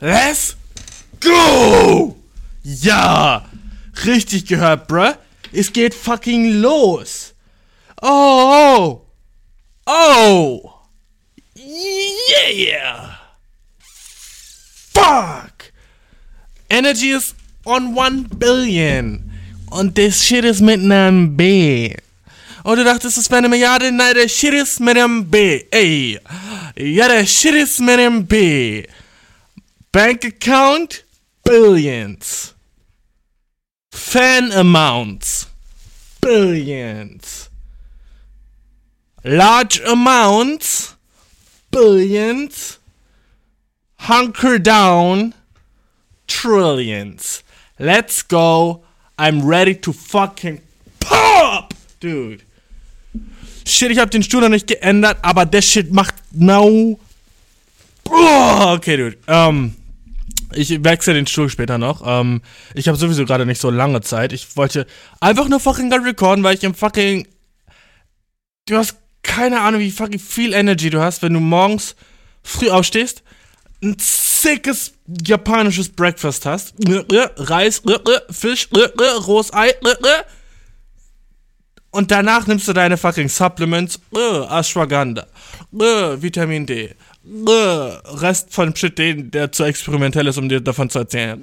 [0.00, 0.56] Let's
[1.20, 2.16] go!
[2.62, 3.44] Ja!
[4.06, 5.14] Richtig gehört, bruh.
[5.52, 7.34] Es geht fucking los.
[8.00, 9.02] Oh!
[9.84, 10.72] Oh!
[11.54, 13.18] Yeah!
[14.94, 15.72] Fuck!
[16.70, 17.34] Energy is
[17.66, 19.30] on 1 billion.
[19.70, 21.94] Und das Shit ist mit einem B.
[22.64, 23.92] Und du dachtest, es wäre eine Milliarde?
[23.92, 25.64] Nein, der Shit ist mit einem B.
[25.70, 26.18] Ey.
[26.76, 28.86] Ja, der Shit ist mit einem B.
[29.92, 31.02] Bank account?
[31.44, 32.54] Billions.
[33.90, 35.48] Fan amounts?
[36.20, 37.50] Billions.
[39.24, 40.94] Large amounts?
[41.72, 42.78] Billions.
[43.98, 45.34] Hunker down?
[46.28, 47.42] Trillions.
[47.80, 48.84] Let's go.
[49.18, 50.60] I'm ready to fucking
[51.00, 51.74] pop!
[51.98, 52.44] Dude.
[53.66, 56.98] Shit, ich hab den Stuhl noch nicht geändert, aber der Shit macht now.
[58.08, 59.18] Oh, okay, dude.
[59.26, 59.74] Ähm,
[60.52, 62.02] ich wechsle den Stuhl später noch.
[62.04, 62.42] Ähm,
[62.74, 64.32] ich habe sowieso gerade nicht so lange Zeit.
[64.32, 64.86] Ich wollte
[65.20, 67.26] einfach nur fucking gerade recorden, weil ich im fucking.
[68.66, 71.96] Du hast keine Ahnung, wie fucking viel Energy du hast, wenn du morgens
[72.42, 73.22] früh aufstehst,
[73.82, 74.94] ein sickes
[75.26, 76.74] japanisches Breakfast hast.
[77.36, 77.82] Reis,
[78.30, 78.68] Fisch,
[79.26, 79.74] rohes Ei.
[81.90, 84.00] Und danach nimmst du deine fucking Supplements.
[84.48, 85.26] Ashwagandha.
[85.72, 86.94] Vitamin D.
[88.20, 91.40] Rest von Shit, der zu experimentell ist, um dir davon zu erzählen.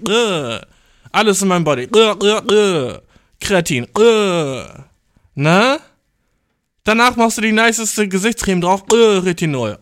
[1.11, 1.87] Alles in meinem Body.
[3.39, 3.87] Kreatin.
[5.35, 5.79] Na?
[6.83, 8.83] Danach machst du die niceste Gesichtscreme drauf.
[8.91, 9.77] Retinol.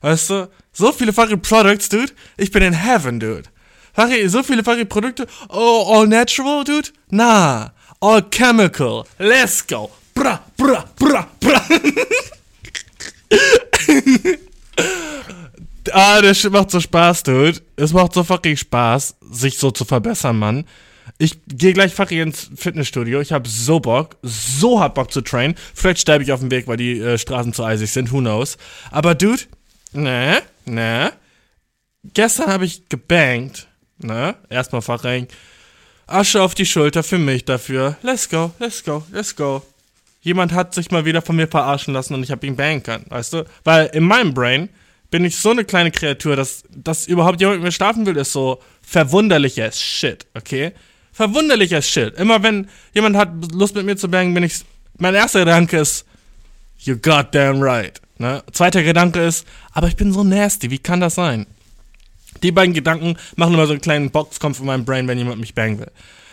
[0.00, 0.48] Weißt du?
[0.72, 2.12] So viele fucking Products, dude.
[2.36, 3.48] Ich bin in heaven, dude.
[4.28, 5.26] So viele fucking Produkte.
[5.48, 6.90] Oh, all natural, dude?
[7.10, 7.70] Nah.
[8.00, 9.04] All chemical.
[9.18, 9.90] Let's go.
[10.14, 11.64] Bra, bra, bra, bra.
[15.92, 17.60] ah, Shit macht so Spaß, dude.
[17.76, 20.64] Es macht so fucking Spaß, sich so zu verbessern, Mann.
[21.18, 23.20] Ich gehe gleich fucking ins Fitnessstudio.
[23.20, 25.54] Ich habe so Bock, so hart Bock zu trainen.
[25.74, 28.10] Vielleicht sterbe ich auf dem Weg, weil die äh, Straßen zu eisig sind.
[28.10, 28.56] Who knows?
[28.90, 29.42] Aber dude,
[29.92, 31.12] ne, ne.
[32.14, 33.68] Gestern habe ich gebankt.
[33.98, 34.34] Ne?
[34.50, 35.28] Erstmal Fachring.
[36.06, 37.96] Asche auf die Schulter für mich dafür.
[38.02, 39.62] Let's go, let's go, let's go.
[40.24, 43.04] Jemand hat sich mal wieder von mir verarschen lassen und ich habe ihn bangen können,
[43.10, 43.44] weißt du?
[43.62, 44.70] Weil in meinem Brain
[45.10, 48.32] bin ich so eine kleine Kreatur, dass, dass überhaupt jemand mit mir schlafen will, ist
[48.32, 50.72] so verwunderlich as shit, okay?
[51.12, 52.18] Verwunderlich as shit.
[52.18, 54.64] Immer wenn jemand hat Lust mit mir zu bangen, bin ich.
[54.96, 56.06] Mein erster Gedanke ist,
[56.78, 58.00] you goddamn right.
[58.16, 58.42] Ne?
[58.52, 61.46] Zweiter Gedanke ist, aber ich bin so nasty, wie kann das sein?
[62.42, 65.54] Die beiden Gedanken machen immer so einen kleinen Boxkampf in meinem Brain, wenn jemand mich
[65.54, 65.90] bangen will.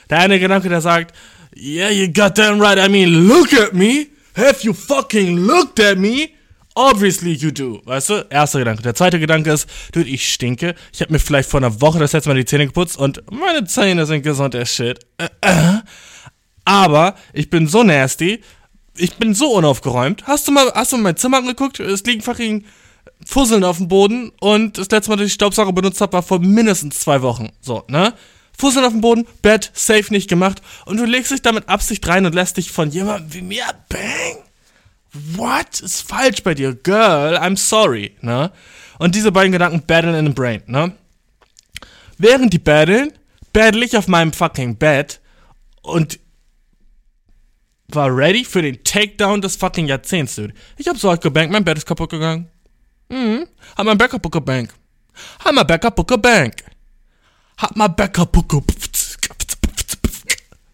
[0.10, 1.14] Der eine Gedanke, der sagt,
[1.56, 4.08] yeah, you goddamn right, I mean, look at me.
[4.36, 6.36] Have you fucking looked at me?
[6.76, 8.28] Obviously you do, weißt du?
[8.30, 8.82] Erster Gedanke.
[8.82, 10.76] Der zweite Gedanke ist, dude, ich stinke.
[10.94, 13.66] Ich habe mir vielleicht vor einer Woche das letzte Mal die Zähne geputzt und meine
[13.66, 15.00] Zähne sind gesund as shit.
[15.18, 15.80] Äh, äh.
[16.64, 18.42] Aber ich bin so nasty,
[18.96, 20.28] ich bin so unaufgeräumt.
[20.28, 21.82] Hast du mal, hast du mal mein Zimmer angeguckt?
[21.82, 22.64] Es liegen fucking
[23.26, 26.40] Fusseln auf dem Boden und das letzte Mal, dass ich Staubsauger benutzt habe, war vor
[26.40, 27.50] mindestens zwei Wochen.
[27.60, 28.14] So, ne?
[28.58, 32.26] Fusseln auf dem Boden, Bett, safe nicht gemacht und du legst dich damit Absicht rein
[32.26, 34.38] und lässt dich von jemandem wie mir bang.
[35.14, 36.74] What ist falsch bei dir?
[36.74, 38.52] Girl, I'm sorry, ne?
[39.00, 40.96] Und diese beiden Gedanken battlen in the brain, ne?
[42.18, 43.12] Während die battlen,
[43.52, 45.20] battle ich auf meinem fucking Bett
[45.82, 46.20] und
[47.88, 50.54] war ready für den Takedown des fucking Jahrzehnts, dude.
[50.78, 52.48] Ich hab so hart gebankt, mein Bett ist kaputt gegangen.
[53.10, 53.48] Mhm.
[53.76, 54.74] Hab mein Backup Bank.
[55.44, 56.64] Hab mein Backup Bank.
[57.62, 57.76] Hab
[58.32, 58.64] Booker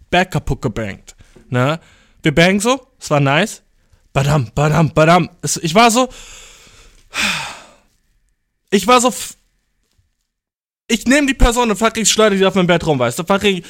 [0.09, 1.03] Backup Booker Bank.
[1.49, 1.79] Ne?
[2.23, 3.61] Wir bangen so, es war nice.
[4.13, 5.29] Badam, badam, badam.
[5.61, 6.07] Ich war so.
[8.71, 9.13] Ich war so.
[10.87, 13.25] Ich nehme die Person und fucking schleudere die auf mein Bett rum, weißt du?
[13.25, 13.63] Fucking.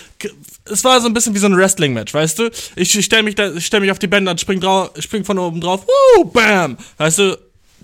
[0.66, 2.52] Es war so ein bisschen wie so ein Wrestling-Match, weißt du?
[2.76, 5.40] Ich, ich stell mich, da, stell mich auf die Bänder und spring, drauf, spring von
[5.40, 5.88] oben drauf.
[5.88, 6.78] Woo, bam!
[6.98, 7.38] Weißt du?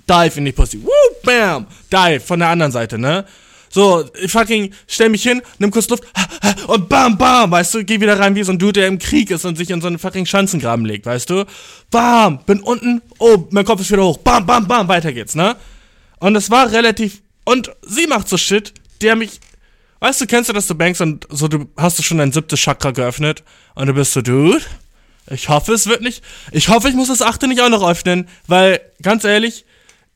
[0.07, 0.83] Dive in die Pussy.
[0.83, 0.89] Woo,
[1.23, 1.65] bam!
[1.91, 3.25] Dive von der anderen Seite, ne?
[3.73, 6.03] So, ich fucking stell mich hin, nimm kurz Luft
[6.67, 9.31] und bam, bam, weißt du, geh wieder rein wie so ein Dude, der im Krieg
[9.31, 11.45] ist und sich in so einen fucking Schanzengraben legt, weißt du?
[11.89, 15.55] Bam, bin unten, oh, mein Kopf ist wieder hoch, bam, bam, bam, weiter geht's, ne?
[16.19, 19.39] Und es war relativ, und sie macht so Shit, der mich,
[20.01, 22.59] weißt du, kennst du, dass du bankst und so, du hast du schon dein siebtes
[22.59, 23.43] Chakra geöffnet
[23.73, 24.61] und du bist so, Dude,
[25.31, 28.29] ich hoffe, es wird nicht, ich hoffe, ich muss das achte nicht auch noch öffnen,
[28.45, 29.65] weil, ganz ehrlich,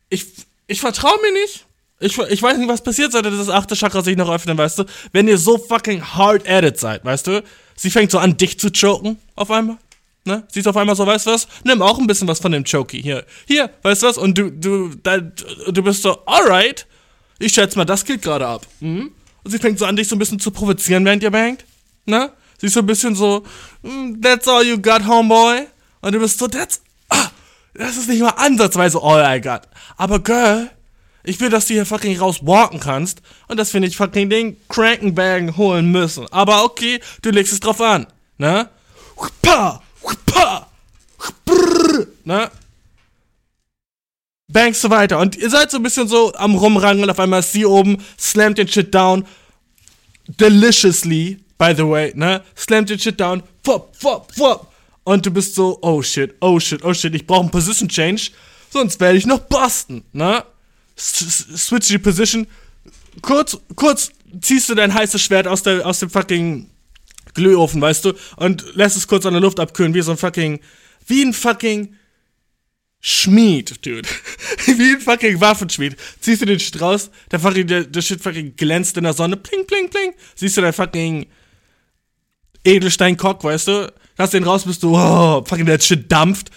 [0.09, 0.27] ich,
[0.67, 1.66] ich vertraue mir nicht.
[1.99, 4.83] Ich, ich weiß nicht, was passiert, sollte das achte Chakra sich noch öffnen, weißt du?
[5.13, 7.43] Wenn ihr so fucking hard at seid, weißt du?
[7.75, 9.77] Sie fängt so an, dich zu choken, auf einmal.
[10.25, 10.43] Ne?
[10.51, 11.47] Sie ist auf einmal so, weißt du was?
[11.63, 13.01] Nimm auch ein bisschen was von dem Chokey.
[13.01, 14.17] Hier, hier, weißt du was?
[14.17, 16.85] Und du, du, da, du bist so, alright.
[17.39, 18.67] Ich schätze mal, das geht gerade ab.
[18.79, 19.11] Mhm.
[19.43, 21.65] Und sie fängt so an, dich so ein bisschen zu provozieren, während ihr bangt.
[22.05, 22.31] Ne?
[22.57, 23.43] Sie ist so ein bisschen so,
[23.83, 25.67] mm, that's all you got, homeboy.
[26.01, 27.29] Und du bist so, that's, ah,
[27.73, 29.61] das ist nicht mal ansatzweise all I got.
[29.95, 30.69] Aber Girl,
[31.27, 33.21] ich will, dass du hier fucking rauswalken kannst.
[33.47, 36.25] Und das finde ich fucking den Crankenbag holen müssen.
[36.31, 38.07] Aber okay, du legst es drauf an.
[38.37, 38.69] Ne?
[39.41, 39.81] Pa,
[40.25, 40.67] pa,
[41.45, 42.49] brrr, ne?
[44.47, 45.19] Bangst so weiter.
[45.19, 47.97] Und ihr seid so ein bisschen so am Rumrangen und auf einmal ist sie oben,
[48.17, 49.25] slammt den Shit down.
[50.27, 52.41] Deliciously, by the way, ne?
[52.55, 53.43] Slammt den Shit down.
[53.63, 54.71] Fop, fop, fop.
[55.03, 58.31] Und du bist so, oh shit, oh shit, oh shit, ich brauche einen Position Change,
[58.69, 60.43] sonst werde ich noch busten, ne?
[60.97, 62.47] Switch die Position.
[63.21, 64.11] Kurz, kurz
[64.41, 66.69] ziehst du dein heißes Schwert aus, der, aus dem fucking
[67.33, 70.59] Glühofen, weißt du, und lässt es kurz an der Luft abkühlen, wie so ein fucking,
[71.05, 71.95] wie ein fucking
[72.99, 74.07] Schmied, dude.
[74.65, 75.95] wie ein fucking Waffenschmied.
[76.19, 79.37] Ziehst du den Shit raus, der fucking, der, der Shit fucking glänzt in der Sonne,
[79.37, 80.13] pling, pling, pling.
[80.35, 81.27] Siehst du dein fucking
[82.63, 86.49] Edelstein-Cock, weißt du, Lass den raus, bist du, oh, fucking, der Shit dampft.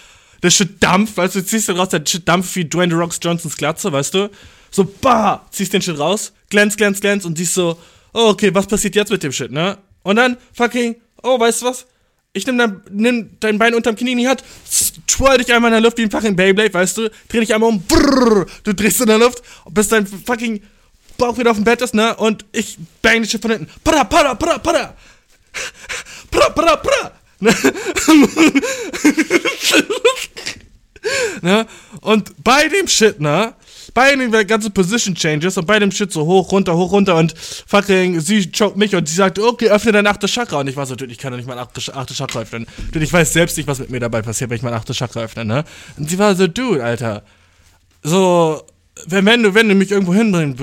[0.43, 3.19] Der Shit dampft, weißt du, ziehst den raus, der Shit dampft wie Dwayne The Rocks
[3.21, 4.29] Johnsons Glatze, weißt du?
[4.71, 7.77] So, bah, ziehst den Shit raus, glänzt, glänzt, glänzt und siehst so,
[8.13, 9.77] oh, okay, was passiert jetzt mit dem Shit, ne?
[10.03, 11.85] Und dann, fucking, oh, weißt du was?
[12.33, 14.43] Ich nimm dein, nimm dein Bein unterm Knie in die Hand,
[15.05, 17.11] twirl dich einmal in der Luft wie ein fucking Beyblade, weißt du?
[17.27, 20.61] Dreh dich einmal um, brrr, du drehst in der Luft, bis dein fucking
[21.17, 22.15] Bauch wieder auf dem Bett ist, ne?
[22.15, 23.67] Und ich bang dich von hinten.
[23.83, 24.95] Pada, pada, pada, pada.
[26.31, 27.11] Pra, pra, pra.
[31.41, 31.65] ne?
[32.01, 33.55] Und bei dem Shit, ne?
[33.93, 37.33] Bei den ganzen Position Changes und bei dem Shit so hoch, runter, hoch, runter und
[37.67, 40.59] fucking, sie choked mich und sie sagt, okay, öffne dein achtes Chakra.
[40.59, 42.67] Und ich war so, dude, ich kann doch nicht mein achtes, achtes Chakra öffnen.
[42.91, 45.21] Dude, ich weiß selbst nicht, was mit mir dabei passiert, wenn ich mein achtes Chakra
[45.21, 45.65] öffne, ne?
[45.97, 47.23] Und sie war so, dude, Alter.
[48.03, 48.63] So,
[49.07, 50.55] wenn, wenn du, wenn du mich irgendwo hinbringen,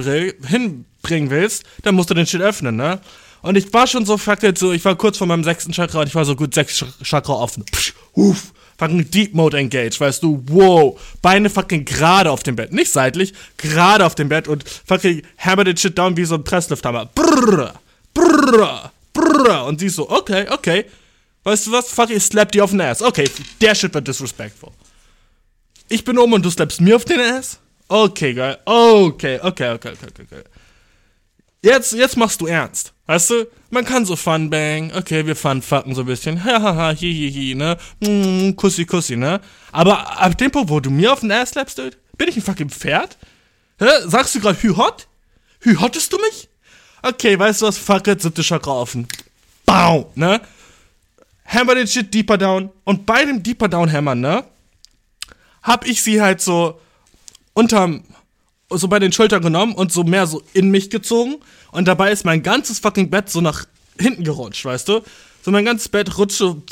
[0.46, 3.00] hinbringen willst, dann musst du den Shit öffnen, ne?
[3.42, 6.08] Und ich war schon so fucking so, ich war kurz vor meinem sechsten Chakra und
[6.08, 7.64] ich war so gut sechs Chakra offen.
[7.64, 11.00] Psch, uff, fucking Deep Mode engaged, weißt du, wow.
[11.22, 15.64] Beine fucking gerade auf dem Bett, nicht seitlich, gerade auf dem Bett und fucking hammer
[15.64, 17.06] den Shit down wie so ein Presslifthammer.
[17.06, 17.74] Brrr,
[18.14, 19.66] brrr, brrr.
[19.66, 20.86] Und ist so, okay, okay.
[21.44, 21.90] Weißt du was?
[21.90, 23.02] Fuck, ich slap die auf den Ass.
[23.02, 23.30] Okay,
[23.60, 24.70] der Shit wird disrespectful.
[25.88, 27.58] Ich bin oben und du slappst mir auf den Ass?
[27.88, 28.58] Okay, geil.
[28.64, 30.44] Okay, okay, okay, okay, okay.
[31.62, 32.92] Jetzt, jetzt machst du ernst.
[33.06, 36.90] Weißt du, man kann so fun bang, okay, wir fun fucken so ein bisschen, hahaha,
[36.90, 39.40] hi, hi, hi, ne, mm, kussi, kussi, ne.
[39.72, 42.42] Aber ab dem Punkt, wo du mir auf den Ass slappst, dude, bin ich ein
[42.42, 43.16] fucking Pferd?
[43.78, 43.86] Hä?
[44.06, 45.08] Sagst du gerade hü hot?
[45.60, 46.48] Hü hottest du mich?
[47.02, 49.08] Okay, weißt du was, fuck it, siebte Chakra offen.
[49.64, 50.40] Bau, ne?
[51.46, 52.70] Hammer den Shit deeper down.
[52.84, 54.44] Und bei dem deeper down Hammern, ne,
[55.62, 56.80] hab ich sie halt so
[57.54, 58.04] unterm,
[58.70, 61.36] so bei den Schultern genommen und so mehr so in mich gezogen
[61.72, 63.64] und dabei ist mein ganzes fucking Bett so nach
[63.98, 65.00] hinten gerutscht, weißt du?
[65.42, 66.62] So mein ganzes Bett rutscht so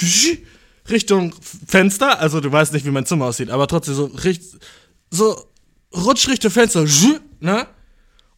[0.88, 1.34] Richtung
[1.66, 4.10] Fenster, also du weißt nicht, wie mein Zimmer aussieht, aber trotzdem so
[5.10, 5.46] so
[5.94, 6.84] rutscht Richtung Fenster,
[7.40, 7.66] ne?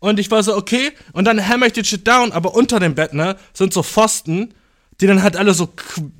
[0.01, 2.95] Und ich war so, okay, und dann hammer ich den Shit down, aber unter dem
[2.95, 4.55] Bett, ne, sind so Pfosten,
[5.01, 5.69] die dann halt alle so,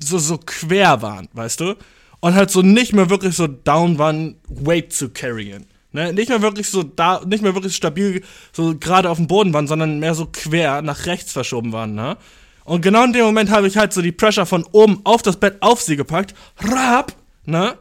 [0.03, 1.75] so, so quer waren, weißt du?
[2.19, 5.65] Und halt so nicht mehr wirklich so down waren, weight zu carryen.
[5.91, 6.13] Ne?
[6.13, 9.67] Nicht mehr wirklich so da, nicht mehr wirklich stabil so gerade auf dem Boden waren,
[9.67, 12.17] sondern mehr so quer nach rechts verschoben waren, ne?
[12.63, 15.37] Und genau in dem Moment habe ich halt so die Pressure von oben auf das
[15.37, 16.35] Bett auf sie gepackt.
[16.61, 17.15] Rap,
[17.45, 17.75] ne?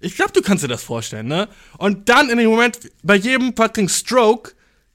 [0.00, 1.48] Ich glaube, du kannst dir das vorstellen, ne?
[1.78, 4.52] Und dann in dem Moment, bei jedem fucking Stroke,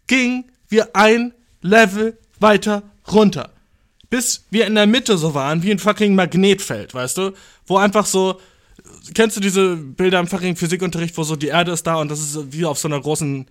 [0.07, 3.51] ging wir ein Level weiter runter.
[4.09, 7.31] Bis wir in der Mitte so waren, wie ein fucking Magnetfeld, weißt du?
[7.65, 8.41] Wo einfach so,
[9.13, 12.19] kennst du diese Bilder im fucking Physikunterricht, wo so die Erde ist da und das
[12.19, 13.47] ist wie auf so einer großen,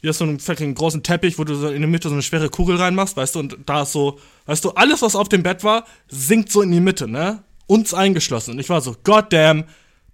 [0.00, 2.22] wie auf so einem fucking großen Teppich, wo du so in der Mitte so eine
[2.22, 5.42] schwere Kugel reinmachst, weißt du, und da ist so, weißt du, alles, was auf dem
[5.42, 7.42] Bett war, sinkt so in die Mitte, ne?
[7.66, 8.52] Uns eingeschlossen.
[8.52, 9.64] Und ich war so, goddamn,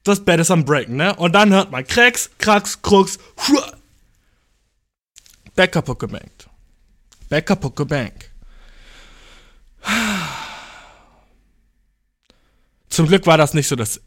[0.05, 1.15] das Bett ist am Breaken, ne?
[1.17, 3.73] Und dann hört man Cracks, Cracks, Krux, Huah.
[5.55, 6.49] Back kaputt gebankt.
[7.29, 8.31] Back kaputt gebankt.
[12.89, 14.01] Zum Glück war das nicht so das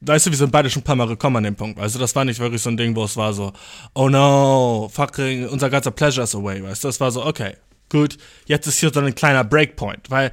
[0.00, 1.78] weißt du, wir sind beide schon ein paar Mal gekommen an dem Punkt.
[1.78, 3.52] Also das war nicht wirklich so ein Ding, wo es war so,
[3.94, 6.88] oh no, fucking, unser ganzer Pleasure is away, weißt du?
[6.88, 7.54] Das war so, okay,
[7.88, 10.30] gut, jetzt ist hier so ein kleiner Breakpoint, weil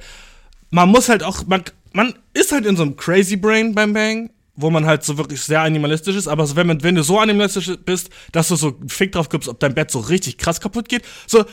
[0.70, 4.30] man muss halt auch, man, man ist halt in so einem Crazy Brain beim Bang,
[4.56, 7.70] wo man halt so wirklich sehr animalistisch ist, aber so, wenn, wenn du so animalistisch
[7.84, 11.02] bist, dass du so Fick drauf gibst, ob dein Bett so richtig krass kaputt geht,
[11.26, 11.44] so,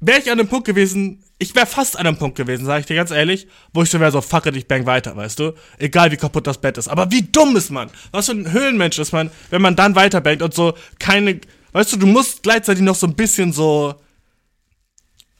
[0.00, 2.86] wäre ich an dem Punkt gewesen, ich wäre fast an einem Punkt gewesen, sage ich
[2.86, 5.52] dir ganz ehrlich, wo ich so wäre so, fuck it, ich bang weiter, weißt du?
[5.78, 6.88] Egal wie kaputt das Bett ist.
[6.88, 7.90] Aber wie dumm ist man?
[8.10, 11.40] Was für ein Höhlenmensch ist man, wenn man dann weiter bangt und so keine,
[11.72, 13.94] weißt du, du musst gleichzeitig noch so ein bisschen so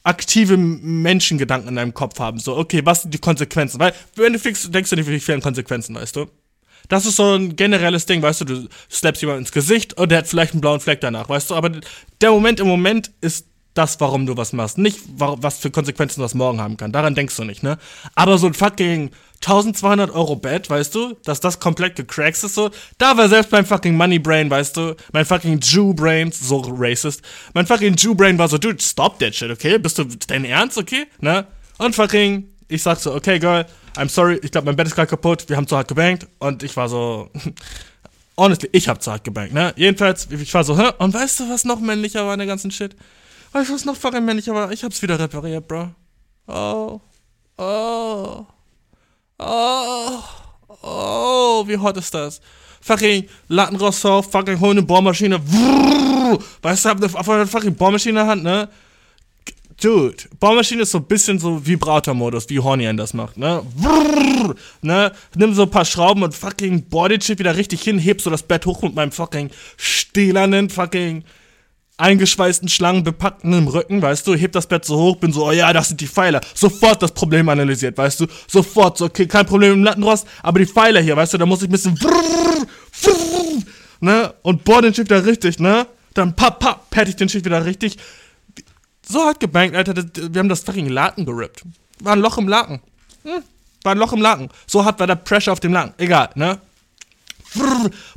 [0.07, 2.39] aktive Menschengedanken in deinem Kopf haben.
[2.39, 3.81] So, okay, was sind die Konsequenzen?
[3.81, 6.27] Weil, wenn du fliegst, denkst du nicht wirklich viel an Konsequenzen, weißt du?
[6.89, 10.19] Das ist so ein generelles Ding, weißt du, du slappst jemand ins Gesicht und der
[10.19, 11.55] hat vielleicht einen blauen Fleck danach, weißt du?
[11.57, 11.73] Aber
[12.21, 14.79] der Moment im Moment ist das, warum du was machst.
[14.79, 16.93] Nicht, was für Konsequenzen das morgen haben kann.
[16.93, 17.79] Daran denkst du nicht, ne?
[18.15, 19.11] Aber so ein fucking
[19.43, 23.67] 1200 Euro Bett, weißt du, dass das komplett gecrackt ist, so, da war selbst mein
[23.67, 27.23] fucking Money Brain, weißt du, mein fucking Jew Brain, so racist,
[27.55, 29.79] mein fucking Jew Brain war so, dude, stop that shit, okay?
[29.79, 31.07] Bist du dein Ernst, okay?
[31.21, 31.47] Ne?
[31.79, 33.65] Und fucking, ich sag so, okay, girl,
[33.97, 36.63] I'm sorry, ich glaube, mein Bett ist gerade kaputt, wir haben zu hart gebankt und
[36.63, 37.31] ich war so,
[38.37, 39.73] honestly, ich hab zu hart gebankt, ne?
[39.77, 40.91] Jedenfalls, ich war so, hä?
[40.99, 42.97] Und weißt du, was noch männlicher war in der ganzen Shit?
[43.53, 44.73] Weißt du, was noch fucking männlicher war?
[44.73, 45.91] Ich hab's wieder repariert, bro.
[46.47, 47.01] Oh.
[47.59, 48.47] Oh.
[49.39, 50.23] Oh.
[50.83, 52.41] Oh, wie hot ist das?
[52.81, 55.41] Fucking Lattenrosser, fucking hol eine Bohrmaschine.
[56.63, 58.69] Weißt du, hab eine, auf eine fucking Bohrmaschine in der Hand, ne?
[59.81, 63.63] Dude, Bohrmaschine ist so ein bisschen so Vibrator-Modus, wie Horny das macht, ne?
[64.81, 65.13] ne?
[65.35, 68.43] Nimm so ein paar Schrauben und fucking bohr den wieder richtig hin, heb so das
[68.43, 71.25] Bett hoch mit meinem fucking stählernen fucking
[71.99, 75.53] eingeschweißten Schlangen bepackten im Rücken, weißt du, heb das Bett so hoch, bin so, oh
[75.53, 76.41] ja, das sind die Pfeiler.
[76.55, 80.67] Sofort das Problem analysiert, weißt du, sofort, so, okay, kein Problem im Lattenrost, aber die
[80.67, 81.99] Pfeiler hier, weißt du, da muss ich ein bisschen,
[84.01, 87.45] ne, und bohr den Schiff da richtig, ne, dann papp, papp, pad ich den Schiff
[87.45, 87.97] wieder richtig.
[89.09, 91.63] So hat gebankt, Alter, wir haben das fucking Laken gerippt.
[92.01, 92.81] War ein Loch im Laken.
[93.23, 93.43] Hm,
[93.85, 94.49] war ein Loch im Laken.
[94.67, 95.95] So hat war der Pressure auf dem Laken.
[95.99, 96.59] Egal, ne.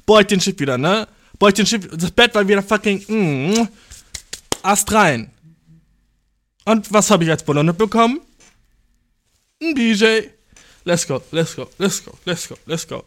[0.05, 1.07] Bohr ich den Schiff wieder, ne
[1.39, 3.67] Boah, ich den Schiff, das Bett war wieder fucking, mm,
[4.62, 5.31] Ast rein.
[6.65, 8.19] Und was habe ich als Belohnung bekommen?
[9.62, 10.27] Ein BJ.
[10.84, 13.03] Let's go, let's go, let's go, let's go, let's go.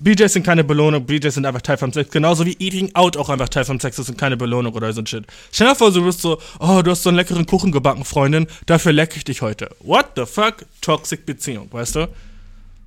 [0.00, 2.10] BJs sind keine Belohnung, BJs sind einfach Teil vom Sex.
[2.10, 5.02] Genauso wie Eating Out auch einfach Teil vom Sex ist und keine Belohnung oder so
[5.02, 5.26] ein Shit.
[5.52, 8.46] Stell dir vor, du bist so, oh, du hast so einen leckeren Kuchen gebacken, Freundin,
[8.64, 9.68] dafür lecke ich dich heute.
[9.80, 10.64] What the fuck?
[10.80, 12.08] Toxic Beziehung, weißt du?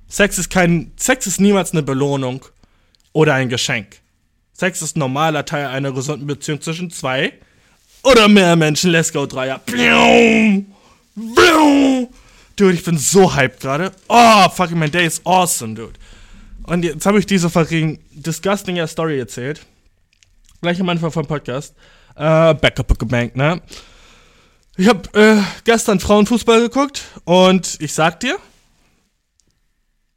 [0.08, 2.44] Sex ist kein, Sex ist niemals eine Belohnung
[3.12, 4.00] oder ein Geschenk.
[4.54, 7.32] Sex ist normaler Teil einer gesunden Beziehung zwischen zwei
[8.04, 8.90] oder mehr Menschen.
[8.90, 9.60] Let's go, Dreier.
[12.56, 13.92] Dude, ich bin so hyped gerade.
[14.08, 15.98] Oh, fucking my day is awesome, dude.
[16.62, 19.66] Und jetzt habe ich diese fucking disgusting Story erzählt.
[20.62, 21.74] Gleich am Anfang vom Podcast.
[22.14, 23.60] Äh, Backup gebankt, ne?
[24.76, 28.38] Ich habe äh, gestern Frauenfußball geguckt und ich sag dir,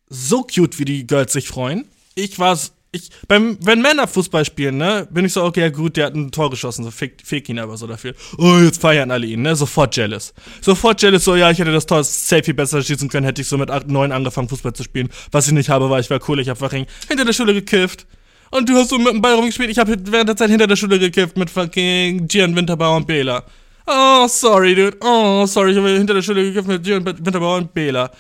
[0.10, 1.86] so cute, wie die Girls sich freuen.
[2.16, 2.58] Ich war
[2.92, 6.16] ich, beim, wenn Männer Fußball spielen, ne, bin ich so, okay, ja gut, der hat
[6.16, 8.14] ein Tor geschossen, so fick, fick ihn aber so dafür.
[8.38, 10.34] Oh, jetzt feiern alle ihn, ne, sofort jealous.
[10.62, 13.48] Sofort jealous, so, ja, ich hätte das Tor safe viel besser schießen können, hätte ich
[13.48, 15.10] so mit 8, 9 angefangen, Fußball zu spielen.
[15.32, 18.06] Was ich nicht habe, war, ich war cool, ich hab fucking hinter der Schule gekifft.
[18.50, 20.78] Und du hast so mit dem Ball rumgespielt, ich habe während der Zeit hinter der
[20.78, 23.44] Schule gekifft mit fucking Gian Winterbauer und Bela.
[23.86, 24.98] Oh, sorry, dude.
[25.02, 28.12] Oh, sorry, ich habe hinter der Schule gekifft mit Gian Winterbauer und Bela.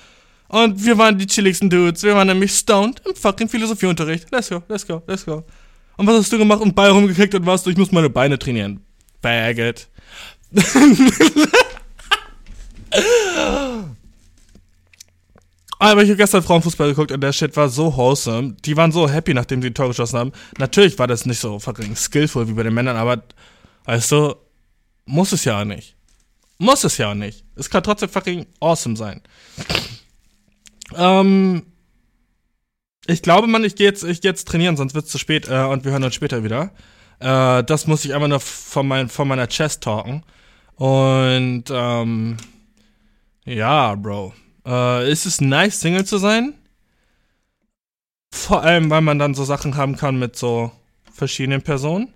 [0.49, 2.03] Und wir waren die chilligsten Dudes.
[2.03, 4.31] Wir waren nämlich stoned im fucking Philosophieunterricht.
[4.31, 5.43] Let's go, let's go, let's go.
[5.97, 6.61] Und was hast du gemacht?
[6.61, 8.81] Und Ball rumgekriegt und warst du, ich muss meine Beine trainieren.
[9.21, 9.87] Faggot.
[15.79, 18.55] Aber ich habe gestern Frauenfußball geguckt und der Shit war so wholesome.
[18.65, 20.31] Die waren so happy, nachdem sie ein Tor geschossen haben.
[20.57, 23.23] Natürlich war das nicht so fucking skillful wie bei den Männern, aber
[23.85, 24.35] weißt du,
[25.05, 25.95] muss es ja auch nicht.
[26.57, 27.43] Muss es ja auch nicht.
[27.55, 29.21] Es kann trotzdem fucking awesome sein.
[30.95, 31.63] Ähm,
[33.05, 35.63] ich glaube, man, ich gehe jetzt, ich geh jetzt trainieren, sonst wird's zu spät äh,
[35.63, 36.71] und wir hören uns später wieder.
[37.19, 40.23] Äh, das muss ich einfach nur von, mein, von meiner Chest talken.
[40.75, 42.37] Und ähm,
[43.45, 44.33] ja, Bro.
[44.65, 46.53] Äh, ist es nice, Single zu sein?
[48.31, 50.71] Vor allem, weil man dann so Sachen haben kann mit so
[51.11, 52.13] verschiedenen Personen.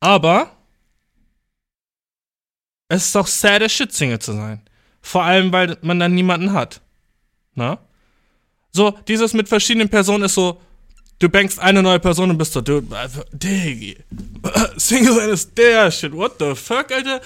[0.00, 0.52] Aber
[2.88, 4.60] es ist auch sad as shit, Single zu sein.
[5.00, 6.82] Vor allem, weil man dann niemanden hat.
[7.56, 7.78] Na?
[8.70, 10.60] So, dieses mit verschiedenen Personen ist so,
[11.18, 13.96] du bankst eine neue Person und bist so, du, also, Diggi,
[14.76, 17.20] Single sein ist der Shit, what the fuck, Alter?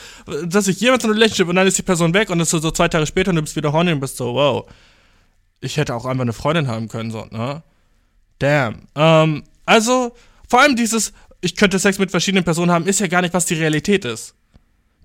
[0.47, 2.59] Dass ich jemand so eine Relationship und dann ist die Person weg und ist so,
[2.59, 4.65] so zwei Tage später und du bist wieder horny und bist so, wow.
[5.61, 7.63] Ich hätte auch einfach eine Freundin haben können, so, ne?
[8.39, 8.87] Damn.
[8.95, 10.15] Ähm, also,
[10.49, 13.45] vor allem dieses, ich könnte Sex mit verschiedenen Personen haben, ist ja gar nicht, was
[13.47, 14.35] die Realität ist.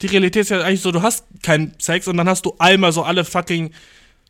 [0.02, 2.92] Die Realität ist ja eigentlich so, du hast keinen Sex und dann hast du einmal
[2.92, 3.72] so alle fucking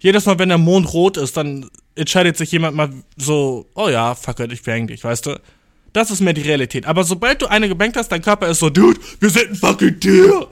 [0.05, 4.13] jedes Mal, wenn der Mond rot ist, dann entscheidet sich jemand mal so, oh ja,
[4.13, 5.41] fuck it, ich bang dich, weißt du?
[5.93, 6.85] Das ist mehr die Realität.
[6.85, 9.99] Aber sobald du eine gebankt hast, dein Körper ist so, Dude, wir sind ein fucking
[9.99, 10.47] Tier.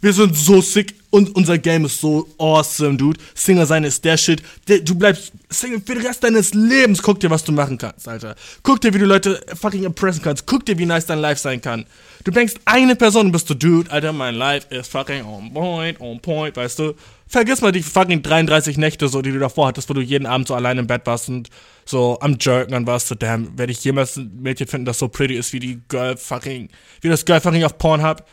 [0.00, 3.18] Wir sind so sick und unser Game ist so awesome, dude.
[3.34, 4.42] Singer sein ist der Shit.
[4.84, 7.02] Du bleibst Single für den Rest deines Lebens.
[7.02, 8.34] Guck dir, was du machen kannst, Alter.
[8.62, 10.46] Guck dir, wie du Leute fucking impressen kannst.
[10.46, 11.86] Guck dir, wie nice dein Life sein kann.
[12.24, 16.20] Du denkst, eine Person bist du, dude, Alter, mein Life ist fucking on point, on
[16.20, 16.94] point, weißt du.
[17.28, 20.48] Vergiss mal die fucking 33 Nächte, so, die du davor hattest, wo du jeden Abend
[20.48, 21.50] so allein im Bett warst und
[21.84, 25.08] so am Jerken und warst so, damn, werde ich jemals ein Mädchen finden, das so
[25.08, 26.68] pretty ist wie die Girl fucking,
[27.00, 28.24] wie das Girl fucking auf Pornhub?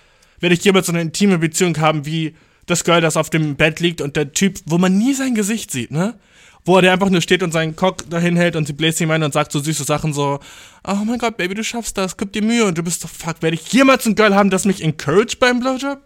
[0.44, 2.36] Werde ich jemals so eine intime Beziehung haben wie
[2.66, 5.72] das Girl, das auf dem Bett liegt und der Typ, wo man nie sein Gesicht
[5.72, 6.20] sieht, ne?
[6.66, 9.24] Wo er einfach nur steht und seinen Cock dahin hält und sie bläst ihm ein
[9.24, 10.42] und sagt so süße Sachen so,
[10.86, 13.42] oh mein Gott, Baby, du schaffst das, gib dir Mühe und du bist so, fuck,
[13.42, 16.02] werde ich jemals ein Girl haben, das mich encouraged beim Blowjob?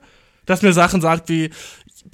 [0.46, 1.50] Das mir Sachen sagt wie,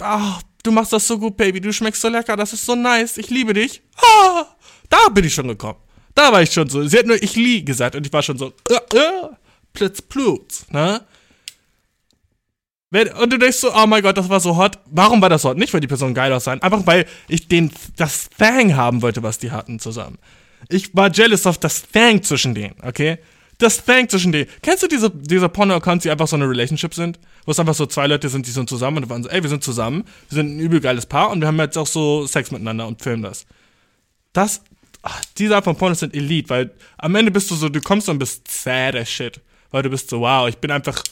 [0.00, 3.18] oh, du machst das so gut, Baby, du schmeckst so lecker, das ist so nice,
[3.18, 3.82] ich liebe dich.
[3.98, 4.46] Ah,
[4.88, 5.78] da bin ich schon gekommen.
[6.14, 6.88] Da war ich schon so.
[6.88, 9.28] Sie hat nur ich lieh gesagt und ich war schon so, äh, äh,
[9.74, 11.04] plitz, plutz, ne?
[12.94, 14.78] Und du denkst so, oh mein Gott, das war so hot.
[14.86, 15.58] Warum war das hot?
[15.58, 19.38] Nicht, weil die Person geil aussah, einfach weil ich den, das Thang haben wollte, was
[19.38, 20.18] die hatten zusammen.
[20.68, 23.18] Ich war jealous auf das Thang zwischen denen, okay?
[23.58, 24.48] Das Thang zwischen denen.
[24.62, 27.18] Kennst du diese, diese Porno-Accounts, die einfach so eine Relationship sind?
[27.44, 29.50] Wo es einfach so zwei Leute sind, die sind zusammen und waren so, ey, wir
[29.50, 32.50] sind zusammen, wir sind ein übel geiles Paar und wir haben jetzt auch so Sex
[32.50, 33.44] miteinander und filmen das.
[34.32, 34.62] Das,
[35.02, 38.08] ach, diese Art von Pornos sind Elite, weil am Ende bist du so, du kommst
[38.08, 39.40] und bist sad as shit.
[39.70, 41.02] Weil du bist so, wow, ich bin einfach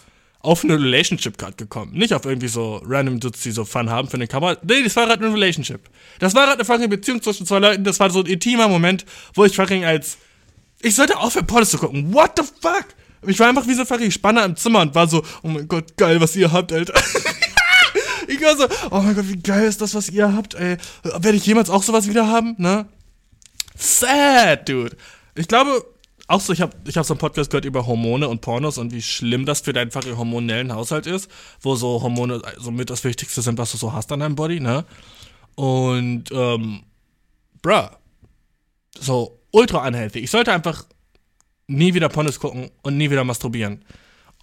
[0.43, 1.93] auf eine Relationship gerade gekommen.
[1.93, 4.57] Nicht auf irgendwie so random Dudes, die so Fun haben für eine Kamera.
[4.63, 5.81] Nee, das war gerade eine Relationship.
[6.19, 7.85] Das war gerade eine fucking Beziehung zwischen zwei Leuten.
[7.85, 10.19] Das war so ein intimer Moment, wo ich fucking als.
[10.81, 12.13] Ich sollte aufhören, Pornos zu gucken.
[12.13, 12.87] What the fuck?
[13.25, 15.97] Ich war einfach wie so fucking Spanner im Zimmer und war so, oh mein Gott,
[15.97, 16.95] geil, was ihr habt, Alter.
[18.27, 20.77] ich war so, oh mein Gott, wie geil ist das, was ihr habt, ey.
[21.05, 22.89] Werde ich jemals auch sowas wieder haben, ne?
[23.77, 24.97] Sad, dude.
[25.37, 25.85] Ich glaube,
[26.33, 28.93] auch so, ich habe ich hab so einen Podcast gehört über Hormone und Pornos und
[28.93, 33.43] wie schlimm das für deinen hormonellen Haushalt ist, wo so Hormone so mit das Wichtigste
[33.43, 34.85] sind, was du so hast an deinem Body, ne?
[35.55, 36.85] Und, ähm,
[37.61, 37.89] bruh,
[38.99, 40.21] so ultra unhealthy.
[40.21, 40.87] Ich sollte einfach
[41.67, 43.85] nie wieder Pornos gucken und nie wieder masturbieren.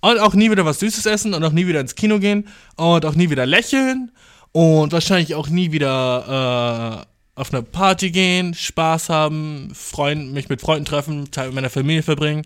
[0.02, 3.04] Und auch nie wieder was Süßes essen und auch nie wieder ins Kino gehen und
[3.04, 4.12] auch nie wieder lächeln
[4.52, 10.60] und wahrscheinlich auch nie wieder äh, auf eine Party gehen, Spaß haben, Freund, mich mit
[10.60, 12.46] Freunden treffen, Zeit mit meiner Familie verbringen,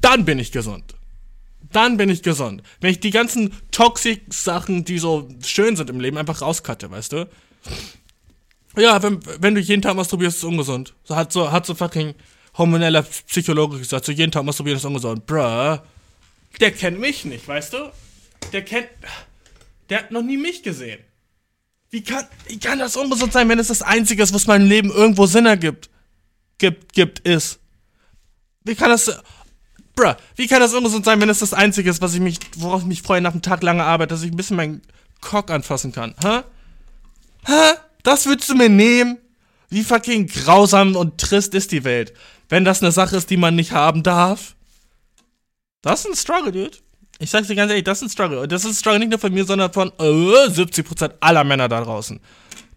[0.00, 0.94] dann bin ich gesund.
[1.72, 2.62] Dann bin ich gesund.
[2.80, 7.28] Wenn ich die ganzen Toxic-Sachen, die so schön sind im Leben, einfach rauskatte, weißt du?
[8.76, 10.94] Ja, wenn, wenn du jeden Tag masturbierst, ist es ungesund.
[11.04, 12.14] So hat so, hat so fucking
[12.56, 15.26] hormoneller Psychologe gesagt, so jeden Tag masturbieren ist ungesund.
[15.26, 15.78] Bruh,
[16.60, 17.92] der kennt mich nicht, weißt du?
[18.52, 18.88] Der kennt,
[19.88, 21.00] der hat noch nie mich gesehen.
[21.92, 24.90] Wie kann, wie kann das ungesund sein, wenn es das Einzige ist, was meinem Leben
[24.90, 25.90] irgendwo Sinn ergibt?
[26.56, 27.60] Gibt, gibt, ist.
[28.64, 29.14] Wie kann das,
[29.94, 32.80] bruh, wie kann das ungesund sein, wenn es das Einzige ist, was ich mich, worauf
[32.80, 34.80] ich mich freue nach einem Tag langer Arbeit, dass ich ein bisschen meinen
[35.20, 36.14] Cock anfassen kann?
[36.22, 36.40] Hä?
[37.44, 37.74] Hä?
[38.02, 39.18] Das würdest du mir nehmen?
[39.68, 42.14] Wie fucking grausam und trist ist die Welt,
[42.48, 44.54] wenn das eine Sache ist, die man nicht haben darf?
[45.82, 46.78] Das ist ein Struggle, dude.
[47.22, 48.48] Ich sag's dir ganz ehrlich, das ist ein Struggle.
[48.48, 51.80] Das ist ein Struggle nicht nur von mir, sondern von äh, 70% aller Männer da
[51.80, 52.18] draußen.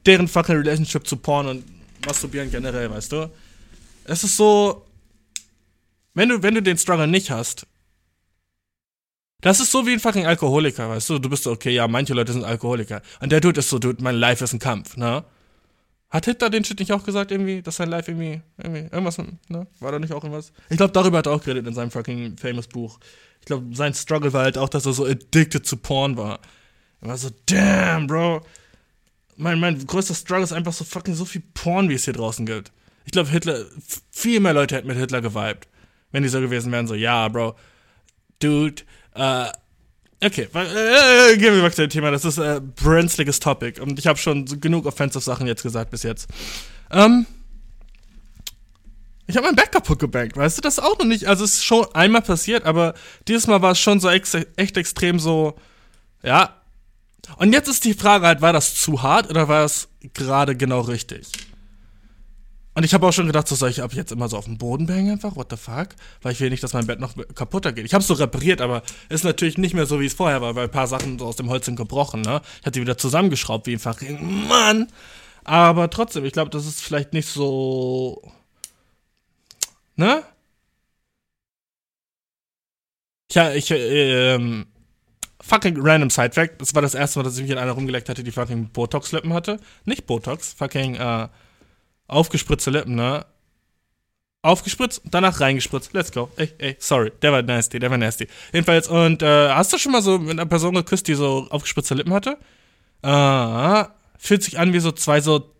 [0.05, 1.65] Deren fucking Relationship zu Porn und
[2.05, 3.31] Masturbieren generell, weißt du?
[4.03, 4.85] Es ist so,
[6.13, 7.65] wenn du, wenn du den Struggle nicht hast,
[9.41, 11.17] das ist so wie ein fucking Alkoholiker, weißt du?
[11.17, 13.01] Du bist so, okay, ja, manche Leute sind Alkoholiker.
[13.21, 15.23] Und der Dude ist so, Dude, mein Life ist ein Kampf, ne?
[16.11, 19.65] Hat Hitler den Shit nicht auch gesagt, irgendwie, dass sein Life irgendwie, irgendwie, irgendwas, ne?
[19.79, 20.53] War da nicht auch irgendwas?
[20.69, 22.99] Ich glaube, darüber hat er auch geredet in seinem fucking famous Buch
[23.45, 26.39] ich glaube, sein Struggle war halt auch, dass er so addicted zu Porn war.
[26.99, 28.41] Er war so, damn, Bro.
[29.37, 32.47] Mein, mein größter Struggle ist einfach so fucking so viel Porn, wie es hier draußen
[32.47, 32.71] gibt.
[33.05, 33.65] Ich glaube, Hitler,
[34.09, 35.67] viel mehr Leute hätten mit Hitler geweibt,
[36.11, 37.55] wenn die so gewesen wären, so, ja, Bro,
[38.39, 38.81] Dude,
[39.13, 39.45] äh,
[40.25, 43.99] okay, äh, äh, gehen wir back zu dem Thema, das ist äh, brenzliges Topic und
[43.99, 46.27] ich habe schon genug offensive Sachen jetzt gesagt bis jetzt.
[46.89, 47.27] Ähm,
[49.27, 50.61] ich habe mein Bett kaputt gebankt, weißt du?
[50.61, 51.27] Das auch noch nicht.
[51.27, 52.93] Also, es ist schon einmal passiert, aber
[53.27, 55.55] dieses Mal war es schon so ex echt extrem so.
[56.23, 56.61] Ja.
[57.37, 60.81] Und jetzt ist die Frage halt, war das zu hart oder war es gerade genau
[60.81, 61.31] richtig?
[62.75, 64.57] Und ich habe auch schon gedacht, so soll ich ab jetzt immer so auf dem
[64.57, 65.37] Boden bangen einfach?
[65.37, 65.89] What the fuck?
[66.21, 67.85] Weil ich will nicht, dass mein Bett noch kaputter geht.
[67.85, 70.55] Ich habe es so repariert, aber ist natürlich nicht mehr so, wie es vorher war,
[70.55, 72.41] weil ein paar Sachen so aus dem Holz sind gebrochen, ne?
[72.59, 73.97] Ich hatte wieder zusammengeschraubt wie einfach.
[74.19, 74.87] Mann!
[75.45, 78.29] Aber trotzdem, ich glaube, das ist vielleicht nicht so
[79.95, 80.23] Ne?
[83.31, 84.67] Ja, ich, ähm,
[85.41, 86.61] fucking random Sidefact.
[86.61, 89.33] Das war das erste Mal, dass ich mich in einer rumgeleckt hatte, die fucking Botox-Lippen
[89.33, 89.59] hatte.
[89.85, 91.27] Nicht Botox, fucking, äh,
[92.07, 93.25] aufgespritzte Lippen, ne?
[94.45, 95.93] aufgespritzt, danach reingespritzt.
[95.93, 96.29] Let's go.
[96.37, 98.27] Ey, ey, sorry, der war nasty, der war nasty.
[98.53, 101.95] Jedenfalls, und äh, hast du schon mal so mit einer Person geküsst, die so aufgespritzte
[101.95, 102.37] Lippen hatte?
[103.01, 105.51] Ah, fühlt sich an wie so zwei so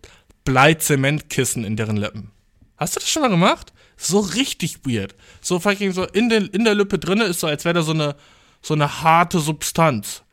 [0.45, 2.32] Blei-Zementkissen in deren Lippen.
[2.78, 3.74] Hast du das schon mal gemacht?
[3.97, 5.15] So richtig weird.
[5.41, 7.93] So fucking so in, den, in der Lippe drinne ist so, als wäre da so
[7.93, 8.15] eine,
[8.62, 10.23] so eine harte Substanz.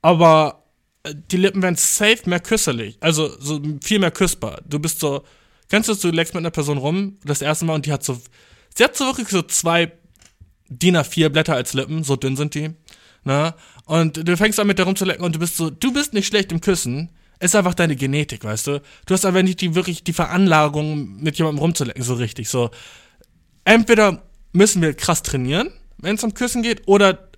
[0.00, 0.64] Aber
[1.04, 2.96] äh, die Lippen werden safe mehr küsselig.
[3.00, 4.60] Also so viel mehr küssbar.
[4.66, 5.22] Du bist so,
[5.68, 8.20] kennst du, du leckst mit einer Person rum, das erste Mal, und die hat so,
[8.74, 9.92] sie hat so wirklich so zwei
[10.68, 12.70] DIN A4 Blätter als Lippen, so dünn sind die.
[13.24, 13.54] Ne?
[13.84, 16.52] Und du fängst an mit der rumzulecken und du bist so, du bist nicht schlecht
[16.52, 17.10] im Küssen.
[17.40, 18.82] Ist einfach deine Genetik, weißt du?
[19.04, 22.48] Du hast aber nicht die wirklich die Veranlagung, mit jemandem rumzulecken, so richtig.
[22.48, 22.70] So,
[23.64, 24.22] entweder
[24.52, 27.28] müssen wir krass trainieren, wenn es um Küssen geht, oder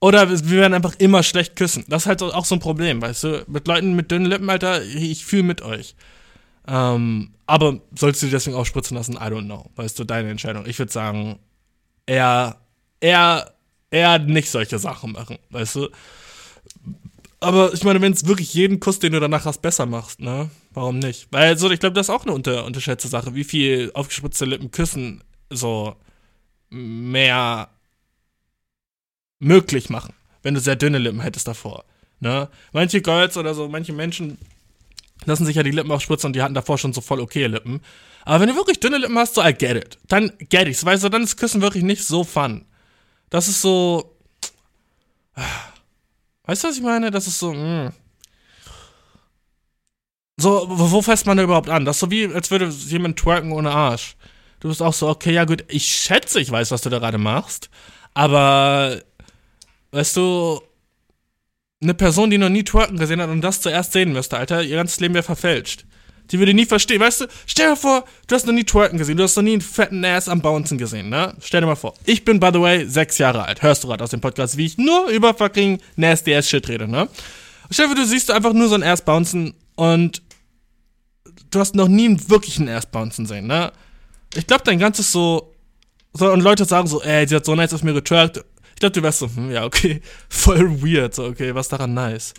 [0.00, 1.84] oder wir werden einfach immer schlecht küssen.
[1.88, 3.44] Das ist halt auch so ein Problem, weißt du?
[3.48, 5.96] Mit Leuten mit dünnen Lippen, Alter, ich fühle mit euch.
[6.68, 9.14] Ähm, aber sollst du dir deswegen aufspritzen lassen?
[9.14, 9.70] I don't know.
[9.74, 10.66] Weißt du, deine Entscheidung.
[10.66, 11.38] Ich würde sagen,
[12.06, 12.58] eher,
[13.00, 13.54] eher,
[13.90, 15.88] eher nicht solche Sachen machen, weißt du?
[17.40, 20.50] Aber ich meine, wenn es wirklich jeden Kuss, den du danach hast, besser machst, ne?
[20.72, 21.28] Warum nicht?
[21.30, 24.70] Weil so, ich glaube, das ist auch eine unter, unterschätzte Sache, wie viel aufgespritzte Lippen
[24.70, 25.96] küssen so
[26.70, 27.70] mehr
[29.38, 31.84] möglich machen, wenn du sehr dünne Lippen hättest davor.
[32.20, 32.48] Ne?
[32.72, 34.38] Manche Girls oder so, manche Menschen
[35.24, 37.80] lassen sich ja die Lippen aufspritzen und die hatten davor schon so voll okay Lippen.
[38.24, 39.98] Aber wenn du wirklich dünne Lippen hast, so I get it.
[40.08, 42.64] Dann get ich's, weißt du, dann ist Küssen wirklich nicht so fun.
[43.30, 44.16] Das ist so.
[46.48, 47.10] Weißt du, was ich meine?
[47.10, 47.52] Das ist so.
[47.52, 47.90] Mh.
[47.90, 47.92] Mm.
[50.40, 51.84] So, wo fässt man da überhaupt an?
[51.84, 54.16] Das ist so wie, als würde jemand twerken ohne Arsch.
[54.60, 57.18] Du bist auch so, okay, ja gut, ich schätze, ich weiß, was du da gerade
[57.18, 57.70] machst.
[58.14, 59.00] Aber
[59.90, 60.62] weißt du,
[61.82, 64.76] eine Person, die noch nie twerken gesehen hat und das zuerst sehen müsste, Alter, ihr
[64.76, 65.84] ganzes Leben wäre verfälscht.
[66.30, 67.26] Die würde nie verstehen, weißt du?
[67.46, 70.04] Stell dir vor, du hast noch nie twerken gesehen, du hast noch nie einen fetten
[70.04, 71.34] Ass am Bouncen gesehen, ne?
[71.40, 71.94] Stell dir mal vor.
[72.04, 73.62] Ich bin, by the way, sechs Jahre alt.
[73.62, 76.86] Hörst du gerade aus dem Podcast, wie ich nur über fucking nasty ass Shit rede,
[76.86, 77.08] ne?
[77.70, 80.22] Stell dir vor, du siehst einfach nur so ein Ass bouncen und
[81.50, 83.72] du hast noch nie einen wirklichen Ass bouncen sehen, ne?
[84.34, 85.54] Ich glaube, dein ganzes so,
[86.12, 88.44] so, und Leute sagen so, ey, sie hat so nice auf mir getwerkt
[88.78, 92.32] ich dachte, du wärst so, hm, ja, okay, voll weird, so, okay, was daran nice?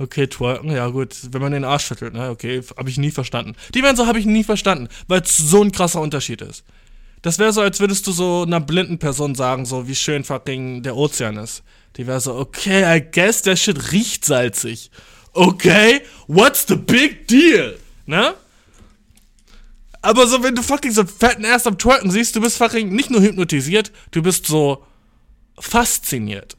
[0.00, 3.54] Okay, twerken, ja gut, wenn man den Arsch schüttelt, ne, okay, habe ich nie verstanden.
[3.74, 6.64] Die so, habe ich nie verstanden, weil es so ein krasser Unterschied ist.
[7.20, 10.82] Das wäre so, als würdest du so einer blinden Person sagen, so wie schön fucking
[10.82, 11.62] der Ozean ist.
[11.98, 14.90] Die wäre so, okay, I guess der Shit riecht salzig.
[15.34, 17.76] Okay, what's the big deal?
[18.06, 18.32] Ne?
[20.00, 23.10] Aber so, wenn du fucking so fetten Ass am Twerken siehst, du bist fucking nicht
[23.10, 24.82] nur hypnotisiert, du bist so,
[25.58, 26.56] fasziniert.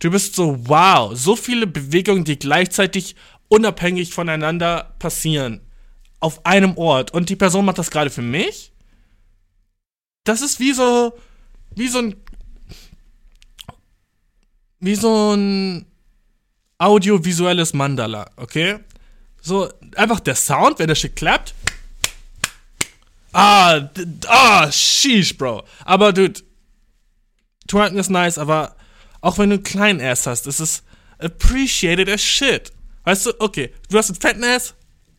[0.00, 3.14] Du bist so, wow, so viele Bewegungen, die gleichzeitig
[3.48, 5.60] unabhängig voneinander passieren.
[6.20, 7.12] Auf einem Ort.
[7.12, 8.72] Und die Person macht das gerade für mich?
[10.24, 11.12] Das ist wie so,
[11.76, 12.16] wie so ein,
[14.80, 15.86] wie so ein
[16.78, 18.78] audiovisuelles Mandala, okay?
[19.42, 21.54] So, einfach der Sound, wenn der Shit klappt.
[23.32, 23.88] Ah,
[24.28, 25.64] ah, sheesh, Bro.
[25.84, 26.40] Aber, dude,
[27.68, 28.76] Twerken ist nice, aber
[29.20, 30.82] auch wenn du einen kleinen Ass hast, ist es
[31.18, 32.72] appreciated as shit.
[33.04, 34.74] Weißt du, okay, du hast einen fetten Ass,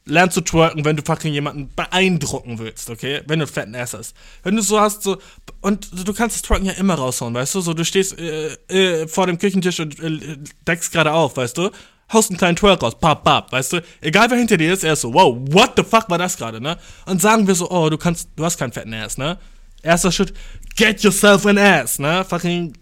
[0.05, 3.21] lernst du twerken, wenn du fucking jemanden beeindrucken willst, okay?
[3.27, 4.15] Wenn du einen fetten Ass hast.
[4.43, 5.17] Wenn du so hast, so,
[5.61, 7.61] und du kannst das Twerken ja immer raushauen, weißt du?
[7.61, 10.37] So, du stehst äh, äh, vor dem Küchentisch und äh,
[10.67, 11.69] deckst gerade auf, weißt du?
[12.11, 13.83] Haust einen kleinen Twerk raus, pap, pap, weißt du?
[14.01, 16.59] Egal wer hinter dir ist, er ist so, wow, what the fuck war das gerade,
[16.59, 16.77] ne?
[17.05, 19.37] Und sagen wir so, oh, du kannst, du hast keinen fetten Ass, ne?
[19.83, 20.33] Erster Schritt,
[20.75, 22.25] get yourself an ass, ne?
[22.27, 22.73] Fucking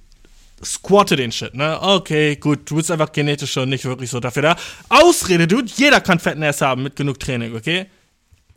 [0.63, 1.81] squatte den Shit, ne?
[1.81, 4.55] Okay, gut, du bist einfach genetisch schon nicht wirklich so dafür da.
[4.89, 7.85] Ausrede, dude, jeder kann fetten Ass haben mit genug Training, okay?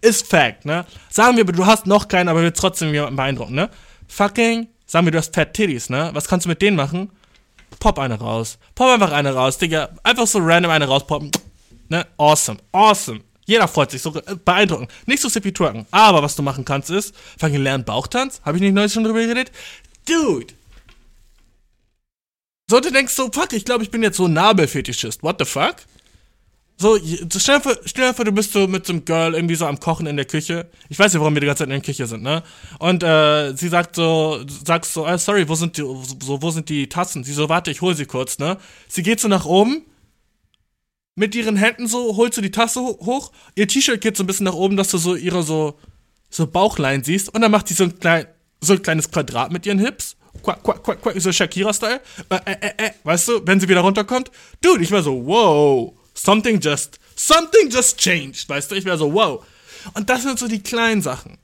[0.00, 0.84] Ist Fact, ne?
[1.10, 3.70] Sagen wir, du hast noch keinen, aber willst trotzdem jemanden beeindrucken, ne?
[4.08, 6.10] Fucking, sagen wir, du hast Fat Titties, ne?
[6.12, 7.10] Was kannst du mit denen machen?
[7.78, 8.58] Pop eine raus.
[8.74, 9.90] Pop einfach eine raus, Digga.
[10.02, 11.30] Einfach so random eine rauspoppen.
[11.88, 12.06] Ne?
[12.16, 12.58] Awesome.
[12.72, 13.20] Awesome.
[13.44, 14.90] Jeder freut sich, so äh, beeindruckend.
[15.06, 15.86] Nicht so sippy twerken.
[15.90, 18.40] Aber was du machen kannst ist, fang lernen Bauchtanz.
[18.44, 19.50] Habe ich nicht neulich schon drüber geredet?
[20.08, 20.54] Dude!
[22.68, 25.22] So, du denkst so, fuck, ich glaube, ich bin jetzt so ein Nabelfetischist.
[25.22, 25.76] What the fuck?
[26.78, 29.54] So, stell dir, vor, stell dir vor, du bist so mit so einem Girl irgendwie
[29.54, 30.68] so am Kochen in der Küche.
[30.88, 32.42] Ich weiß nicht, warum wir die ganze Zeit in der Küche sind, ne?
[32.78, 36.68] Und äh, sie sagt so, sagst so, äh, sorry, wo sind die, so, wo sind
[36.68, 37.24] die Tassen?
[37.24, 38.56] Sie so, warte, ich hol sie kurz, ne?
[38.88, 39.84] Sie geht so nach oben,
[41.14, 44.44] mit ihren Händen so, holst du die Tasse hoch, ihr T-Shirt geht so ein bisschen
[44.44, 45.78] nach oben, dass du so ihre so,
[46.30, 48.26] so Bauchlein siehst und dann macht die so ein, klein,
[48.60, 50.16] so ein kleines Quadrat mit ihren Hips.
[50.42, 52.00] Quack, quack, quack, quack, so Shakira-Style.
[52.30, 54.30] Äh, äh, äh, äh, weißt du, wenn sie wieder runterkommt?
[54.60, 58.74] Dude, ich war so, wow, something just, something just changed, weißt du?
[58.76, 59.44] Ich war so, wow.
[59.94, 61.38] Und das sind so die kleinen Sachen,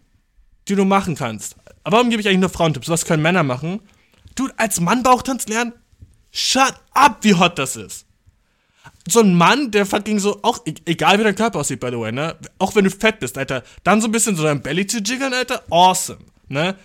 [0.68, 1.56] die du machen kannst.
[1.84, 2.88] Aber warum gebe ich eigentlich nur Frauentipps?
[2.88, 3.80] Was können Männer machen?
[4.34, 5.72] Du, als Mann Bauchtanz lernen?
[6.30, 8.06] Shut up, wie hot das ist.
[9.08, 11.98] So ein Mann, der fucking so, auch e-, egal wie dein Körper aussieht, by the
[11.98, 12.36] way, ne?
[12.58, 15.32] Auch wenn du fett bist, Alter, dann so ein bisschen so dein Belly zu jiggeln,
[15.32, 16.76] Alter, awesome, ne?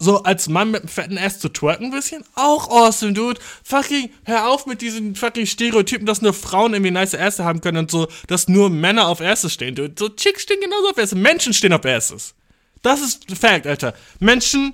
[0.00, 3.38] So als Mann mit einem fetten Ass zu twerken ein bisschen, auch awesome, dude.
[3.62, 7.76] Fucking, hör auf mit diesen fucking Stereotypen, dass nur Frauen irgendwie nice Äste haben können
[7.76, 9.94] und so, dass nur Männer auf Asses stehen, dude.
[9.98, 12.34] So Chicks stehen genauso auf Asses, Menschen stehen auf Asses.
[12.80, 13.92] Das ist Fact, Alter.
[14.20, 14.72] Menschen,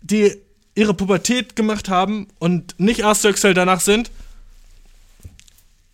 [0.00, 0.34] die
[0.74, 4.10] ihre Pubertät gemacht haben und nicht asexuell danach sind,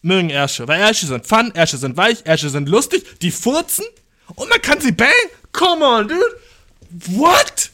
[0.01, 0.69] mögen Ärsche.
[0.69, 3.85] Weil Ärsche sind fun, Ärsche sind weich, Ärsche sind lustig, die furzen
[4.37, 5.09] und man kann sie bang.
[5.51, 6.37] Come on, dude.
[7.09, 7.71] What?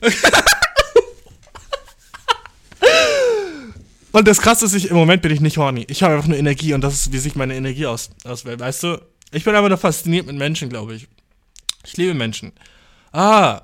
[4.12, 5.86] und das krasse ist, ich, im Moment bin ich nicht horny.
[5.88, 8.60] Ich habe einfach nur Energie und das ist, wie sich meine Energie aus, auswählt.
[8.60, 9.00] Weißt du,
[9.32, 11.08] ich bin einfach nur fasziniert mit Menschen, glaube ich.
[11.84, 12.52] Ich liebe Menschen.
[13.12, 13.62] Ah,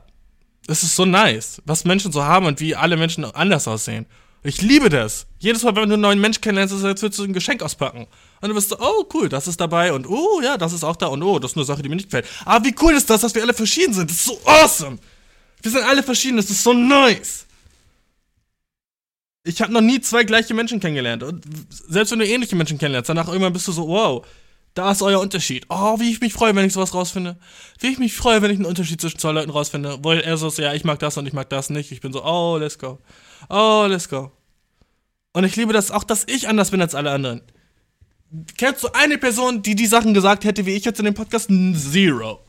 [0.67, 4.07] es ist so nice, was Menschen so haben und wie alle Menschen anders aussehen.
[4.47, 5.27] Ich liebe das.
[5.39, 8.07] Jedes Mal, wenn du einen neuen Menschen kennenlernst, ist als würdest du ein Geschenk auspacken.
[8.43, 10.97] Und du bist so, oh cool, das ist dabei und oh ja, das ist auch
[10.97, 12.27] da und oh, das ist eine Sache, die mir nicht gefällt.
[12.45, 14.11] Aber wie cool ist das, dass wir alle verschieden sind?
[14.11, 14.99] Das ist so awesome.
[15.65, 17.47] Wir sind alle verschieden, das ist so nice.
[19.45, 21.23] Ich habe noch nie zwei gleiche Menschen kennengelernt.
[21.23, 24.27] Und selbst wenn du ähnliche Menschen kennenlernst, danach irgendwann bist du so, wow,
[24.75, 25.65] da ist euer Unterschied.
[25.71, 27.39] Oh, wie ich mich freue, wenn ich sowas rausfinde.
[27.79, 30.01] Wie ich mich freue, wenn ich einen Unterschied zwischen zwei Leuten rausfinde.
[30.03, 31.93] Wo er so ist, ja, ich mag das und ich mag das nicht.
[31.93, 32.99] Ich bin so, oh, let's go.
[33.49, 34.33] Oh, let's go.
[35.33, 37.41] Und ich liebe das auch, dass ich anders bin als alle anderen.
[38.59, 41.49] Kennst du eine Person, die die Sachen gesagt hätte, wie ich jetzt in dem Podcast?
[41.49, 42.44] Zero.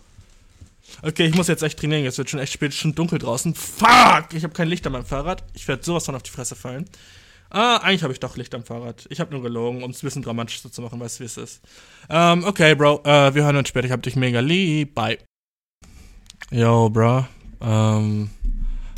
[1.05, 2.03] Okay, ich muss jetzt echt trainieren.
[2.03, 3.53] Es wird schon echt spät, schon dunkel draußen.
[3.53, 4.33] Fuck!
[4.33, 5.43] Ich habe kein Licht an meinem Fahrrad.
[5.53, 6.85] Ich werde sowas von auf die Fresse fallen.
[7.51, 9.05] Ah, eigentlich habe ich doch Licht am Fahrrad.
[9.11, 11.37] Ich habe nur gelogen, um es ein bisschen dramatischer zu machen, weißt du, wie es
[11.37, 11.61] ist.
[12.09, 13.03] Ähm, okay, Bro.
[13.03, 13.85] Äh, wir hören uns später.
[13.85, 14.95] Ich hab dich mega lieb.
[14.95, 15.19] Bye.
[16.49, 17.27] Yo, Bro.
[17.61, 18.31] Ähm,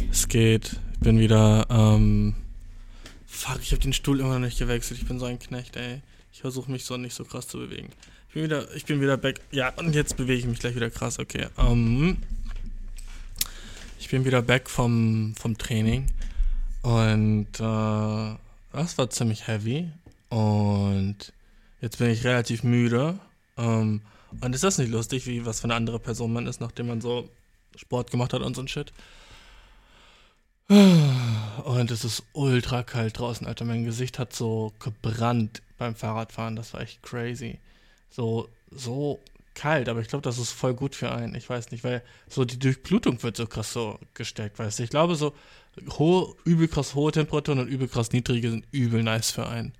[0.09, 0.79] es geht.
[0.93, 2.35] Ich bin wieder, ähm,
[3.25, 5.01] fuck, ich habe den Stuhl immer noch nicht gewechselt.
[5.01, 6.01] Ich bin so ein Knecht, ey.
[6.31, 7.89] Ich versuche mich so nicht so krass zu bewegen
[8.37, 9.41] bin wieder, ich bin wieder back.
[9.51, 11.17] Ja, und jetzt bewege ich mich gleich wieder krass.
[11.17, 11.47] Okay.
[11.55, 12.17] Um,
[13.99, 16.05] ich bin wieder back vom, vom Training.
[16.83, 18.35] Und äh,
[18.73, 19.89] das war ziemlich heavy.
[20.29, 21.33] Und
[21.81, 23.17] jetzt bin ich relativ müde.
[23.55, 24.01] Um,
[24.41, 27.01] und ist das nicht lustig, wie was für eine andere Person man ist, nachdem man
[27.01, 27.27] so
[27.75, 28.93] Sport gemacht hat und so ein Shit?
[30.67, 33.65] Und es ist ultra kalt draußen, Alter.
[33.65, 36.55] Mein Gesicht hat so gebrannt beim Fahrradfahren.
[36.55, 37.57] Das war echt crazy
[38.09, 39.19] so, so
[39.57, 41.35] kalt, aber ich glaube, das ist voll gut für einen.
[41.35, 44.83] Ich weiß nicht, weil so die Durchblutung wird so krass so gestärkt, weißt du.
[44.83, 45.33] Ich glaube, so
[45.97, 49.73] hohe, übel krass hohe Temperaturen und übel krass niedrige sind übel nice für einen.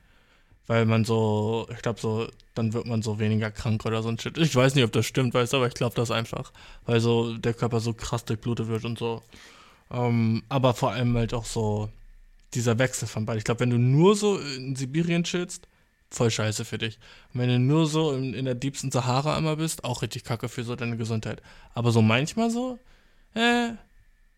[0.66, 4.20] Weil man so, ich glaube, so, dann wird man so weniger krank oder so ein
[4.20, 4.38] Shit.
[4.38, 6.52] Ich weiß nicht, ob das stimmt, weißt du, aber ich glaube das einfach.
[6.86, 9.22] Weil so der Körper so krass durchblutet wird und so.
[9.92, 11.90] Ähm, aber vor allem halt auch so
[12.54, 13.38] dieser Wechsel von beiden.
[13.38, 15.68] Ich glaube, wenn du nur so in Sibirien chillst,
[16.10, 17.00] voll scheiße für dich.
[17.34, 20.50] Und wenn du nur so in, in der diebsten Sahara einmal bist, auch richtig kacke
[20.50, 21.42] für so deine Gesundheit.
[21.74, 22.80] Aber so manchmal so,
[23.36, 23.70] äh,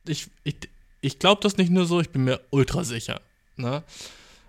[0.08, 0.56] ich, ich,
[1.02, 3.22] ich glaube das nicht nur so, ich bin mir ultra sicher,
[3.56, 3.84] ne?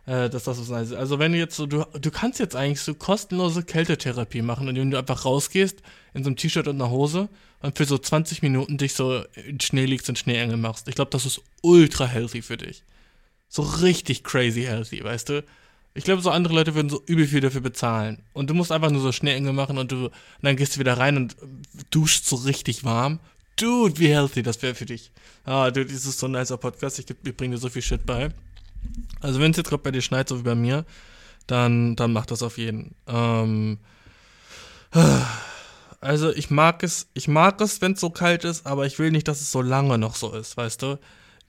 [0.07, 0.93] Äh, dass das so ist.
[0.93, 4.91] Also wenn du jetzt so, du, du kannst jetzt eigentlich so kostenlose Kältetherapie machen, indem
[4.91, 5.83] du einfach rausgehst
[6.15, 7.29] in so einem T-Shirt und einer Hose
[7.61, 10.89] und für so 20 Minuten dich so in Schnee liegst und Schneeengel machst.
[10.89, 12.83] Ich glaube, das ist ultra healthy für dich.
[13.49, 15.45] So richtig crazy healthy, weißt du?
[15.93, 18.23] Ich glaube, so andere Leute würden so übel viel dafür bezahlen.
[18.33, 20.99] Und du musst einfach nur so Schneeengel machen und du und dann gehst du wieder
[20.99, 21.37] rein und
[21.91, 23.19] duschst so richtig warm.
[23.57, 25.11] Dude, wie healthy das wäre für dich.
[25.45, 26.99] Ah, dude, das ist so ein nicer Podcast.
[26.99, 28.31] Ich, ich bringe dir so viel Shit bei.
[29.21, 30.87] Also, wenn es jetzt gerade bei dir schneit, so wie bei mir,
[31.47, 32.95] dann, dann mach das auf jeden.
[33.07, 33.79] Ähm,
[36.01, 39.11] also, ich mag es, ich mag es, wenn es so kalt ist, aber ich will
[39.11, 40.99] nicht, dass es so lange noch so ist, weißt du?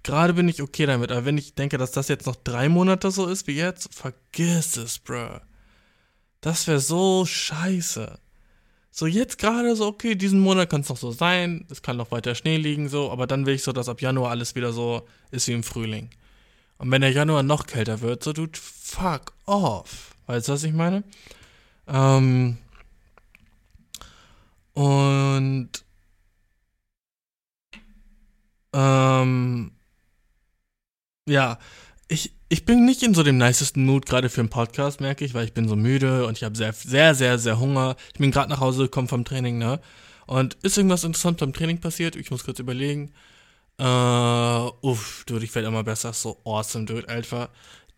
[0.03, 3.11] Gerade bin ich okay damit, aber wenn ich denke, dass das jetzt noch drei Monate
[3.11, 5.39] so ist wie jetzt, vergiss es, bro.
[6.41, 8.19] Das wäre so scheiße.
[8.89, 12.11] So jetzt gerade so, okay, diesen Monat kann es noch so sein, es kann noch
[12.11, 15.07] weiter Schnee liegen, so, aber dann will ich so, dass ab Januar alles wieder so
[15.29, 16.09] ist wie im Frühling.
[16.77, 20.15] Und wenn der Januar noch kälter wird, so, dude, fuck off.
[20.25, 21.03] Weißt du, was ich meine?
[21.87, 22.57] Ähm,
[24.73, 25.69] und
[28.73, 29.71] ähm,
[31.27, 31.59] ja,
[32.07, 35.33] ich, ich bin nicht in so dem nicesten Mood gerade für einen Podcast, merke ich,
[35.33, 37.95] weil ich bin so müde und ich habe sehr, sehr, sehr, sehr Hunger.
[38.13, 39.79] Ich bin gerade nach Hause gekommen vom Training, ne?
[40.27, 42.15] Und ist irgendwas interessant beim Training passiert?
[42.15, 43.11] Ich muss kurz überlegen.
[43.77, 46.13] Äh, uff, dude, ich werde immer besser.
[46.13, 47.49] So awesome, dude, Alter.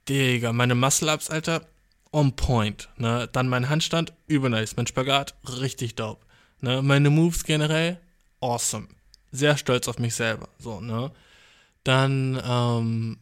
[0.07, 1.65] Digga, meine Muscle-Ups, Alter,
[2.11, 3.27] on point, ne?
[3.31, 4.75] Dann mein Handstand, übernice.
[4.77, 6.25] Mein Spagat, richtig dope.
[6.61, 6.81] Ne?
[6.81, 7.99] Meine Moves generell,
[8.39, 8.87] awesome.
[9.31, 10.49] Sehr stolz auf mich selber.
[10.59, 11.11] So, ne?
[11.83, 13.19] Dann, ähm,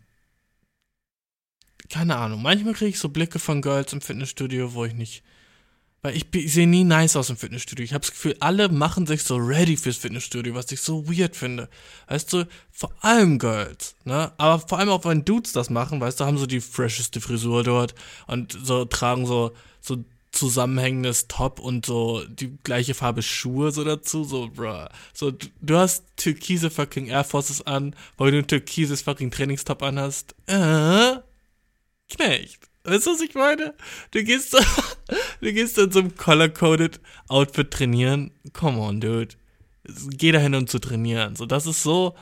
[1.89, 2.41] keine Ahnung.
[2.41, 5.24] Manchmal kriege ich so Blicke von Girls im Fitnessstudio, wo ich nicht
[6.04, 7.86] weil ich, ich sehe nie nice aus im Fitnessstudio.
[7.86, 11.36] Ich habe das Gefühl, alle machen sich so ready fürs Fitnessstudio, was ich so weird
[11.36, 11.69] finde.
[12.08, 14.32] Weißt du, vor allem Girls, ne?
[14.38, 17.63] Aber vor allem auch, wenn Dudes das machen, weißt du, haben so die fresheste Frisur
[17.63, 17.93] dort
[18.26, 20.04] und so tragen so, so
[20.41, 24.88] zusammenhängendes Top und so die gleiche Farbe Schuhe so dazu, so, bruh.
[25.13, 30.34] So, du hast türkise fucking Air Forces an, weil du ein türkises fucking Trainingstop anhast.
[30.47, 31.17] Äh?
[32.10, 32.69] Knecht.
[32.84, 33.75] Weißt du, was ich meine?
[34.10, 34.58] Du gehst,
[35.41, 38.32] du gehst in so einem color-coded Outfit trainieren.
[38.51, 39.36] Come on, dude.
[40.10, 41.36] Geh dahin, um zu trainieren.
[41.36, 42.15] So, das ist so.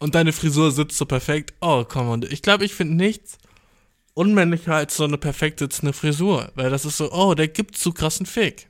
[0.00, 1.54] Und deine Frisur sitzt so perfekt.
[1.60, 2.22] Oh, come on.
[2.28, 3.38] Ich glaube, ich finde nichts
[4.14, 6.50] unmännlicher als so eine perfekt sitzende Frisur.
[6.54, 8.68] Weil das ist so, oh, der gibt zu krassen Fick.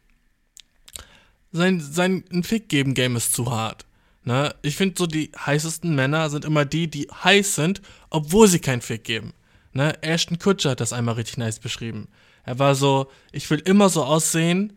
[1.52, 3.84] Sein, sein Fick-Geben-Game ist zu hart.
[4.24, 4.54] Ne?
[4.62, 8.82] Ich finde so, die heißesten Männer sind immer die, die heiß sind, obwohl sie keinen
[8.82, 9.32] Fick geben.
[9.72, 10.00] Ne?
[10.02, 12.08] Ashton Kutcher hat das einmal richtig nice beschrieben.
[12.44, 14.76] Er war so, ich will immer so aussehen,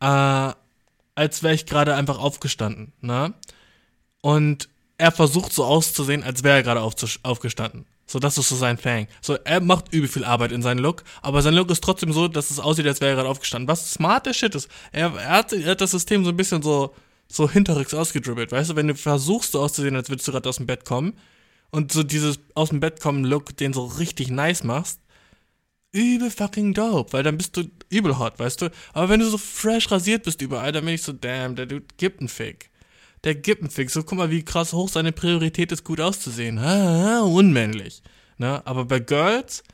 [0.00, 0.52] äh,
[1.14, 2.92] als wäre ich gerade einfach aufgestanden.
[3.00, 3.34] Ne?
[4.20, 7.86] Und er versucht so auszusehen, als wäre er gerade aufgestanden.
[8.06, 9.06] So, das ist so sein Fang.
[9.22, 12.28] So, er macht übel viel Arbeit in seinen Look, aber sein Look ist trotzdem so,
[12.28, 13.68] dass es aussieht, als wäre er gerade aufgestanden.
[13.68, 14.68] Was smart der Shit ist.
[14.92, 16.94] Er, er, hat, er hat das System so ein bisschen so,
[17.28, 18.52] so hinterrücks ausgedribbelt.
[18.52, 21.14] Weißt du, wenn du versuchst so auszusehen, als würdest du gerade aus dem Bett kommen,
[21.74, 25.00] und so dieses aus dem Bett kommen Look, den so richtig nice machst,
[25.90, 28.70] übel fucking dope, weil dann bist du übel hot, weißt du?
[28.92, 31.86] Aber wenn du so fresh rasiert bist überall, dann bin ich so, damn, der Dude
[31.96, 32.70] gibt einen Fick.
[33.24, 33.36] Der
[33.70, 33.90] Fick.
[33.90, 36.58] So, guck mal, wie krass hoch seine Priorität ist, gut auszusehen.
[36.58, 38.02] Ah, unmännlich.
[38.36, 38.60] Ne?
[38.66, 39.64] Aber bei Girls,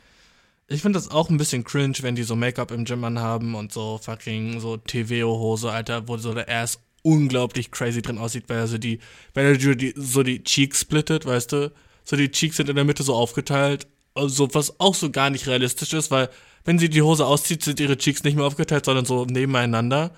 [0.68, 3.72] ich finde das auch ein bisschen cringe, wenn die so Make-up im Gym anhaben und
[3.72, 8.68] so fucking so TVO-Hose, Alter, wo so der Ass unglaublich crazy drin aussieht, weil er
[8.68, 9.00] so die,
[9.34, 11.72] weil er die, so die Cheeks splittet, weißt du?
[12.04, 13.88] So die Cheeks sind in der Mitte so aufgeteilt.
[14.14, 16.28] Also was auch so gar nicht realistisch ist, weil
[16.64, 20.12] wenn sie die Hose auszieht, sind ihre Cheeks nicht mehr aufgeteilt, sondern so nebeneinander.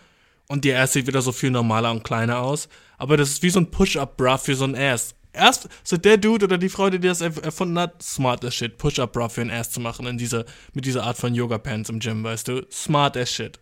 [0.52, 2.68] Und die Ass sieht wieder so viel normaler und kleiner aus.
[2.98, 5.14] Aber das ist wie so ein Push-Up-Bra für so ein Ass.
[5.32, 9.30] Erst, so der Dude oder die Frau, die das erfunden hat, smart as shit, Push-Up-Bra
[9.30, 12.48] für ein Ass zu machen in dieser, mit dieser Art von Yoga-Pants im Gym, weißt
[12.48, 12.66] du?
[12.70, 13.60] Smart as shit.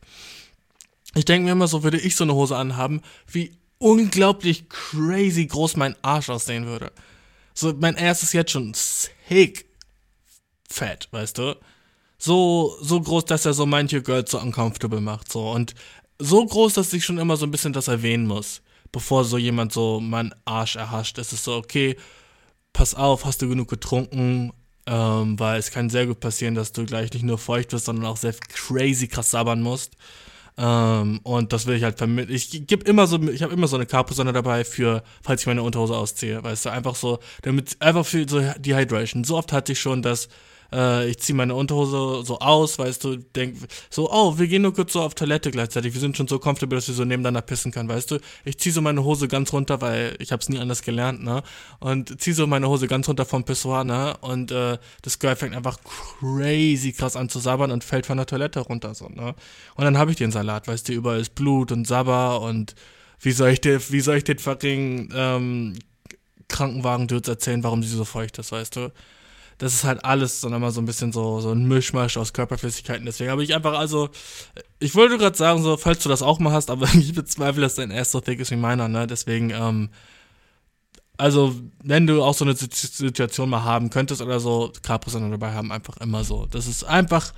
[1.15, 5.77] Ich denke mir immer so, würde ich so eine Hose anhaben, wie unglaublich crazy groß
[5.77, 6.91] mein Arsch aussehen würde.
[7.55, 9.65] So, mein Ass ist jetzt schon sick
[10.69, 11.55] fett, weißt du?
[12.19, 15.53] So, so groß, dass er so manche Girls so uncomfortable macht, so.
[15.53, 15.75] Und
[16.21, 19.73] so groß, dass ich schon immer so ein bisschen das erwähnen muss, bevor so jemand
[19.73, 21.19] so meinen Arsch erhascht.
[21.19, 21.97] Es ist so, okay,
[22.73, 24.53] pass auf, hast du genug getrunken?
[24.87, 28.07] Ähm, weil es kann sehr gut passieren, dass du gleich nicht nur feucht wirst, sondern
[28.07, 29.97] auch sehr crazy krass sabbern musst.
[30.57, 32.35] Ähm, und das will ich halt vermitteln.
[32.35, 35.63] Ich gebe immer so, ich habe immer so eine Carpusonne dabei für, falls ich meine
[35.63, 39.25] Unterhose ausziehe, weißt du, einfach so, damit, einfach für so Dehydration.
[39.25, 40.29] So oft hatte ich schon, dass
[40.73, 43.57] äh, ich ziehe meine Unterhose so aus, weißt du, denk
[43.91, 45.95] so, oh, wir gehen nur kurz so auf Toilette gleichzeitig.
[45.95, 48.19] Wir sind schon so comfortable, dass wir so nebeneinander pissen können, weißt du.
[48.45, 51.43] Ich ziehe so meine Hose ganz runter, weil ich habe es nie anders gelernt, ne?
[51.79, 54.17] Und ziehe so meine Hose ganz runter vom Pissoir, ne?
[54.21, 55.79] Und äh, das Girl fängt einfach
[56.21, 59.35] crazy krass an zu sabbern und fällt von der Toilette runter, so, ne?
[59.75, 62.75] Und dann habe ich den Salat, weißt du, überall ist Blut und Sabber und
[63.21, 65.79] wie soll ich dir, wie soll ich den fucking ähm,
[66.49, 68.93] Krankenwagen-Dudes erzählen, warum sie so feucht ist, weißt du?
[69.61, 73.05] Das ist halt alles dann immer so ein bisschen so, so ein Mischmasch aus Körperflüssigkeiten.
[73.05, 74.09] Deswegen habe ich einfach, also,
[74.79, 77.75] ich wollte gerade sagen, so, falls du das auch mal hast, aber ich bezweifle, dass
[77.75, 79.07] dein Ass so thick ist wie meiner, ne?
[79.07, 79.91] Deswegen, ähm,
[81.19, 85.73] also, wenn du auch so eine Situation mal haben könntest oder so, Capri-Sonne dabei haben,
[85.73, 86.47] einfach immer so.
[86.47, 87.35] Das ist einfach,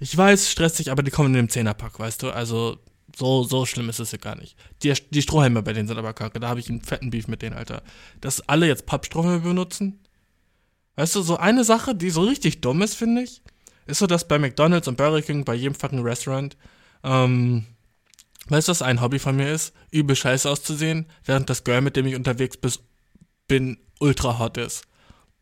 [0.00, 2.30] ich weiß, stressig, aber die kommen in dem Zehnerpack, weißt du?
[2.30, 2.78] Also,
[3.14, 4.56] so, so schlimm ist es ja gar nicht.
[4.82, 6.40] Die, die Strohhelme bei denen sind aber kacke.
[6.40, 7.82] Da habe ich einen fetten Beef mit denen, Alter.
[8.22, 10.00] Dass alle jetzt Pappstrohhelme benutzen,
[10.96, 13.42] Weißt du, so eine Sache, die so richtig dumm ist, finde ich,
[13.86, 16.56] ist so, dass bei McDonalds und Burger King, bei jedem fucking Restaurant,
[17.04, 17.66] ähm,
[18.48, 19.74] weißt du, was ein Hobby von mir ist?
[19.90, 22.58] Übel scheiße auszusehen, während das Girl, mit dem ich unterwegs
[23.46, 24.84] bin, ultra hot ist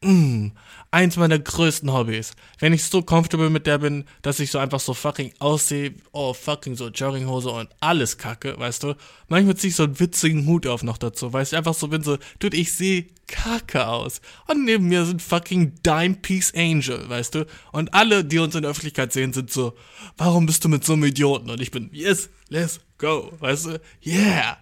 [0.04, 0.52] mm,
[0.90, 2.34] eins meiner größten Hobbys.
[2.58, 6.32] Wenn ich so comfortable mit der bin, dass ich so einfach so fucking aussehe, oh
[6.32, 8.94] fucking so Jogginghose und alles kacke, weißt du.
[9.28, 12.02] Manchmal ziehe ich so einen witzigen Hut auf noch dazu, weil ich einfach so bin
[12.02, 14.20] so, dude, ich sehe kacke aus.
[14.46, 17.46] Und neben mir sind fucking Dime Piece Angel, weißt du.
[17.72, 19.74] Und alle, die uns in der Öffentlichkeit sehen, sind so,
[20.16, 21.50] warum bist du mit so einem Idioten?
[21.50, 23.80] Und ich bin, yes, let's go, weißt du.
[24.04, 24.58] Yeah,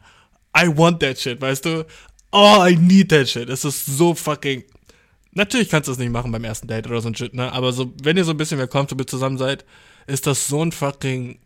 [0.57, 1.87] I want that shit, weißt du.
[2.31, 3.51] Oh, I need that shit.
[3.51, 4.65] Es ist so fucking
[5.35, 7.53] Natürlich kannst du das nicht machen beim ersten Date oder so ein Shit, ne?
[7.53, 9.65] Aber so, wenn ihr so ein bisschen mehr comfortable zusammen seid,
[10.07, 11.39] ist das so ein fucking.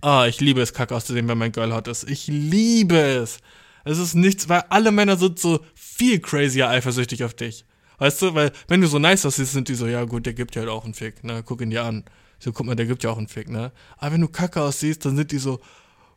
[0.00, 2.08] Ah, ich liebe es, kacke auszusehen, wenn mein Girl hot ist.
[2.08, 3.38] Ich liebe es.
[3.84, 7.66] Es ist nichts, weil alle Männer sind so viel crazier eifersüchtig auf dich.
[7.98, 10.54] Weißt du, weil wenn du so nice aussiehst, sind die so, ja gut, der gibt
[10.54, 11.42] ja halt auch einen Fick, ne?
[11.44, 12.04] Guck ihn dir an.
[12.38, 13.72] So, guck mal, der gibt ja auch einen Fick, ne?
[13.98, 15.60] Aber wenn du kacke aussiehst, dann sind die so,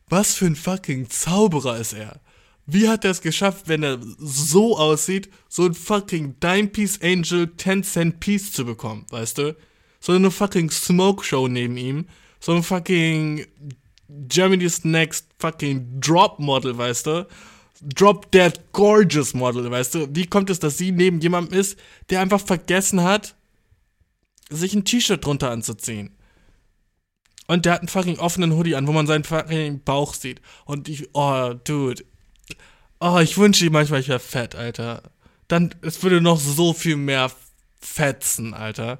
[0.08, 2.20] was für ein fucking Zauberer ist er?
[2.70, 7.50] Wie hat er es geschafft, wenn er so aussieht, so ein fucking Dime Piece Angel
[7.56, 9.56] 10 Cent Piece zu bekommen, weißt du?
[10.00, 12.06] So eine fucking Smoke Show neben ihm,
[12.40, 13.46] so ein fucking
[14.28, 17.26] Germany's Next fucking Drop Model, weißt du?
[17.80, 20.14] Drop Dead Gorgeous Model, weißt du?
[20.14, 21.78] Wie kommt es, dass sie neben jemandem ist,
[22.10, 23.34] der einfach vergessen hat,
[24.50, 26.10] sich ein T-Shirt drunter anzuziehen?
[27.46, 30.42] Und der hat einen fucking offenen Hoodie an, wo man seinen fucking Bauch sieht.
[30.66, 32.04] Und ich, oh, dude.
[33.00, 35.02] Oh, ich wünsche ihm manchmal, ich wäre fett, Alter.
[35.46, 37.30] Dann, es würde noch so viel mehr
[37.80, 38.98] fetzen, Alter.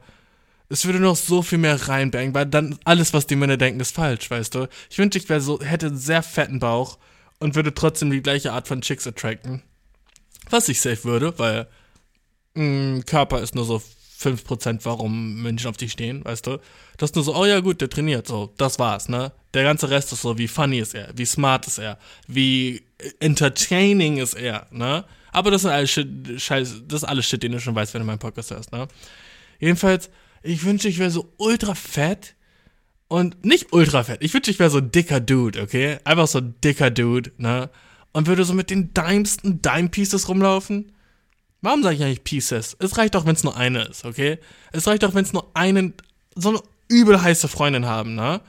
[0.69, 3.95] Es würde noch so viel mehr reinbringen, weil dann alles, was die Männer denken, ist
[3.95, 4.69] falsch, weißt du?
[4.91, 6.99] Ich wünschte, ich wäre so, hätte einen sehr fetten Bauch
[7.39, 9.63] und würde trotzdem die gleiche Art von Chicks attracten.
[10.51, 11.67] Was ich safe würde, weil
[12.55, 13.83] mh, mm, Körper ist nur so
[14.21, 16.59] 5%, warum Menschen auf dich stehen, weißt du?
[16.97, 19.33] Das ist nur so, oh ja, gut, der trainiert, so, das war's, ne?
[19.55, 22.83] Der ganze Rest ist so, wie funny ist er, wie smart ist er, wie
[23.21, 25.05] entertaining ist er, ne?
[25.33, 28.01] Aber das ist alles Shit, Scheiß, das ist alles Shit, den du schon weißt, wenn
[28.01, 28.89] du meinen Podcast hörst, ne?
[29.59, 30.11] Jedenfalls,
[30.43, 32.35] ich wünschte, ich wäre so ultra fett
[33.09, 34.23] und nicht ultra fett.
[34.23, 35.99] Ich wünschte, ich wäre so ein dicker Dude, okay?
[36.05, 37.71] Einfach so ein dicker Dude, ne?
[38.13, 40.93] Und würde so mit den dimsten Dime Pieces rumlaufen.
[41.61, 42.77] Warum sage ich eigentlich Pieces?
[42.79, 44.39] Es reicht doch, wenn es nur eine ist, okay?
[44.73, 45.95] Es reicht doch, wenn es nur einen,
[46.35, 48.41] so eine übel heiße Freundin haben, ne?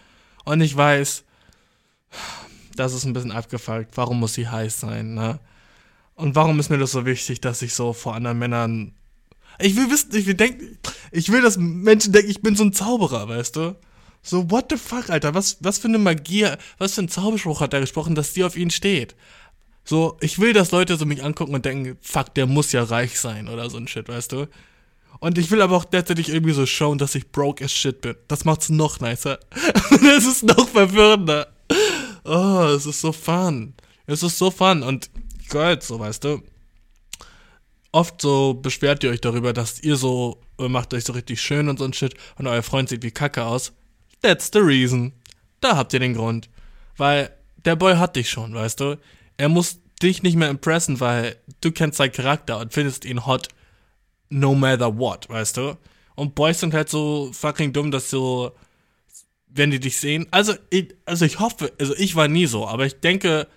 [0.45, 1.23] Und ich weiß,
[2.79, 3.95] das ist ein bisschen abgefuckt.
[3.95, 5.39] Warum muss sie heiß sein, ne?
[6.15, 8.93] Und warum ist mir das so wichtig, dass ich so vor anderen Männern
[9.59, 10.77] ich will wissen, ich will denken,
[11.11, 13.75] ich will, dass Menschen denken, ich bin so ein Zauberer, weißt du?
[14.21, 15.33] So, what the fuck, Alter?
[15.33, 18.55] Was, was für eine Magie, was für ein Zauberspruch hat er gesprochen, dass die auf
[18.55, 19.15] ihn steht?
[19.83, 23.19] So, ich will, dass Leute so mich angucken und denken, fuck, der muss ja reich
[23.19, 24.47] sein oder so ein Shit, weißt du?
[25.19, 28.15] Und ich will aber auch derzeitig irgendwie so schauen, dass ich broke as shit bin.
[28.29, 29.39] Das macht's noch nicer.
[29.89, 31.47] das ist noch verwirrender.
[32.25, 33.73] Oh, es ist so fun.
[34.05, 35.09] Es ist so fun und
[35.49, 36.41] geil, so, weißt du?
[37.91, 41.69] oft so beschwert ihr euch darüber, dass ihr so äh, macht euch so richtig schön
[41.69, 43.73] und so ein Shit und euer Freund sieht wie Kacke aus.
[44.21, 45.13] That's the reason.
[45.61, 46.49] Da habt ihr den Grund.
[46.97, 47.31] Weil
[47.65, 48.97] der Boy hat dich schon, weißt du?
[49.37, 53.49] Er muss dich nicht mehr impressen, weil du kennst seinen Charakter und findest ihn hot
[54.29, 55.77] no matter what, weißt du?
[56.15, 58.51] Und Boys sind halt so fucking dumm, dass so,
[59.49, 62.85] wenn die dich sehen, also ich, also ich hoffe, also ich war nie so, aber
[62.85, 63.47] ich denke,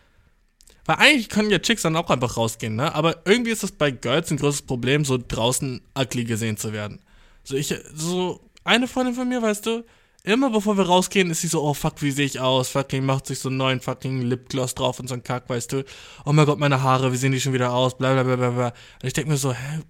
[0.85, 2.95] weil eigentlich können ja Chicks dann auch einfach rausgehen, ne?
[2.95, 7.01] Aber irgendwie ist das bei Girls ein großes Problem, so draußen ugly gesehen zu werden.
[7.45, 9.85] So, ich, so, eine Freundin von mir, weißt du,
[10.25, 12.69] immer bevor wir rausgehen, ist sie so, oh fuck, wie sehe ich aus?
[12.69, 15.85] Fucking macht sich so einen neuen fucking Lipgloss drauf und so ein Kack, weißt du?
[16.25, 17.97] Oh mein Gott, meine Haare, wie sehen die schon wieder aus?
[17.97, 18.67] Bla bla bla bla bla.
[18.69, 19.81] Und ich denke mir so, hä?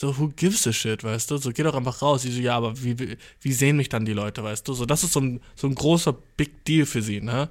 [0.00, 1.38] So, who gives a shit, weißt du?
[1.38, 2.22] So, geh doch einfach raus.
[2.22, 4.72] Sie so, ja, aber wie, wie sehen mich dann die Leute, weißt du?
[4.72, 7.48] So, das ist so ein, so ein großer Big Deal für sie, ne?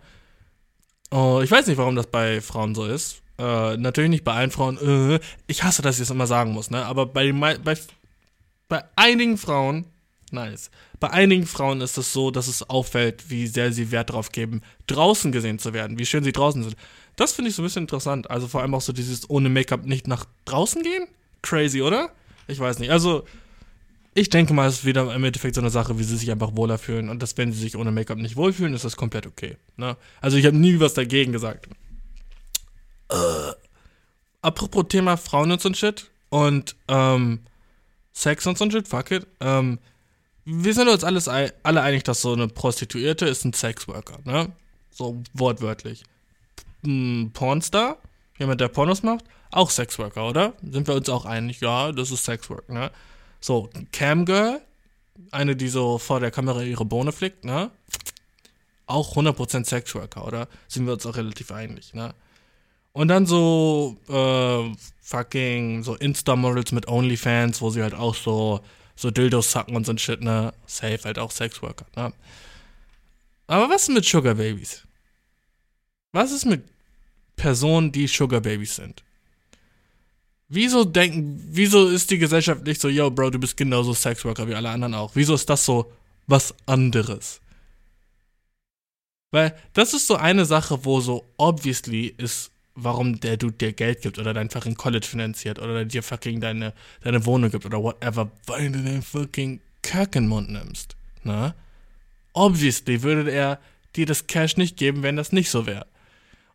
[1.11, 3.21] Oh, ich weiß nicht, warum das bei Frauen so ist.
[3.37, 4.77] Äh, natürlich nicht bei allen Frauen.
[4.77, 6.85] Äh, ich hasse, dass ich das immer sagen muss, ne?
[6.85, 7.77] Aber bei, bei,
[8.69, 9.83] bei einigen Frauen,
[10.31, 10.71] nice.
[11.01, 14.61] Bei einigen Frauen ist es so, dass es auffällt, wie sehr sie Wert darauf geben,
[14.87, 16.77] draußen gesehen zu werden, wie schön sie draußen sind.
[17.17, 18.31] Das finde ich so ein bisschen interessant.
[18.31, 21.09] Also vor allem auch so dieses ohne Make-up nicht nach draußen gehen.
[21.41, 22.13] Crazy, oder?
[22.47, 22.91] Ich weiß nicht.
[22.91, 23.25] Also,
[24.13, 26.55] ich denke mal, es ist wieder im Endeffekt so eine Sache, wie sie sich einfach
[26.55, 27.09] wohler fühlen.
[27.09, 29.57] Und dass, wenn sie sich ohne Make-up nicht wohlfühlen, ist das komplett okay.
[29.75, 29.95] Ne?
[30.21, 31.67] Also ich habe nie was dagegen gesagt.
[33.09, 33.51] Äh,
[34.41, 37.41] apropos Thema Frauen und so ein Shit und ähm,
[38.13, 39.27] Sex und so ein Shit, fuck it.
[39.39, 39.79] Ähm,
[40.45, 44.51] wir sind uns alles alle einig, dass so eine Prostituierte ist ein Sexworker, ne?
[44.89, 46.03] So wortwörtlich.
[46.85, 47.97] Ein Pornstar,
[48.39, 50.53] jemand, der Pornos macht, auch Sexworker, oder?
[50.61, 51.61] Sind wir uns auch einig?
[51.61, 52.91] Ja, das ist Sexwork, ne?
[53.39, 54.61] So, Camgirl,
[55.31, 57.71] eine, die so vor der Kamera ihre Bohne flickt, ne?
[58.85, 60.47] Auch 100% Sexworker, oder?
[60.67, 62.13] Sind wir uns auch relativ einig, ne?
[62.93, 68.61] Und dann so, äh, fucking, so Insta-Models mit OnlyFans, wo sie halt auch so,
[68.95, 70.53] so Dildos sacken und so ein Shit, ne?
[70.65, 72.13] Safe, halt auch Sexworker, ne?
[73.47, 74.83] Aber was ist mit Sugar Babies?
[76.11, 76.63] Was ist mit
[77.35, 79.03] Personen, die Sugar Babies sind?
[80.49, 84.55] Wieso denken, wieso ist die Gesellschaft nicht so, yo, Bro, du bist genauso Sexworker wie
[84.55, 85.11] alle anderen auch?
[85.13, 85.91] Wieso ist das so
[86.25, 87.41] was anderes?
[89.31, 94.01] Weil das ist so eine Sache, wo so obviously ist, warum der Dude dir Geld
[94.01, 98.31] gibt oder dein fucking College finanziert oder dir fucking deine, deine Wohnung gibt oder whatever,
[98.45, 100.95] weil du den fucking Kack in den Mund nimmst.
[101.23, 101.55] Na?
[102.33, 103.59] Obviously würde er
[103.95, 105.87] dir das Cash nicht geben, wenn das nicht so wäre.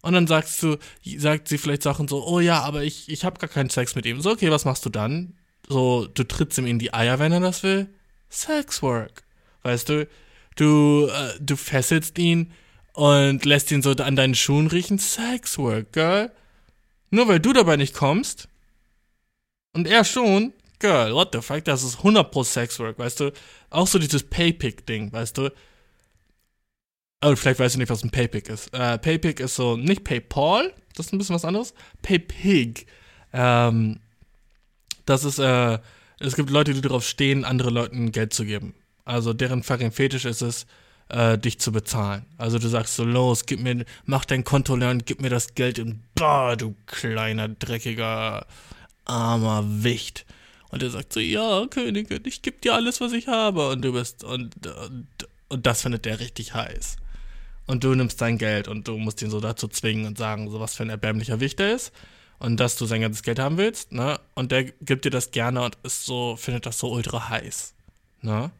[0.02, 0.76] Und dann sagst du,
[1.16, 4.04] sagt sie vielleicht Sachen so, oh ja, aber ich, ich habe gar keinen Sex mit
[4.04, 4.20] ihm.
[4.20, 5.34] So, okay, was machst du dann?
[5.68, 7.88] So, du trittst ihm in die Eier, wenn er das will.
[8.28, 9.22] Sexwork.
[9.62, 10.08] Weißt du,
[10.56, 12.52] du, äh, du fesselst ihn
[12.94, 14.98] und lässt ihn so an deinen Schuhen riechen.
[14.98, 16.32] Sexwork, girl.
[17.10, 18.48] Nur weil du dabei nicht kommst
[19.74, 23.32] und er schon, girl, what the fuck, das ist 100% Sexwork, weißt du?
[23.70, 25.50] Auch so dieses Paypick-Ding, weißt du?
[27.22, 28.74] Oh, vielleicht weißt du nicht, was ein Paypick ist.
[28.74, 31.72] Äh, Paypick ist so, nicht Paypal, das ist ein bisschen was anderes.
[32.02, 32.86] Paypig.
[33.32, 34.00] Ähm,
[35.06, 35.78] das ist, äh,
[36.18, 38.74] es gibt Leute, die darauf stehen, anderen Leuten Geld zu geben.
[39.04, 40.66] Also deren fucking Fetisch ist es,
[41.08, 42.26] äh, dich zu bezahlen.
[42.38, 45.78] Also du sagst so, los, gib mir, mach dein Konto und gib mir das Geld
[45.78, 48.46] und bah, du kleiner, dreckiger,
[49.04, 50.26] armer Wicht.
[50.70, 53.68] Und er sagt so, ja, Königin, ich geb dir alles, was ich habe.
[53.68, 55.06] Und du bist, und, und,
[55.48, 56.96] und das findet der richtig heiß.
[57.66, 60.60] Und du nimmst sein Geld und du musst ihn so dazu zwingen und sagen, so
[60.60, 61.92] was für ein erbärmlicher Wicht er ist.
[62.38, 64.18] Und dass du sein ganzes Geld haben willst, ne?
[64.34, 67.74] Und der gibt dir das gerne und ist so, findet das so ultra heiß.
[68.20, 68.50] Ne?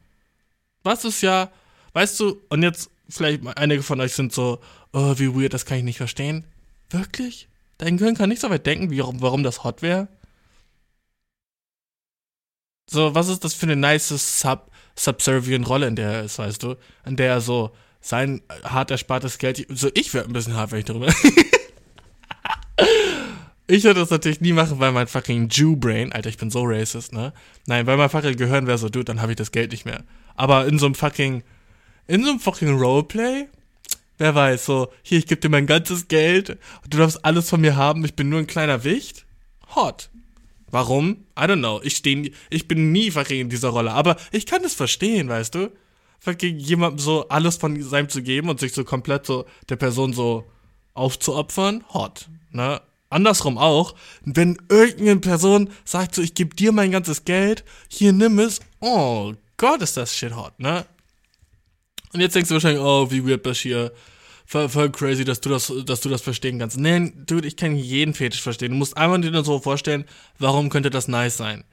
[0.85, 1.51] Was ist ja,
[1.93, 4.61] weißt du, und jetzt vielleicht einige von euch sind so,
[4.93, 6.45] oh, wie weird, das kann ich nicht verstehen.
[6.91, 7.49] Wirklich?
[7.79, 10.07] Dein Gehirn kann nicht so weit denken, wie, warum das hot wäre?
[12.89, 14.09] So, was ist das für eine nice
[14.41, 16.77] Sub subservient Rolle, in der er ist, weißt du?
[17.07, 19.65] In der er so sein hart erspartes Geld.
[19.71, 21.07] So, ich wäre ein bisschen hart, wenn ich darüber.
[23.69, 27.13] ich würde das natürlich nie machen, weil mein fucking Jew-Brain, Alter, ich bin so racist,
[27.13, 27.33] ne?
[27.67, 30.03] Nein, weil mein fucking Gehirn wäre so, dude, dann habe ich das Geld nicht mehr.
[30.35, 31.45] Aber in so einem fucking,
[32.09, 33.47] in so einem fucking Roleplay,
[34.19, 37.77] wer weiß, so, hier, ich gebe dir mein ganzes Geld, du darfst alles von mir
[37.77, 39.27] haben, ich bin nur ein kleiner Wicht.
[39.77, 40.11] Hot.
[40.73, 41.27] Warum?
[41.39, 41.81] I don't know.
[41.85, 45.55] Ich steh, ich bin nie fucking in dieser Rolle, aber ich kann es verstehen, weißt
[45.55, 45.71] du?
[46.25, 50.13] Fucking jemandem so alles von seinem zu geben und sich so komplett so der Person
[50.13, 50.45] so
[50.95, 52.81] aufzuopfern, hot, ne?
[53.11, 53.95] Andersrum auch,
[54.25, 59.35] wenn irgendeine Person sagt so, ich gebe dir mein ganzes Geld, hier nimm es, oh
[59.57, 60.87] Gott, ist das shit hot, ne?
[62.13, 63.93] Und jetzt denkst du wahrscheinlich, oh, wie weird Bashir,
[64.47, 66.79] voll, voll crazy, dass du das, dass du das verstehen kannst.
[66.79, 68.71] Nee, dude, ich kann jeden Fetisch verstehen.
[68.71, 70.05] Du musst einfach dir nur so vorstellen,
[70.39, 71.65] warum könnte das nice sein?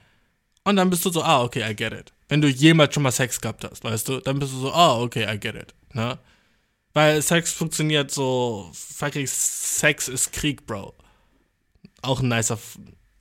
[0.64, 2.12] Und dann bist du so, ah, okay, I get it.
[2.30, 5.00] Wenn du jemals schon mal Sex gehabt hast, weißt du, dann bist du so, ah,
[5.00, 5.74] okay, I get it.
[5.92, 6.16] Ne?
[6.92, 10.94] Weil Sex funktioniert so, fucking Sex ist Krieg, Bro.
[12.02, 12.56] Auch ein nicer,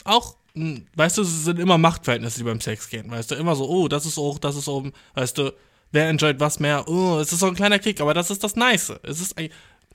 [0.03, 3.55] auch, hm, weißt du, es sind immer Machtverhältnisse, die beim Sex gehen, weißt du, immer
[3.55, 5.55] so, oh, das ist hoch, das ist oben, weißt du,
[5.91, 8.55] wer enjoyt was mehr, oh, es ist so ein kleiner Krieg, aber das ist das
[8.55, 8.93] Nice.
[9.01, 9.35] Es ist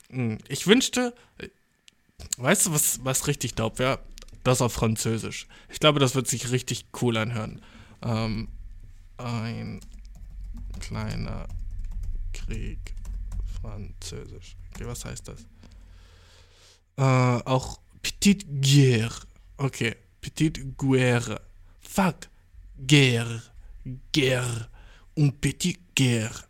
[0.09, 1.15] hm, ich wünschte,
[2.37, 3.99] weißt du, was, was richtig dope wäre?
[4.43, 5.47] Das auf Französisch.
[5.69, 7.61] Ich glaube, das wird sich richtig cool anhören.
[8.03, 8.49] Ähm,
[9.17, 9.81] ein
[10.79, 11.47] kleiner
[12.33, 12.93] Krieg.
[13.61, 14.55] Französisch.
[14.73, 15.41] Okay, was heißt das?
[16.97, 19.15] Äh, auch Petite Guerre.
[19.57, 21.41] Okay, Petite Guerre.
[21.81, 22.27] Fuck.
[22.87, 23.41] Guerre.
[24.13, 24.69] Guerre.
[25.17, 26.43] Un petit guerre.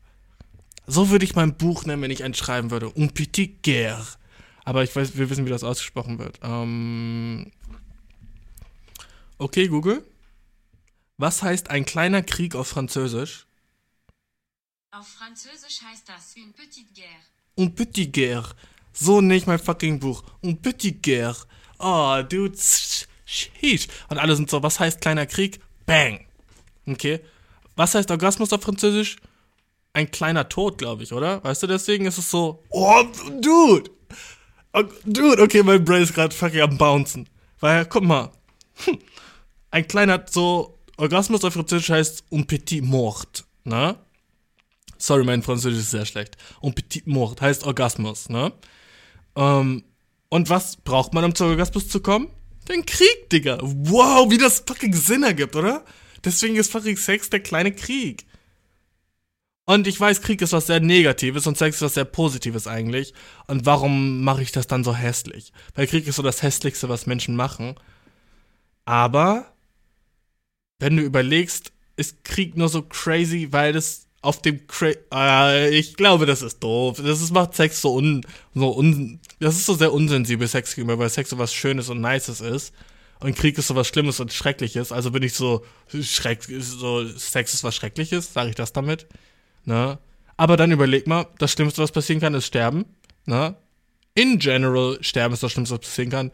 [0.88, 2.92] So würde ich mein Buch nennen, wenn ich eins schreiben würde.
[2.98, 4.06] Un petit guerre.
[4.64, 6.40] Aber ich weiß, wir wissen, wie das ausgesprochen wird.
[6.42, 7.52] Ähm,
[9.38, 10.04] okay, Google.
[11.18, 13.48] Was heißt ein kleiner Krieg auf Französisch?
[14.92, 17.24] Auf Französisch heißt das une petite guerre.
[17.58, 18.56] Un petit guerre.
[18.94, 20.24] So nicht mein fucking Buch.
[20.44, 21.38] Un petit guerre.
[21.80, 22.58] Oh, dude.
[23.26, 23.88] Sheesh.
[24.10, 25.60] Und alle sind so, was heißt kleiner Krieg?
[25.86, 26.26] Bang.
[26.86, 27.22] Okay.
[27.76, 29.18] Was heißt Orgasmus auf Französisch?
[29.94, 31.44] Ein kleiner Tod, glaube ich, oder?
[31.44, 33.04] Weißt du, deswegen ist es so, oh,
[33.42, 33.90] dude.
[34.74, 37.30] Oh, dude, okay, mein Brain ist gerade fucking am Bouncen.
[37.60, 38.32] Weil, guck mal.
[38.84, 39.00] Hm,
[39.72, 43.98] ein kleiner, so, Orgasmus auf Französisch heißt un petit mort, ne?
[44.98, 46.38] Sorry, mein Französisch ist sehr schlecht.
[46.62, 48.54] Un petit mort heißt Orgasmus, ne?
[49.36, 49.84] Ähm,
[50.30, 52.30] und was braucht man, um zum Orgasmus zu kommen?
[52.70, 53.60] Den Krieg, Digga.
[53.62, 55.84] Wow, wie das fucking Sinn ergibt, oder?
[56.24, 58.26] Deswegen ist fucking Sex der kleine Krieg.
[59.66, 63.14] Und ich weiß, Krieg ist was sehr Negatives und Sex ist was sehr Positives eigentlich.
[63.48, 65.54] Und warum mache ich das dann so hässlich?
[65.74, 67.76] Weil Krieg ist so das Hässlichste, was Menschen machen.
[68.86, 69.52] Aber,
[70.80, 75.96] wenn du überlegst, ist Krieg nur so crazy, weil das auf dem Cra äh, ich
[75.96, 77.00] glaube, das ist doof.
[77.02, 80.98] Das ist, macht Sex so un, so un, das ist so sehr unsensibel Sex gegenüber,
[80.98, 82.74] weil Sex so was Schönes und Nices ist.
[83.20, 84.92] Und Krieg ist so was Schlimmes und Schreckliches.
[84.92, 85.64] Also bin ich so,
[86.02, 89.08] schreck, so Sex ist was Schreckliches, sage ich das damit.
[89.64, 90.00] Ne?
[90.38, 92.86] Aber dann überleg mal, das Schlimmste, was passieren kann, ist Sterben.
[93.26, 93.56] Ne?
[94.16, 96.32] In general, Sterben ist das Schlimmste, was passieren kann.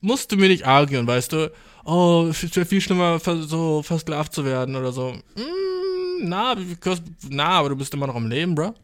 [0.00, 1.52] Musst du mir nicht argen, weißt du?
[1.84, 5.12] Oh, es wäre viel schlimmer, so versklavt zu werden oder so.
[5.36, 6.54] Mm, na,
[7.28, 8.74] na, aber du bist immer noch am Leben, bro.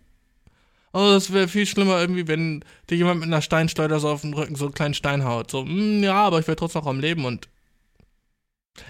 [0.92, 4.32] Oh, das wäre viel schlimmer irgendwie, wenn dir jemand mit einer Steinschleuder so auf den
[4.32, 5.50] Rücken so einen kleinen Stein haut.
[5.50, 7.48] So, mm, ja, aber ich wäre trotzdem noch am Leben und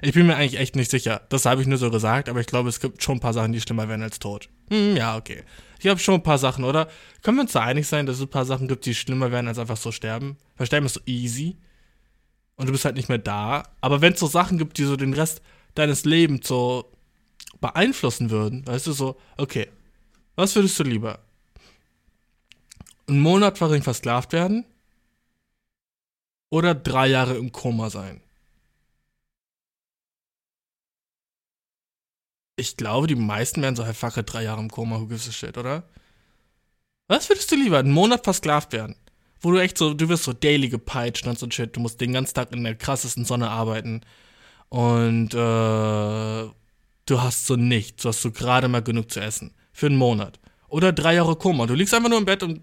[0.02, 1.22] ich bin mir eigentlich echt nicht sicher.
[1.28, 3.52] Das habe ich nur so gesagt, aber ich glaube, es gibt schon ein paar Sachen,
[3.52, 4.48] die schlimmer wären als tot.
[4.70, 5.42] Hm, ja, okay.
[5.78, 6.88] Ich habe schon ein paar Sachen, oder?
[7.22, 9.48] Können wir uns da einig sein, dass es ein paar Sachen gibt, die schlimmer wären
[9.48, 10.36] als einfach so sterben?
[10.56, 11.56] Weil sterben ist so easy.
[12.56, 13.64] Und du bist halt nicht mehr da.
[13.80, 15.42] Aber wenn es so Sachen gibt, die so den Rest
[15.74, 16.90] deines Lebens so
[17.60, 19.68] beeinflussen würden, weißt du, so, okay,
[20.36, 21.20] was würdest du lieber?
[23.06, 24.64] einen Monat darin versklavt werden
[26.50, 28.20] oder drei Jahre im Koma sein.
[32.58, 35.58] Ich glaube, die meisten werden so, hey, drei Jahre im Koma, who gives a shit,
[35.58, 35.88] oder?
[37.06, 37.78] Was würdest du lieber?
[37.78, 38.96] Einen Monat versklavt werden?
[39.40, 41.76] Wo du echt so, du wirst so daily gepeitscht und so shit.
[41.76, 44.00] Du musst den ganzen Tag in der krassesten Sonne arbeiten.
[44.68, 45.36] Und, äh,
[47.06, 48.02] du hast so nichts.
[48.02, 49.54] Du hast so gerade mal genug zu essen.
[49.72, 50.40] Für einen Monat.
[50.68, 51.66] Oder drei Jahre Koma.
[51.66, 52.62] Du liegst einfach nur im Bett und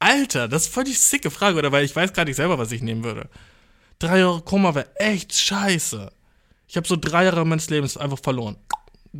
[0.00, 1.72] Alter, das ist voll die sicke Frage, oder?
[1.72, 3.28] Weil ich weiß gar nicht selber, was ich nehmen würde.
[3.98, 6.10] Drei Jahre Koma wäre echt scheiße.
[6.66, 8.56] Ich habe so drei Jahre meines Lebens einfach verloren.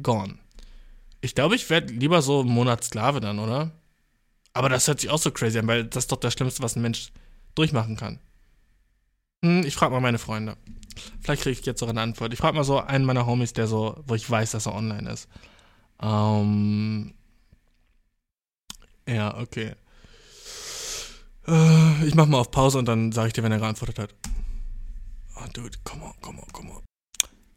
[0.03, 0.39] Gone.
[1.21, 3.73] Ich glaube, ich werde lieber so einen Monat Sklave dann, oder?
[4.53, 6.77] Aber das hört sich auch so crazy an, weil das ist doch das Schlimmste, was
[6.77, 7.13] ein Mensch
[7.55, 8.19] durchmachen kann.
[9.45, 10.57] Hm, ich frage mal meine Freunde.
[11.21, 12.33] Vielleicht kriege ich jetzt auch eine Antwort.
[12.33, 15.11] Ich frage mal so einen meiner Homies, der so, wo ich weiß, dass er online
[15.11, 15.29] ist.
[16.03, 17.15] Ähm.
[19.09, 19.75] Ja, okay.
[21.47, 24.15] Äh, ich mach mal auf Pause und dann sage ich dir, wenn er geantwortet hat.
[25.37, 26.83] Oh, dude, come on, come on, come on.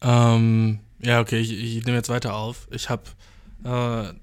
[0.01, 2.67] Ähm, ja, okay, ich, ich nehme jetzt weiter auf.
[2.71, 3.03] Ich habe
[3.63, 4.13] äh,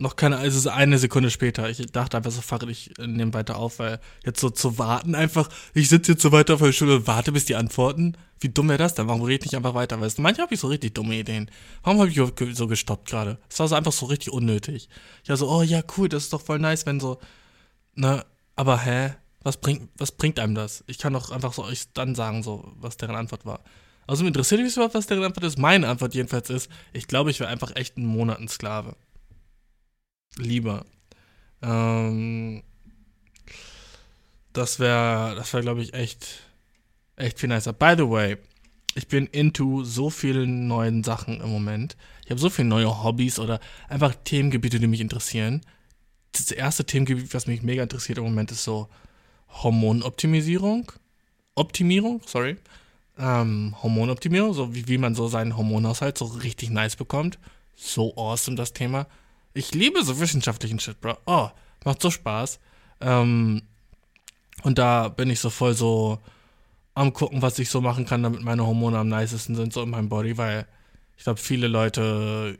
[0.00, 1.68] noch keine, es ist eine Sekunde später.
[1.68, 5.48] Ich dachte einfach so, fuck, ich nehme weiter auf, weil jetzt so zu warten einfach,
[5.74, 8.16] ich sitze jetzt so weiter auf der Schule und warte, bis die antworten.
[8.40, 9.08] Wie dumm wäre das denn?
[9.08, 10.00] Warum rede ich nicht einfach weiter?
[10.00, 11.50] Weißt du, manchmal habe ich so richtig dumme Ideen.
[11.82, 13.38] Warum habe ich so gestoppt gerade?
[13.50, 14.88] Es war so einfach so richtig unnötig.
[15.22, 17.18] Ich war so, oh ja, cool, das ist doch voll nice, wenn so,
[17.94, 18.24] ne,
[18.56, 19.14] aber hä?
[19.42, 20.84] Was bringt, was bringt einem das?
[20.86, 23.60] Ich kann doch einfach so euch dann sagen, so, was deren Antwort war.
[24.06, 25.58] Also interessiert mich überhaupt, was deren Antwort ist.
[25.58, 28.96] Meine Antwort jedenfalls ist, ich glaube, ich wäre einfach echt einen Monat ein Sklave.
[30.36, 30.84] Lieber.
[31.62, 32.62] Ähm,
[34.52, 36.44] das wäre, das wäre, glaube ich, echt,
[37.16, 37.72] echt viel nicer.
[37.72, 38.36] By the way,
[38.94, 41.96] ich bin into so vielen neuen Sachen im Moment.
[42.24, 45.62] Ich habe so viele neue Hobbys oder einfach Themengebiete, die mich interessieren
[46.32, 48.88] das erste Themengebiet, was mich mega interessiert im Moment, ist so
[49.48, 50.92] Hormonoptimisierung.
[51.54, 52.56] Optimierung, sorry.
[53.18, 57.38] Ähm, Hormonoptimierung, so wie, wie man so seinen Hormonhaushalt so richtig nice bekommt.
[57.74, 59.06] So awesome das Thema.
[59.52, 61.16] Ich liebe so wissenschaftlichen Shit, Bro.
[61.26, 61.48] Oh,
[61.84, 62.60] macht so Spaß.
[63.00, 63.62] Ähm,
[64.62, 66.18] und da bin ich so voll so
[66.94, 69.90] am gucken, was ich so machen kann, damit meine Hormone am nicesten sind, so in
[69.90, 70.66] meinem Body, weil
[71.16, 72.58] ich glaube, viele Leute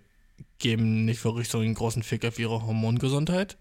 [0.58, 3.56] geben nicht wirklich so einen großen Fick auf ihre Hormongesundheit.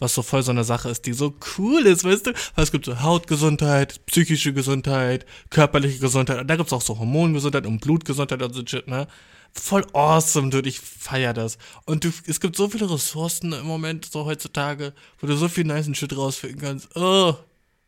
[0.00, 2.32] Was so voll so eine Sache ist, die so cool ist, weißt du?
[2.54, 6.40] Weil es gibt so Hautgesundheit, psychische Gesundheit, körperliche Gesundheit.
[6.40, 9.06] Und da gibt es auch so Hormongesundheit und Blutgesundheit und so shit, ne?
[9.54, 10.68] Voll awesome, dude.
[10.68, 11.58] Ich feier das.
[11.86, 15.64] Und du, es gibt so viele Ressourcen im Moment, so heutzutage, wo du so viel
[15.64, 16.94] nice Shit rausfinden kannst.
[16.96, 17.36] Oh,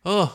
[0.04, 0.28] oh,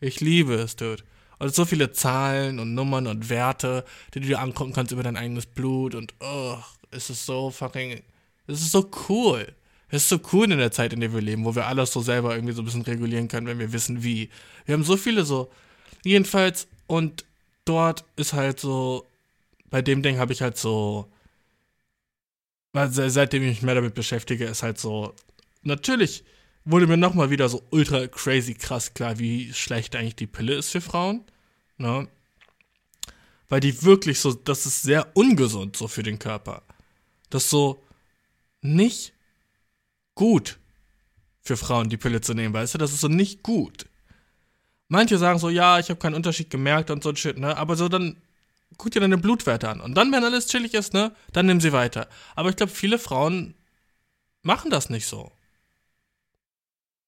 [0.00, 1.02] ich liebe es, dude.
[1.38, 5.16] Und so viele Zahlen und Nummern und Werte, die du dir angucken kannst über dein
[5.16, 6.56] eigenes Blut und oh,
[6.90, 8.02] es ist so fucking,
[8.46, 9.46] es ist so cool.
[9.88, 12.00] Es ist so cool in der Zeit, in der wir leben, wo wir alles so
[12.00, 14.30] selber irgendwie so ein bisschen regulieren können, wenn wir wissen, wie.
[14.64, 15.50] Wir haben so viele so.
[16.04, 17.24] Jedenfalls, und
[17.64, 19.06] dort ist halt so,
[19.70, 21.10] bei dem Ding habe ich halt so,
[22.72, 25.14] weil seitdem ich mich mehr damit beschäftige, ist halt so,
[25.62, 26.24] natürlich
[26.64, 30.70] wurde mir nochmal wieder so ultra crazy krass klar, wie schlecht eigentlich die Pille ist
[30.70, 31.24] für Frauen.
[31.78, 32.08] Ne?
[33.48, 36.62] Weil die wirklich so, das ist sehr ungesund so für den Körper.
[37.30, 37.82] Das ist so
[38.60, 39.12] nicht
[40.14, 40.58] gut
[41.40, 42.78] für Frauen, die Pille zu nehmen, weißt du?
[42.78, 43.86] Das ist so nicht gut.
[44.88, 47.56] Manche sagen so, ja, ich habe keinen Unterschied gemerkt und so ein Shit, ne?
[47.56, 48.16] Aber so dann
[48.78, 49.80] guck dir deine Blutwerte an.
[49.80, 52.08] Und dann, wenn alles chillig ist, ne, dann nimm sie weiter.
[52.34, 53.54] Aber ich glaube, viele Frauen
[54.42, 55.32] machen das nicht so.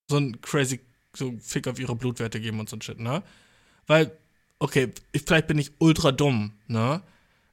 [0.08, 0.80] So ein crazy
[1.14, 3.22] so Fick auf ihre Blutwerte geben und so ein Shit, ne?
[3.86, 4.16] Weil,
[4.58, 7.02] okay, ich, vielleicht bin ich ultra dumm, ne?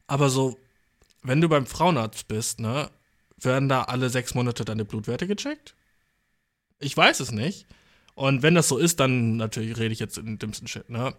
[0.08, 0.60] Aber so,
[1.24, 2.90] wenn du beim Frauenarzt bist, ne,
[3.38, 5.76] werden da alle sechs Monate deine Blutwerte gecheckt?
[6.80, 7.66] Ich weiß es nicht.
[8.14, 11.14] Und wenn das so ist, dann natürlich rede ich jetzt in dümmsten Shit, ne?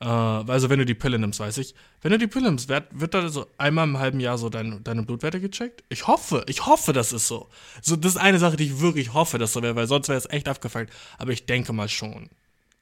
[0.00, 1.74] Äh, also wenn du die Pille nimmst, weiß ich.
[2.02, 4.82] Wenn du die Pille nimmst, wird, wird da so einmal im halben Jahr so dein,
[4.84, 5.84] deine Blutwerte gecheckt?
[5.88, 7.48] Ich hoffe, ich hoffe, das ist so.
[7.82, 10.18] So, das ist eine Sache, die ich wirklich hoffe, dass so wäre, weil sonst wäre
[10.18, 10.88] es echt abgefallen.
[11.18, 12.30] Aber ich denke mal schon.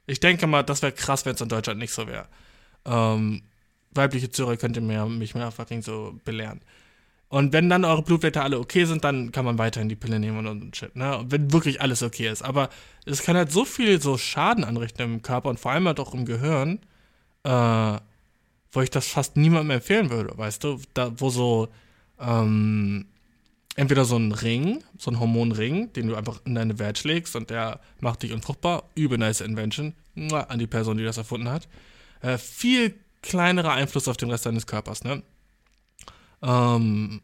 [0.07, 2.27] Ich denke mal, das wäre krass, wenn es in Deutschland nicht so wäre.
[2.85, 3.43] Ähm,
[3.93, 6.61] weibliche Zürcher könnte mir, mich mehr fucking so belehren.
[7.29, 10.39] Und wenn dann eure Blutwerte alle okay sind, dann kann man weiterhin die Pille nehmen
[10.39, 11.25] und, und shit, ne?
[11.27, 12.43] Wenn wirklich alles okay ist.
[12.43, 12.69] Aber
[13.07, 16.15] es kann halt so viel so Schaden anrichten im Körper und vor allem halt auch
[16.15, 16.81] im Gehirn,
[17.45, 17.99] äh,
[18.73, 20.81] wo ich das fast niemandem empfehlen würde, weißt du?
[20.95, 21.69] Da, wo so,
[22.19, 23.07] ähm,
[23.77, 27.51] entweder so ein Ring, so ein Hormonring, den du einfach in deine Welt schlägst und
[27.51, 28.85] der macht dich unfruchtbar.
[28.95, 29.95] Übel nice Invention.
[30.31, 31.69] An die Person, die das erfunden hat.
[32.21, 35.23] Äh, viel kleinerer Einfluss auf den Rest deines Körpers, ne?
[36.43, 37.21] Ähm,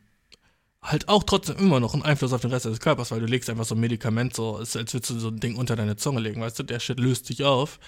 [0.83, 3.51] halt auch trotzdem immer noch einen Einfluss auf den Rest deines Körpers, weil du legst
[3.51, 6.41] einfach so ein Medikament, so, als würdest du so ein Ding unter deine Zunge legen,
[6.41, 6.63] weißt du?
[6.65, 7.79] Der Shit löst sich auf.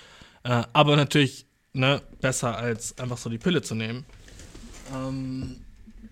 [0.44, 4.04] Äh, aber natürlich, ne, besser als einfach so die Pille zu nehmen.
[4.94, 5.60] Ähm,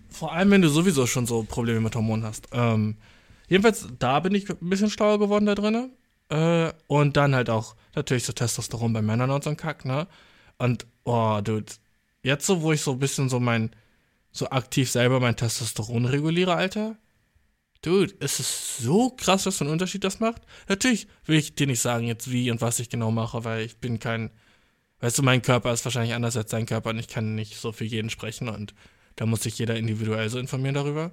[0.09, 2.47] vor allem, wenn du sowieso schon so Probleme mit Hormonen hast.
[2.51, 2.97] Ähm,
[3.47, 5.91] jedenfalls, da bin ich ein bisschen schlauer geworden da drin.
[6.29, 10.07] Äh, und dann halt auch natürlich so Testosteron bei Männern und so ein Kack, ne?
[10.57, 11.73] Und, oh, dude,
[12.23, 13.71] jetzt so, wo ich so ein bisschen so mein,
[14.31, 16.95] so aktiv selber mein Testosteron reguliere, Alter.
[17.81, 20.43] Dude, es ist so krass, was für einen Unterschied das macht.
[20.69, 23.77] Natürlich will ich dir nicht sagen jetzt wie und was ich genau mache, weil ich
[23.77, 24.29] bin kein,
[25.01, 27.71] weißt du, mein Körper ist wahrscheinlich anders als dein Körper und ich kann nicht so
[27.71, 28.73] für jeden sprechen und
[29.15, 31.11] da muss sich jeder individuell so informieren darüber.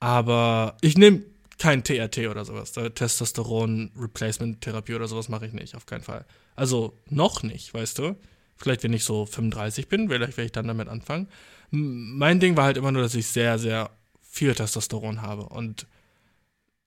[0.00, 1.22] Aber ich nehme
[1.58, 2.72] kein TRT oder sowas.
[2.72, 6.24] Testosteron-Replacement-Therapie oder sowas mache ich nicht, auf keinen Fall.
[6.54, 8.16] Also noch nicht, weißt du?
[8.56, 11.28] Vielleicht, wenn ich so 35 bin, vielleicht werde ich dann damit anfangen.
[11.70, 13.90] Mein Ding war halt immer nur, dass ich sehr, sehr
[14.22, 15.44] viel Testosteron habe.
[15.44, 15.86] Und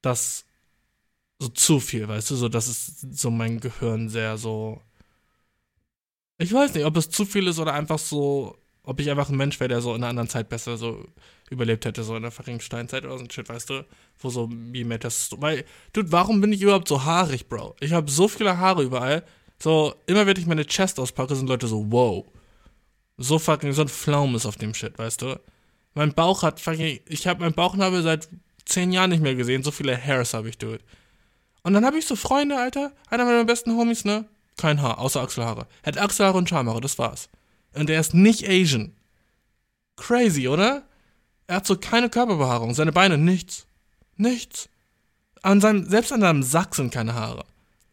[0.02, 0.46] das
[1.40, 2.36] so zu viel, weißt du?
[2.36, 4.82] So, das ist so mein Gehirn sehr so.
[6.42, 9.38] Ich weiß nicht, ob es zu viel ist oder einfach so ob ich einfach ein
[9.38, 11.06] Mensch wäre, der so in einer anderen Zeit besser so
[11.50, 13.86] überlebt hätte, so in der fucking Steinzeit oder so ein Shit, weißt du?
[14.20, 14.50] Wo so
[15.00, 15.30] das.
[15.38, 17.76] Weil, dude, warum bin ich überhaupt so haarig, Bro?
[17.80, 19.24] Ich habe so viele Haare überall.
[19.60, 22.26] So, immer wenn ich meine Chest auspacke, sind Leute so, wow.
[23.18, 25.40] So fucking, so ein Pflaum ist auf dem Shit, weißt du?
[25.94, 27.02] Mein Bauch hat fucking.
[27.08, 28.30] Ich habe meinen Bauchnabel seit
[28.66, 29.62] zehn Jahren nicht mehr gesehen.
[29.62, 30.80] So viele Hairs habe ich, dude.
[31.64, 32.92] Und dann habe ich so Freunde, Alter.
[33.10, 34.26] Einer meiner besten Homies, ne?
[34.58, 35.68] Kein Haar, außer Achselhaare.
[35.82, 37.30] Er hat Achselhaare und Schamhaare, das war's.
[37.74, 38.96] Und er ist nicht Asian.
[39.96, 40.84] Crazy, oder?
[41.48, 43.66] Er hat so keine Körperbehaarung, seine Beine nichts.
[44.18, 44.70] Nichts.
[45.42, 47.46] An seinem, selbst an seinem Sack sind keine Haare.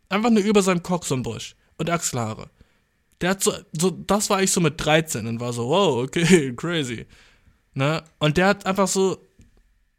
[0.08, 1.54] Einfach nur über seinem Kopf so ein Busch.
[1.76, 2.50] Und Achselhaare.
[3.20, 6.52] Der hat so, so, das war ich so mit 13 und war so, wow, okay,
[6.56, 7.06] crazy.
[7.74, 8.02] Ne?
[8.18, 9.24] Und der hat einfach so,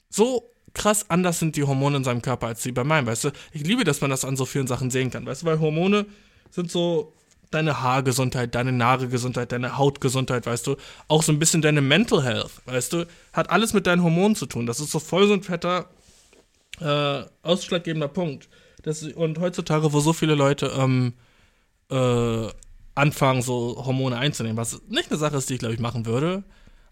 [0.09, 3.31] so krass anders sind die Hormone in seinem Körper als die bei meinem, weißt du?
[3.51, 6.05] Ich liebe, dass man das an so vielen Sachen sehen kann, weißt du, weil Hormone
[6.49, 7.13] sind so
[7.51, 10.75] deine Haargesundheit, deine Nagelgesundheit, deine Hautgesundheit, weißt du,
[11.07, 14.45] auch so ein bisschen deine Mental Health, weißt du, hat alles mit deinen Hormonen zu
[14.45, 14.65] tun.
[14.65, 15.89] Das ist so voll so ein fetter,
[16.79, 18.49] äh, ausschlaggebender Punkt.
[18.83, 21.13] Das, und heutzutage, wo so viele Leute ähm,
[21.89, 22.47] äh,
[22.95, 26.43] anfangen, so Hormone einzunehmen, was nicht eine Sache ist, die ich, glaube ich, machen würde,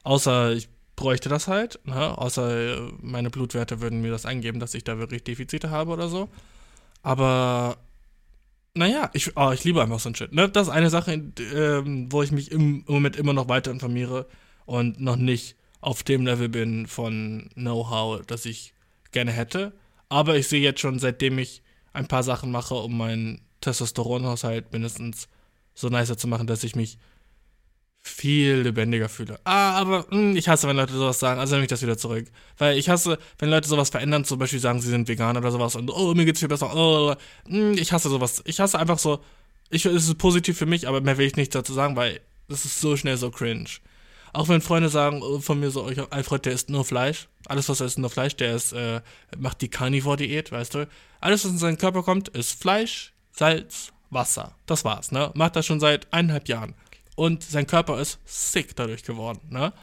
[0.03, 2.17] außer ich bräuchte das halt, ne?
[2.17, 6.09] außer äh, meine Blutwerte würden mir das eingeben, dass ich da wirklich Defizite habe oder
[6.09, 6.27] so.
[7.03, 7.77] Aber
[8.77, 10.33] naja, ich, oh, ich liebe einfach so ein Shit.
[10.33, 10.49] Ne?
[10.49, 11.11] Das ist eine Sache,
[11.53, 14.27] ähm, wo ich mich im Moment immer noch weiter informiere
[14.65, 18.73] und noch nicht auf dem Level bin von Know-how, das ich
[19.11, 19.73] gerne hätte.
[20.09, 21.61] Aber ich sehe jetzt schon, seitdem ich
[21.93, 25.27] ein paar Sachen mache, um meinen Testosteronhaushalt mindestens
[25.73, 26.97] so nicer zu machen, dass ich mich
[28.07, 29.39] viel lebendiger fühle.
[29.43, 31.97] Ah, aber mh, hm, ich hasse, wenn Leute sowas sagen, also nehme ich das wieder
[31.97, 32.25] zurück.
[32.57, 35.75] Weil ich hasse, wenn Leute sowas verändern, zum Beispiel sagen, sie sind vegan oder sowas
[35.75, 36.73] und oh, mir geht's viel besser.
[36.75, 37.15] Oh,
[37.47, 38.41] mh, hm, ich hasse sowas.
[38.45, 39.19] Ich hasse einfach so,
[39.69, 42.65] ich, es ist positiv für mich, aber mehr will ich nicht dazu sagen, weil das
[42.65, 43.69] ist so schnell so cringe.
[44.33, 47.27] Auch wenn Freunde sagen oh, von mir so, hab Alfred, der isst nur Fleisch.
[47.45, 48.35] Alles, was er isst, nur Fleisch.
[48.35, 49.01] Der ist, äh,
[49.37, 50.87] macht die Carnivore-Diät, weißt du.
[51.21, 54.55] Alles, was in seinen Körper kommt, ist Fleisch, Salz, Wasser.
[54.65, 55.31] Das war's, ne?
[55.33, 56.75] Macht das schon seit eineinhalb Jahren
[57.17, 59.73] und sein Körper ist sick dadurch geworden, ne?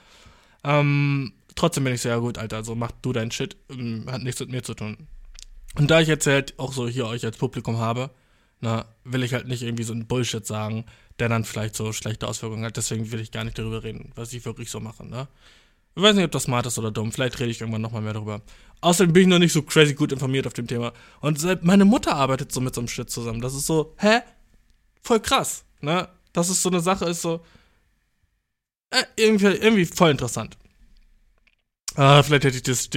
[0.63, 4.23] Ähm, trotzdem bin ich so, ja gut, Alter, also mach du dein Shit, ähm, hat
[4.23, 5.09] nichts mit mir zu tun.
[5.75, 8.11] Und da ich jetzt halt auch so hier euch als Publikum habe,
[8.61, 10.87] na, will ich halt nicht irgendwie so ein Bullshit sagen,
[11.19, 12.77] der dann vielleicht so schlechte Auswirkungen hat.
[12.77, 15.27] Deswegen will ich gar nicht darüber reden, was ich wirklich so mache, ne?
[15.97, 17.13] Ich weiß nicht, ob das smart ist oder dumm.
[17.13, 18.43] Vielleicht rede ich irgendwann nochmal mehr darüber.
[18.81, 20.93] Außerdem bin ich noch nicht so crazy gut informiert auf dem Thema.
[21.21, 23.41] Und meine Mutter arbeitet so mit so einem Shit zusammen.
[23.41, 24.21] Das ist so, hä?
[25.03, 26.09] Voll krass, ne?
[26.35, 27.41] Dass es so eine Sache ist, so
[28.91, 30.59] äh, irgendwie, irgendwie voll interessant.
[31.97, 32.89] Ah, vielleicht hätte ich das.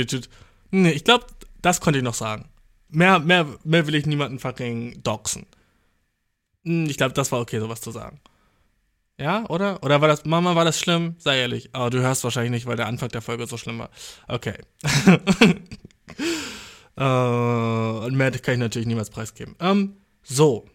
[0.72, 1.26] Nee, ich glaube,
[1.62, 2.50] das konnte ich noch sagen.
[2.90, 5.46] Mehr, mehr, mehr will ich niemanden fucking doxen.
[6.66, 8.20] Hm, ich glaube, das war okay, sowas zu sagen.
[9.20, 9.84] Ja, oder?
[9.84, 11.16] Oder war das, Mama, war das schlimm?
[11.18, 11.70] Sei ehrlich.
[11.74, 13.90] Aber du hörst wahrscheinlich nicht, weil der Anfang der Folge so schlimm war.
[14.28, 14.56] Okay.
[16.98, 19.56] uh, und mehr kann ich natürlich niemals preisgeben.
[19.60, 20.68] Ähm, so.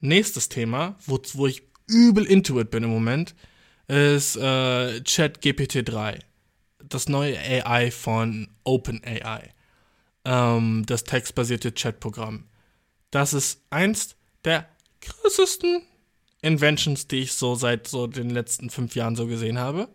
[0.00, 3.34] Nächstes Thema, wo, wo ich übel into it bin im Moment,
[3.88, 6.18] ist äh, Chat GPT 3.
[6.88, 9.50] das neue AI von OpenAI.
[10.24, 12.44] Ähm, das textbasierte Chatprogramm.
[13.10, 14.68] Das ist eins der
[15.00, 15.82] krassesten
[16.42, 19.88] Inventions, die ich so seit so den letzten fünf Jahren so gesehen habe.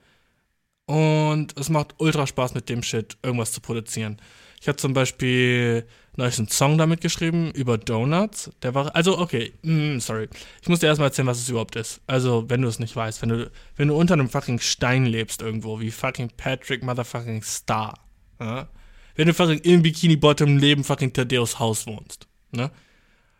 [0.85, 4.17] Und es macht ultra Spaß mit dem Shit, irgendwas zu produzieren.
[4.59, 5.85] Ich habe zum Beispiel
[6.21, 8.51] neulich einen Song damit geschrieben über Donuts.
[8.61, 10.29] Der war, also okay, mm, sorry.
[10.61, 12.01] Ich muss dir erstmal erzählen, was es überhaupt ist.
[12.07, 15.41] Also, wenn du es nicht weißt, wenn du, wenn du unter einem fucking Stein lebst
[15.41, 17.99] irgendwo, wie fucking Patrick Motherfucking Star.
[18.39, 18.69] Ja?
[19.15, 22.27] Wenn du fucking im Bikini-Bottom neben fucking Tadeus Haus wohnst.
[22.51, 22.71] Ne?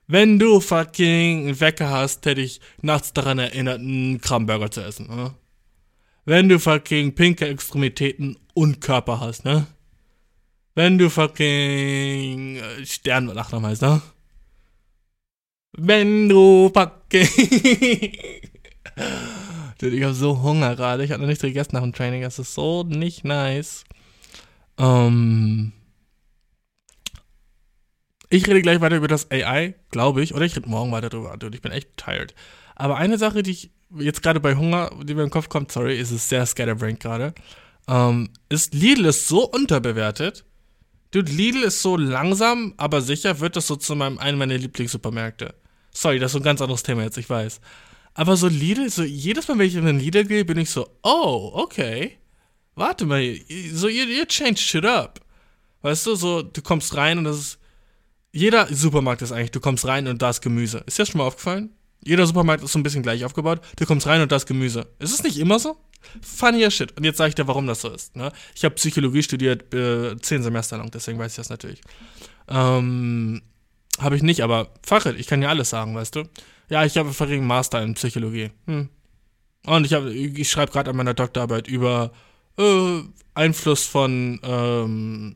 [0.07, 5.07] Wenn du fucking einen Wecker hast, hätte ich nachts daran erinnert, einen Kramburger zu essen.
[5.07, 5.33] Ne?
[6.25, 9.67] Wenn du fucking pinke Extremitäten und Körper hast, ne?
[10.73, 14.01] Wenn du fucking äh, Sternwachner heißt, ne?
[15.73, 17.27] Wenn du fucking.
[19.79, 21.03] Dude, ich hab so Hunger gerade.
[21.03, 22.21] Ich hab noch nichts gegessen nach dem Training.
[22.21, 23.83] Das ist so nicht nice.
[24.77, 25.73] Ähm.
[28.29, 30.33] Ich rede gleich weiter über das AI, glaube ich.
[30.33, 31.35] Oder ich rede morgen weiter drüber.
[31.37, 32.33] Dude, ich bin echt tired.
[32.75, 35.99] Aber eine Sache, die ich jetzt gerade bei Hunger, die mir im Kopf kommt, sorry,
[35.99, 37.33] ist es sehr scatterbrained gerade,
[37.89, 40.45] ähm, ist Lidl ist so unterbewertet.
[41.11, 45.53] Dude, Lidl ist so langsam, aber sicher wird das so zu meinem, einem meiner Lieblingssupermärkte.
[45.93, 47.59] Sorry, das ist so ein ganz anderes Thema jetzt, ich weiß.
[48.13, 50.87] Aber so Lidl, so jedes Mal, wenn ich in den Lidl gehe, bin ich so,
[51.03, 52.17] oh, okay.
[52.75, 53.21] Warte mal,
[53.73, 55.19] so ihr, ihr change shit up.
[55.81, 57.57] Weißt du, so, du kommst rein und das ist.
[58.33, 60.83] Jeder Supermarkt ist eigentlich, du kommst rein und da ist Gemüse.
[60.85, 61.71] Ist dir das schon mal aufgefallen?
[62.01, 63.59] Jeder Supermarkt ist so ein bisschen gleich aufgebaut.
[63.75, 64.87] Du kommst rein und da ist Gemüse.
[64.99, 65.75] Ist es nicht immer so?
[66.21, 66.97] Funnier Shit.
[66.97, 68.15] Und jetzt sage ich dir, warum das so ist.
[68.15, 68.31] Ne?
[68.55, 71.81] Ich habe Psychologie studiert, äh, zehn Semester lang, deswegen weiß ich das natürlich.
[72.47, 73.41] Ähm,
[73.99, 76.23] habe ich nicht, aber fuck it, ich kann ja alles sagen, weißt du?
[76.69, 78.51] Ja, ich habe einen Master in Psychologie.
[78.65, 78.89] Hm.
[79.65, 82.11] Und ich, ich schreibe gerade an meiner Doktorarbeit über
[82.57, 83.01] äh,
[83.33, 85.35] Einfluss von ähm,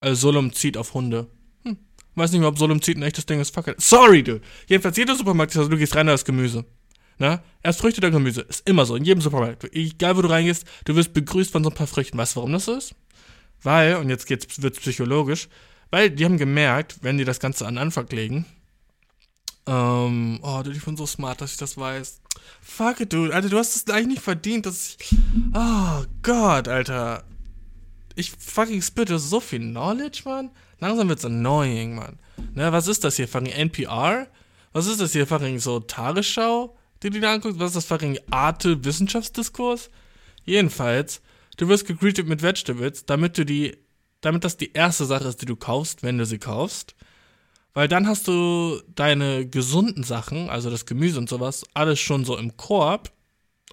[0.00, 1.28] äh, Solomzid auf Hunde.
[1.64, 1.76] Hm.
[2.14, 3.54] Weiß nicht mehr, ob Solomzid ein echtes Ding ist.
[3.54, 3.80] Fuck it.
[3.80, 4.40] Sorry, du.
[4.66, 6.64] Jedenfalls, jeder Supermarkt ist also, du gehst rein, da ist Gemüse.
[7.22, 7.40] Na?
[7.62, 8.40] Erst Früchte, dann Gemüse.
[8.40, 9.72] Ist immer so, in jedem Supermarkt.
[9.72, 12.18] Egal, wo du reingehst, du wirst begrüßt von so ein paar Früchten.
[12.18, 12.96] Weißt du, warum das ist?
[13.62, 15.48] Weil, und jetzt wird es psychologisch,
[15.92, 18.44] weil die haben gemerkt, wenn die das Ganze an Anfang legen,
[19.66, 22.20] ähm, oh, du, ich bin so smart, dass ich das weiß.
[22.60, 23.32] Fuck it, dude.
[23.32, 25.16] Alter, du hast es eigentlich nicht verdient, dass ich.
[25.54, 27.22] Oh Gott, Alter.
[28.16, 30.50] Ich fucking spitte so viel Knowledge, Mann.
[30.80, 32.18] Langsam wird's annoying, Mann.
[32.54, 33.28] Ne, was ist das hier?
[33.28, 34.26] Fucking NPR?
[34.72, 35.28] Was ist das hier?
[35.28, 36.76] Fucking so Tagesschau?
[37.02, 37.58] Die du dir anguckst?
[37.58, 39.90] Was ist das fucking Arte Wissenschaftsdiskurs?
[40.44, 41.20] Jedenfalls,
[41.56, 43.76] du wirst gegreetet mit Vegetables, damit du die,
[44.20, 46.94] damit das die erste Sache ist, die du kaufst, wenn du sie kaufst.
[47.74, 52.36] Weil dann hast du deine gesunden Sachen, also das Gemüse und sowas, alles schon so
[52.36, 53.10] im Korb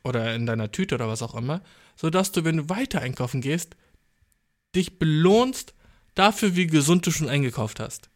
[0.04, 1.62] oder in deiner Tüte oder was auch immer,
[1.96, 3.76] sodass du, wenn du weiter einkaufen gehst,
[4.76, 5.74] dich belohnst
[6.16, 8.10] dafür, wie gesund du schon eingekauft hast.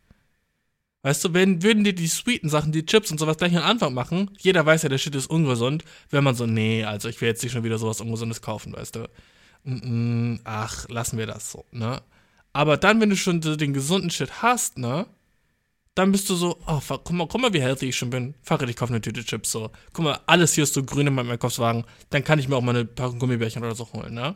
[1.04, 3.94] Weißt du, wenn, würden dir die sweeten Sachen, die Chips und sowas gleich am Anfang
[3.94, 7.28] machen, jeder weiß ja, der Shit ist ungesund, wenn man so, nee, also ich will
[7.28, 9.10] jetzt nicht schon wieder sowas Ungesundes kaufen, weißt du.
[9.66, 12.02] Mm, ach, lassen wir das so, ne?
[12.54, 15.08] Aber dann, wenn du schon den gesunden Shit hast, ne?
[15.96, 18.34] dann bist du so, oh, guck mal, guck mal, wie healthy ich schon bin.
[18.42, 19.70] Fuck it, ich kaufe eine Tüte Chips, so.
[19.94, 21.84] Guck mal, alles hier ist so grün in meinem Einkaufswagen.
[22.10, 24.36] Dann kann ich mir auch mal eine Packung Gummibärchen oder so holen, ne?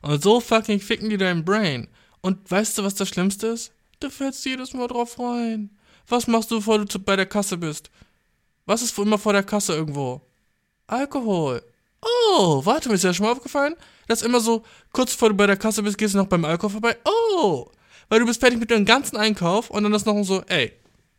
[0.00, 1.88] Und so fucking ficken die dein Brain.
[2.20, 3.72] Und weißt du, was das Schlimmste ist?
[4.00, 5.70] Du fällst jedes Mal drauf rein.
[6.08, 7.90] Was machst du, bevor du bei der Kasse bist?
[8.66, 10.20] Was ist immer vor der Kasse irgendwo?
[10.86, 11.62] Alkohol.
[12.00, 13.76] Oh, warte, mir ist ja schon mal aufgefallen?
[14.08, 16.44] Das ist immer so, kurz bevor du bei der Kasse bist, gehst du noch beim
[16.44, 16.96] Alkohol vorbei.
[17.04, 17.70] Oh,
[18.08, 20.72] weil du bist fertig mit deinem ganzen Einkauf und dann ist noch so, ey,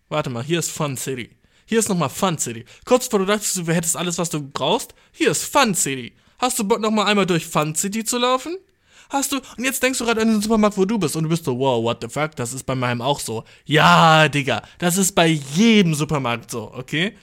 [0.09, 1.29] warte mal, hier ist Fun City.
[1.65, 2.65] Hier ist nochmal Fun City.
[2.85, 6.13] Kurz vor du dachtest, du hättest alles, was du brauchst, hier ist Fun City.
[6.37, 8.57] Hast du Bock nochmal einmal durch Fun City zu laufen?
[9.13, 11.29] Hast du, und jetzt denkst du gerade an den Supermarkt, wo du bist, und du
[11.29, 13.43] bist so, wow, what the fuck, das ist bei meinem auch so.
[13.63, 17.13] Ja, Digga, das ist bei jedem Supermarkt so, okay?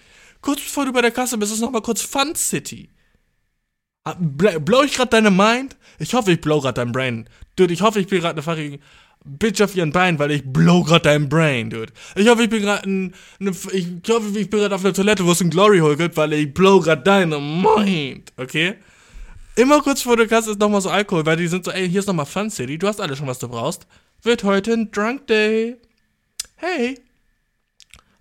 [0.41, 2.91] Kurz bevor du bei der Kasse bist, ist nochmal kurz Fun City.
[4.05, 5.76] Ah, blow ich gerade deine Mind?
[5.99, 7.28] Ich hoffe, ich blow gerade dein Brain.
[7.57, 8.80] Dude, ich hoffe, ich bin gerade eine fucking
[9.24, 11.93] Bitch auf ihren Bein, weil ich blow grad dein Brain, dude.
[12.14, 15.26] Ich hoffe, ich bin gerade ein, ne, ich hoffe, ich bin gerade auf der Toilette,
[15.26, 18.76] wo es ein Glory Hole gibt, weil ich blow grad deine Mind, okay?
[19.57, 22.01] Immer kurz vor der Kasse ist nochmal so Alkohol, weil die sind so, ey, hier
[22.01, 23.87] ist nochmal Fun City, du hast alles schon, was du brauchst.
[24.23, 25.77] Wird heute ein Drunk Day.
[26.57, 27.01] Hey.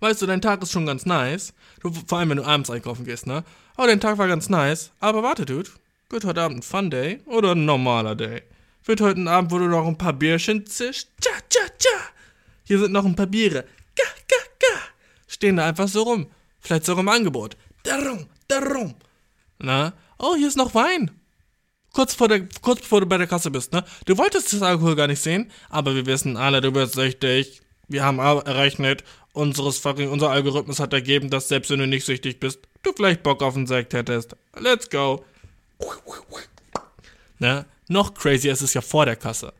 [0.00, 1.52] Weißt du, dein Tag ist schon ganz nice.
[1.80, 3.44] Du, vor allem, wenn du abends einkaufen gehst, ne?
[3.76, 4.92] Oh, dein Tag war ganz nice.
[4.98, 5.70] Aber warte, dude.
[6.08, 8.42] Wird heute Abend ein Fun Day oder ein normaler Day?
[8.84, 11.08] Wird heute Abend, wo du noch ein paar Bierchen zischt.
[11.20, 11.90] Tja, tja, tja.
[12.64, 13.64] Hier sind noch ein paar Biere.
[13.94, 14.78] Ga, ga, ga.
[15.28, 16.26] Stehen da einfach so rum.
[16.58, 17.56] Vielleicht sogar im Angebot.
[17.84, 18.94] Darum, darum.
[19.58, 19.92] Na?
[20.18, 21.10] Oh, hier ist noch Wein.
[21.92, 23.84] Kurz, vor der, kurz bevor du bei der Kasse bist, ne?
[24.04, 27.62] Du wolltest das Alkohol gar nicht sehen, aber wir wissen alle, du bist süchtig.
[27.88, 32.38] Wir haben errechnet, unseres fucking, unser Algorithmus hat ergeben, dass selbst wenn du nicht süchtig
[32.38, 34.36] bist, du vielleicht Bock auf einen Sekt hättest.
[34.58, 35.24] Let's go.
[37.38, 37.64] Ne?
[37.88, 39.52] Noch crazier ist es ja vor der Kasse.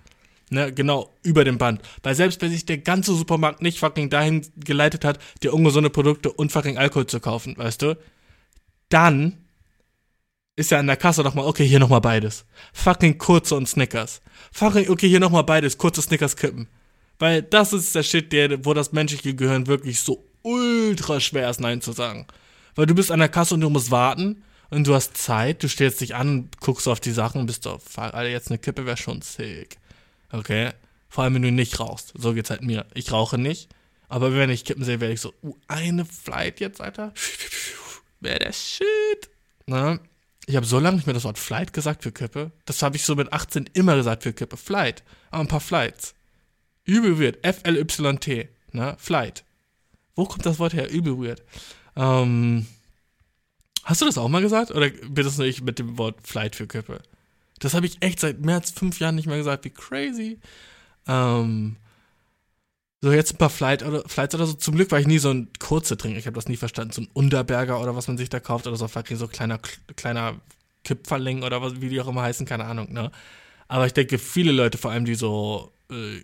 [0.53, 1.81] Ne, genau, über dem Band.
[2.03, 6.33] Weil selbst wenn sich der ganze Supermarkt nicht fucking dahin geleitet hat, dir ungesunde Produkte
[6.33, 7.97] und fucking Alkohol zu kaufen, weißt du,
[8.89, 9.40] dann
[10.61, 12.45] ist ja an der Kasse nochmal, okay, hier nochmal beides.
[12.75, 14.21] Fucking kurze und Snickers.
[14.53, 16.69] Fucking, okay, hier nochmal beides, kurze Snickers kippen.
[17.19, 21.61] Weil das ist der Shit, der, wo das menschliche Gehirn wirklich so ultra schwer ist,
[21.61, 22.27] Nein zu sagen.
[22.75, 25.69] Weil du bist an der Kasse und du musst warten und du hast Zeit, du
[25.69, 28.85] stellst dich an, guckst auf die Sachen und bist so, fuck, Alter, jetzt eine Kippe
[28.85, 29.79] wäre schon sick.
[30.31, 30.71] Okay?
[31.09, 32.13] Vor allem, wenn du nicht rauchst.
[32.17, 32.85] So geht's halt mir.
[32.93, 33.71] Ich rauche nicht.
[34.09, 37.15] Aber wenn ich Kippen sehe, werde ich so, uh, eine Flight jetzt, Alter.
[38.21, 39.31] Wäre der Shit.
[39.67, 39.99] Na?
[40.51, 42.51] Ich habe so lange nicht mehr das Wort Flight gesagt für Kippe.
[42.65, 44.57] Das habe ich so mit 18 immer gesagt für Kippe.
[44.57, 45.05] Flight.
[45.31, 46.15] Aber ein paar Flights.
[46.85, 47.39] Übel weird.
[47.45, 48.49] F-L-Y-T.
[48.73, 48.97] Ne?
[48.99, 49.45] Flight.
[50.17, 50.91] Wo kommt das Wort her?
[50.91, 51.45] Übel weird.
[51.95, 52.67] Ähm,
[53.85, 54.73] hast du das auch mal gesagt?
[54.73, 57.01] Oder bin das nur ich mit dem Wort Flight für Kippe?
[57.61, 59.65] Das habe ich echt seit mehr als fünf Jahren nicht mehr gesagt.
[59.65, 60.41] Wie crazy.
[61.07, 61.77] Ähm,
[63.03, 64.53] so, jetzt ein paar Flight oder, Flights oder so.
[64.53, 66.19] Zum Glück war ich nie so ein kurzer Trinker.
[66.19, 66.93] Ich habe das nie verstanden.
[66.93, 68.89] So ein Unterberger oder was man sich da kauft oder so.
[68.89, 69.59] Fucking so kleiner,
[69.97, 70.41] kleiner
[70.85, 72.45] Kipferling oder was, wie die auch immer heißen.
[72.47, 73.11] Keine Ahnung, ne?
[73.69, 76.21] Aber ich denke, viele Leute, vor allem die so äh,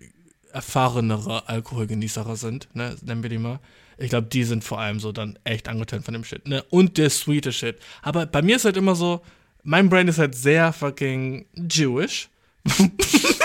[0.52, 2.96] erfahrenere Alkoholgenießer sind, ne?
[3.02, 3.60] Nennen wir die mal.
[3.96, 6.62] Ich glaube, die sind vor allem so dann echt angetönt von dem Shit, ne?
[6.70, 7.78] Und der sweete Shit.
[8.02, 9.22] Aber bei mir ist halt immer so,
[9.62, 12.28] mein Brain ist halt sehr fucking Jewish.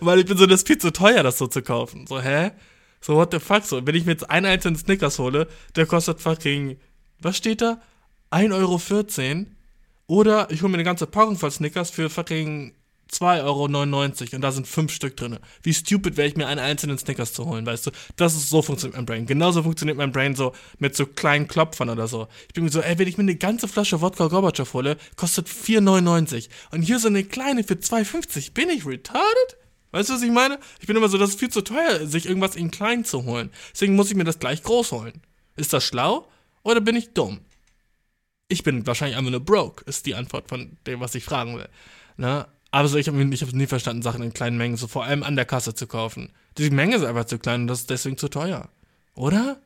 [0.00, 2.06] Weil ich bin so, das ist viel zu teuer, das so zu kaufen.
[2.06, 2.52] So, hä?
[3.00, 3.64] So, what the fuck?
[3.64, 6.78] So, wenn ich mir jetzt einen einzelnen Snickers hole, der kostet fucking,
[7.20, 7.80] was steht da?
[8.30, 9.46] 1,14 Euro.
[10.08, 12.72] Oder ich hole mir eine ganze Packung voll Snickers für fucking
[13.12, 13.64] 2,99 Euro
[14.36, 15.38] und da sind fünf Stück drin.
[15.62, 17.90] Wie stupid wäre ich mir einen einzelnen Snickers zu holen, weißt du?
[18.16, 19.26] Das ist so funktioniert mein Brain.
[19.26, 22.26] Genauso funktioniert mein Brain so mit so kleinen Klopfern oder so.
[22.48, 25.48] Ich bin mir so, ey, wenn ich mir eine ganze Flasche Wodka Gorbatschow hole, kostet
[25.48, 26.48] 4,99.
[26.72, 28.52] Und hier so eine kleine für 2,50.
[28.52, 29.56] Bin ich retarded?
[29.96, 30.58] Weißt du, was ich meine?
[30.78, 33.48] Ich bin immer so, das ist viel zu teuer, sich irgendwas in klein zu holen.
[33.72, 35.22] Deswegen muss ich mir das gleich groß holen.
[35.56, 36.28] Ist das schlau
[36.62, 37.40] oder bin ich dumm?
[38.48, 41.70] Ich bin wahrscheinlich einfach nur broke, ist die Antwort von dem, was ich fragen will.
[42.18, 42.46] Ne?
[42.72, 45.34] Aber so, ich habe ich nie verstanden, Sachen in kleinen Mengen, so vor allem an
[45.34, 46.30] der Kasse zu kaufen.
[46.58, 48.68] Die Menge ist einfach zu klein und das ist deswegen zu teuer.
[49.14, 49.62] Oder?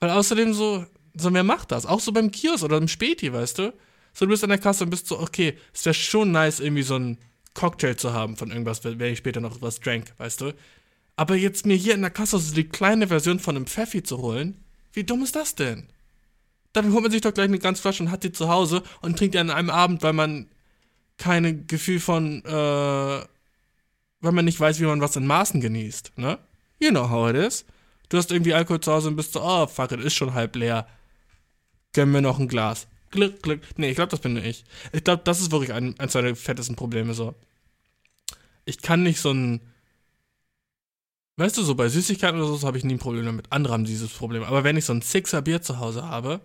[0.00, 1.84] Weil außerdem so, so wer macht das?
[1.84, 3.74] Auch so beim Kiosk oder im Späti, weißt du?
[4.14, 6.84] So, du bist an der Kasse und bist so, okay, es wäre schon nice, irgendwie
[6.84, 7.18] so ein
[7.56, 10.52] Cocktail zu haben von irgendwas, wenn ich später noch was drank, weißt du?
[11.16, 14.18] Aber jetzt mir hier in der Kasse so die kleine Version von einem Pfeffi zu
[14.18, 15.88] holen, wie dumm ist das denn?
[16.72, 19.18] Dann holt man sich doch gleich eine ganze Flasche und hat die zu Hause und
[19.18, 20.50] trinkt die an einem Abend, weil man
[21.16, 22.48] kein Gefühl von, äh,
[24.20, 26.38] weil man nicht weiß, wie man was in Maßen genießt, ne?
[26.78, 27.64] You know how it is.
[28.10, 30.54] Du hast irgendwie Alkohol zu Hause und bist so, oh, fuck it, ist schon halb
[30.54, 30.86] leer.
[31.94, 32.86] Gönnen wir noch ein Glas.
[33.10, 33.60] Glück, Glück.
[33.76, 34.64] Nee, ich glaube, das bin nur ich.
[34.92, 37.34] Ich glaube, das ist wirklich ein, eins meiner fettesten Probleme so.
[38.64, 39.60] Ich kann nicht so ein.
[41.36, 43.52] Weißt du, so bei Süßigkeiten oder so habe ich nie ein Problem damit.
[43.52, 44.42] Andere haben dieses Problem.
[44.42, 46.40] Aber wenn ich so ein Sixer Bier zu Hause habe,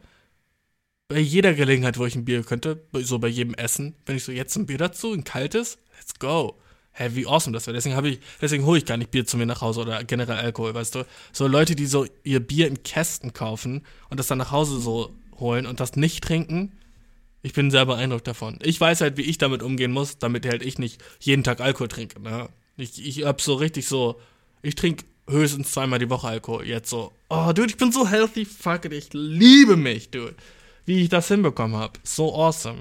[1.07, 4.31] bei jeder Gelegenheit, wo ich ein Bier könnte, so bei jedem Essen, wenn ich so
[4.31, 6.57] jetzt ein Bier dazu, ein kaltes, let's go.
[6.93, 7.75] Hä, wie awesome das wäre.
[7.75, 10.37] Deswegen habe ich, deswegen hole ich gar nicht Bier zu mir nach Hause oder generell
[10.37, 11.05] Alkohol, weißt du?
[11.31, 15.15] So Leute, die so ihr Bier in Kästen kaufen und das dann nach Hause so
[15.41, 16.71] holen und das nicht trinken,
[17.43, 18.57] ich bin sehr beeindruckt davon.
[18.61, 21.89] Ich weiß halt, wie ich damit umgehen muss, damit halt ich nicht jeden Tag Alkohol
[21.89, 22.21] trinke.
[22.21, 22.47] Ne?
[22.77, 24.21] Ich, ich hab so richtig so,
[24.61, 26.65] ich trinke höchstens zweimal die Woche Alkohol.
[26.65, 30.35] Jetzt so, oh, dude, ich bin so healthy, fuck it, ich liebe mich, dude
[30.85, 31.99] wie ich das hinbekommen habe.
[32.03, 32.79] So awesome.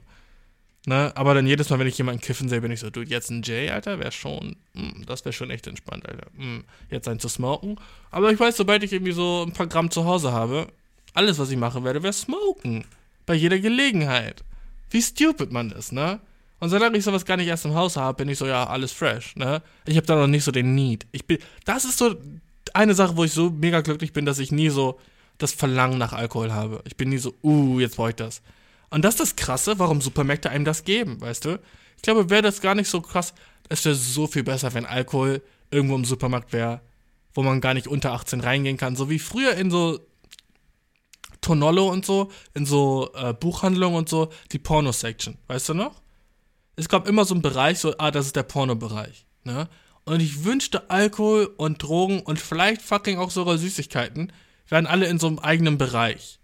[0.87, 1.13] Ne?
[1.15, 3.43] Aber dann jedes Mal, wenn ich jemanden kiffen sehe, bin ich so, du, jetzt ein
[3.43, 6.27] J, Alter, wäre schon, mh, hm, das wäre schon echt entspannt, Alter.
[6.35, 7.77] Mh, hm, jetzt einen zu smoken.
[8.11, 10.73] Aber ich weiß, sobald ich irgendwie so ein paar Gramm zu Hause habe,
[11.15, 12.85] alles, was ich machen werde, wäre smoken.
[13.27, 14.43] Bei jeder Gelegenheit.
[14.91, 16.21] Wie stupid man ist, ne?
[16.59, 18.93] Und solange ich sowas gar nicht erst im Haus habe, bin ich so, ja, alles
[18.93, 19.63] fresh, ne?
[19.87, 21.07] Ich habe da noch nicht so den Need.
[21.13, 22.17] Ich bin, das ist so
[22.75, 25.01] eine Sache, wo ich so mega glücklich bin, dass ich nie so
[25.39, 26.83] das Verlangen nach Alkohol habe.
[26.87, 28.43] Ich bin nie so, uh, jetzt brauche ich das.
[28.91, 31.59] Und das ist das Krasse, warum Supermärkte einem das geben, weißt du?
[31.97, 33.33] Ich glaube, wäre das gar nicht so krass.
[33.69, 36.81] Es wäre so viel besser, wenn Alkohol irgendwo im Supermarkt wäre,
[37.35, 38.97] wo man gar nicht unter 18 reingehen kann.
[38.97, 40.01] So wie früher in so
[41.41, 45.39] Tonollo und so, in so äh, Buchhandlungen und so, die Porno-Section.
[45.47, 46.03] Weißt du noch?
[46.77, 49.27] Es gab immer so einen Bereich, so, ah, das ist der Porno-Bereich.
[49.45, 49.69] Ne?
[50.05, 54.33] Und ich wünschte, Alkohol und Drogen und vielleicht fucking auch sogar Süßigkeiten
[54.69, 56.39] wären alle in so einem eigenen Bereich.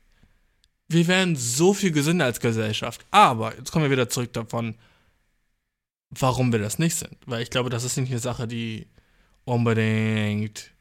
[0.89, 3.05] Wir wären so viel gesünder als Gesellschaft.
[3.11, 4.77] Aber, jetzt kommen wir wieder zurück davon,
[6.11, 7.17] warum wir das nicht sind.
[7.27, 8.87] Weil ich glaube, das ist nicht eine Sache, die
[9.45, 10.76] unbedingt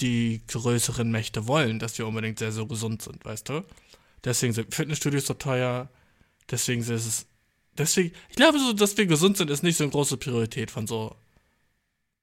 [0.00, 3.64] die größeren Mächte wollen, dass wir unbedingt sehr, so gesund sind, weißt du?
[4.24, 5.88] Deswegen sind Fitnessstudios so teuer.
[6.50, 7.26] Deswegen ist es.
[7.78, 10.86] Deswegen, ich glaube, so, dass wir gesund sind, ist nicht so eine große Priorität von
[10.86, 11.14] so.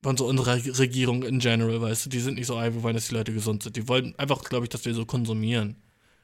[0.04, 2.10] Von so unserer Regierung in general, weißt du?
[2.10, 3.76] Die sind nicht so, wir wollen, dass die Leute gesund sind.
[3.76, 5.76] Die wollen einfach, glaube ich, dass wir so konsumieren.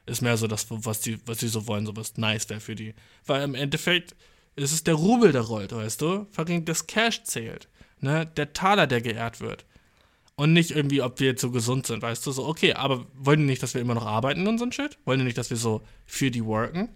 [0.06, 2.76] Ist mehr so das, was die, was die so wollen, so was nice wäre für
[2.76, 2.94] die.
[3.26, 4.14] Weil im Endeffekt
[4.54, 6.26] ist es der Rubel, der rollt, weißt du?
[6.30, 7.68] Fucking das Cash zählt.
[8.00, 8.26] Ne?
[8.36, 9.64] Der Taler, der geehrt wird.
[10.36, 12.32] Und nicht irgendwie, ob wir jetzt so gesund sind, weißt du?
[12.32, 14.98] So, okay, aber wollen die nicht, dass wir immer noch arbeiten und so ein Shit?
[15.04, 16.88] Wollen die nicht, dass wir so für die worken?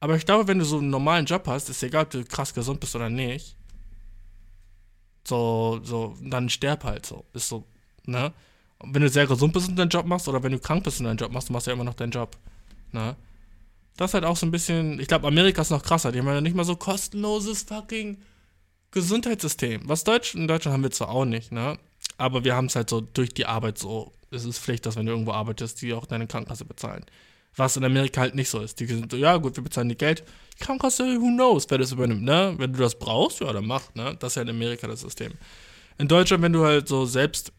[0.00, 2.52] Aber ich glaube, wenn du so einen normalen Job hast, ist egal, ob du krass
[2.54, 3.56] gesund bist oder nicht.
[5.26, 7.24] So, so, dann sterb halt so.
[7.34, 7.64] Ist so,
[8.04, 8.32] ne?
[8.78, 11.00] Und wenn du sehr gesund bist und deinen Job machst, oder wenn du krank bist
[11.00, 12.36] und deinen Job machst, du machst ja immer noch deinen Job.
[12.92, 13.14] Ne?
[13.96, 16.10] Das ist halt auch so ein bisschen, ich glaube, Amerika ist noch krasser.
[16.10, 18.22] Die haben ja nicht mal so kostenloses fucking
[18.90, 19.82] Gesundheitssystem.
[19.84, 21.78] Was Deutsch, in Deutschland haben wir zwar auch nicht, ne?
[22.20, 24.12] Aber wir haben es halt so durch die Arbeit so.
[24.30, 27.06] Es ist Pflicht, dass wenn du irgendwo arbeitest, die auch deine Krankenkasse bezahlen.
[27.56, 28.78] Was in Amerika halt nicht so ist.
[28.78, 30.22] Die sind so, ja gut, wir bezahlen die Geld.
[30.60, 32.54] Krankenkasse, who knows, wer das übernimmt, ne?
[32.58, 34.16] Wenn du das brauchst, ja, dann mach, ne?
[34.20, 35.32] Das ist ja in Amerika das System.
[35.96, 37.52] In Deutschland, wenn du halt so selbst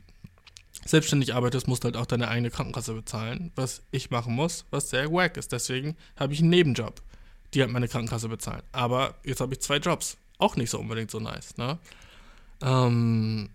[0.86, 4.91] selbstständig arbeitest, musst du halt auch deine eigene Krankenkasse bezahlen, was ich machen muss, was
[4.91, 5.51] sehr wack ist.
[5.51, 7.01] Deswegen habe ich einen Nebenjob,
[7.55, 8.62] die halt meine Krankenkasse bezahlen.
[8.72, 10.18] Aber jetzt habe ich zwei Jobs.
[10.38, 11.80] Auch nicht so unbedingt so nice, ne?
[12.62, 13.49] Ähm,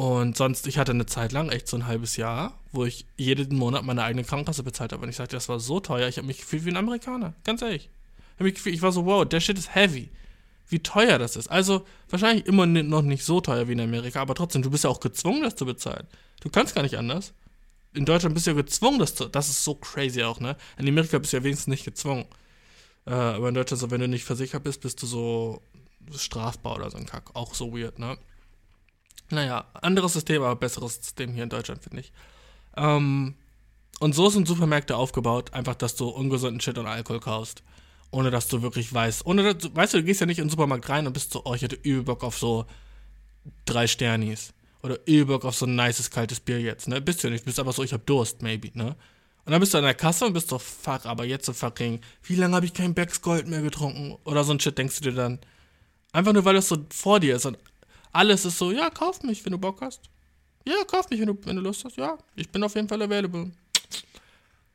[0.00, 3.58] und sonst, ich hatte eine Zeit lang, echt so ein halbes Jahr, wo ich jeden
[3.58, 5.02] Monat meine eigene Krankenkasse bezahlt habe.
[5.02, 7.34] Und ich sagte, das war so teuer, ich habe mich gefühlt wie ein Amerikaner.
[7.44, 7.90] Ganz ehrlich.
[8.38, 10.08] Ich, war so, wow, der Shit ist heavy.
[10.68, 11.48] Wie teuer das ist.
[11.48, 14.90] Also, wahrscheinlich immer noch nicht so teuer wie in Amerika, aber trotzdem, du bist ja
[14.90, 16.06] auch gezwungen, das zu bezahlen.
[16.40, 17.34] Du kannst gar nicht anders.
[17.92, 19.28] In Deutschland bist du ja gezwungen, das zu.
[19.28, 20.56] Das ist so crazy auch, ne?
[20.78, 22.24] In Amerika bist du ja wenigstens nicht gezwungen.
[23.06, 25.60] Äh, aber in Deutschland, so, wenn du nicht versichert bist, bist du so
[26.16, 27.28] strafbar oder so ein Kack.
[27.34, 28.16] Auch so weird, ne?
[29.30, 32.12] Naja, anderes System, aber besseres System hier in Deutschland, finde ich.
[32.76, 33.34] Ähm,
[34.00, 37.62] und so sind Supermärkte aufgebaut, einfach, dass du ungesunden Shit und Alkohol kaufst.
[38.10, 39.24] Ohne dass du wirklich weißt.
[39.24, 41.42] Ohne dass, weißt du, du gehst ja nicht in den Supermarkt rein und bist so,
[41.44, 42.66] oh, ich hätte übel Bock auf so
[43.66, 44.52] drei Sternis.
[44.82, 47.00] Oder übel Bock auf so ein nices kaltes Bier jetzt, ne?
[47.00, 48.96] Bist du ja nicht, bist aber so, ich hab Durst, maybe, ne?
[49.44, 52.00] Und dann bist du an der Kasse und bist so, fuck, aber jetzt so fucking,
[52.24, 54.16] wie lange habe ich kein Becks Gold mehr getrunken?
[54.24, 55.38] Oder so ein Shit denkst du dir dann.
[56.12, 57.58] Einfach nur, weil das so vor dir ist und
[58.12, 60.10] alles ist so, ja, kauf mich, wenn du Bock hast.
[60.66, 61.96] Ja, kauf mich, wenn du, wenn du Lust hast.
[61.96, 63.50] Ja, ich bin auf jeden Fall available.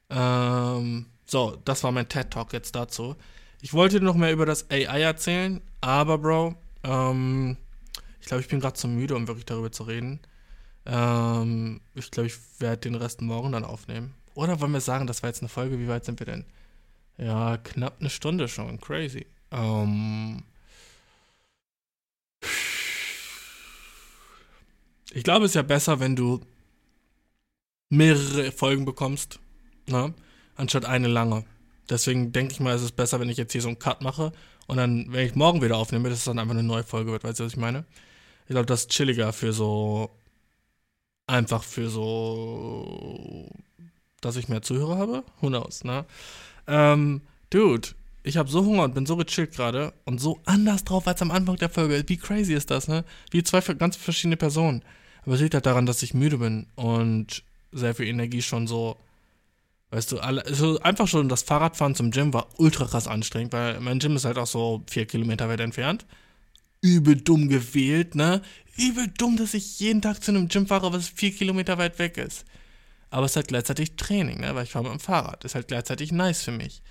[0.09, 3.15] Ähm, so, das war mein TED-Talk jetzt dazu.
[3.61, 7.57] Ich wollte noch mehr über das AI erzählen, aber Bro, ähm,
[8.21, 10.19] ich glaube, ich bin gerade zu müde, um wirklich darüber zu reden.
[10.85, 14.13] Ähm, ich glaube, ich werde den Rest morgen dann aufnehmen.
[14.35, 16.45] Oder wollen wir sagen, das war jetzt eine Folge, wie weit sind wir denn?
[17.17, 19.25] Ja, knapp eine Stunde schon, crazy.
[19.51, 20.43] Ähm,
[25.15, 26.41] Ich glaube, es ist ja besser, wenn du
[27.89, 29.39] mehrere Folgen bekommst,
[29.87, 30.13] ne?
[30.57, 31.45] anstatt eine lange.
[31.89, 34.33] Deswegen denke ich mal, es ist besser, wenn ich jetzt hier so einen Cut mache
[34.67, 37.23] und dann, wenn ich morgen wieder aufnehme, dass es dann einfach eine neue Folge wird.
[37.23, 37.85] Weißt du, was ich meine?
[38.47, 40.11] Ich glaube, das ist chilliger für so.
[41.27, 43.49] Einfach für so.
[44.19, 45.23] Dass ich mehr Zuhörer habe?
[45.39, 46.05] Who knows, ne?
[46.67, 47.87] Ähm, Dude,
[48.23, 51.31] ich habe so Hunger und bin so gechillt gerade und so anders drauf als am
[51.31, 52.03] Anfang der Folge.
[52.05, 53.05] Wie crazy ist das, ne?
[53.31, 54.83] Wie zwei ganz verschiedene Personen.
[55.25, 58.97] Aber es liegt halt daran, dass ich müde bin und sehr viel Energie schon so,
[59.89, 63.79] weißt du, alle, also einfach schon das Fahrradfahren zum Gym war ultra krass anstrengend, weil
[63.79, 66.05] mein Gym ist halt auch so vier Kilometer weit entfernt.
[66.81, 68.41] Übel dumm gewählt, ne?
[68.77, 72.17] Übel dumm, dass ich jeden Tag zu einem Gym fahre, was vier Kilometer weit weg
[72.17, 72.45] ist.
[73.09, 74.53] Aber es ist halt gleichzeitig Training, ne?
[74.53, 75.43] Weil ich fahre mit dem Fahrrad.
[75.45, 76.83] Ist halt gleichzeitig nice für mich.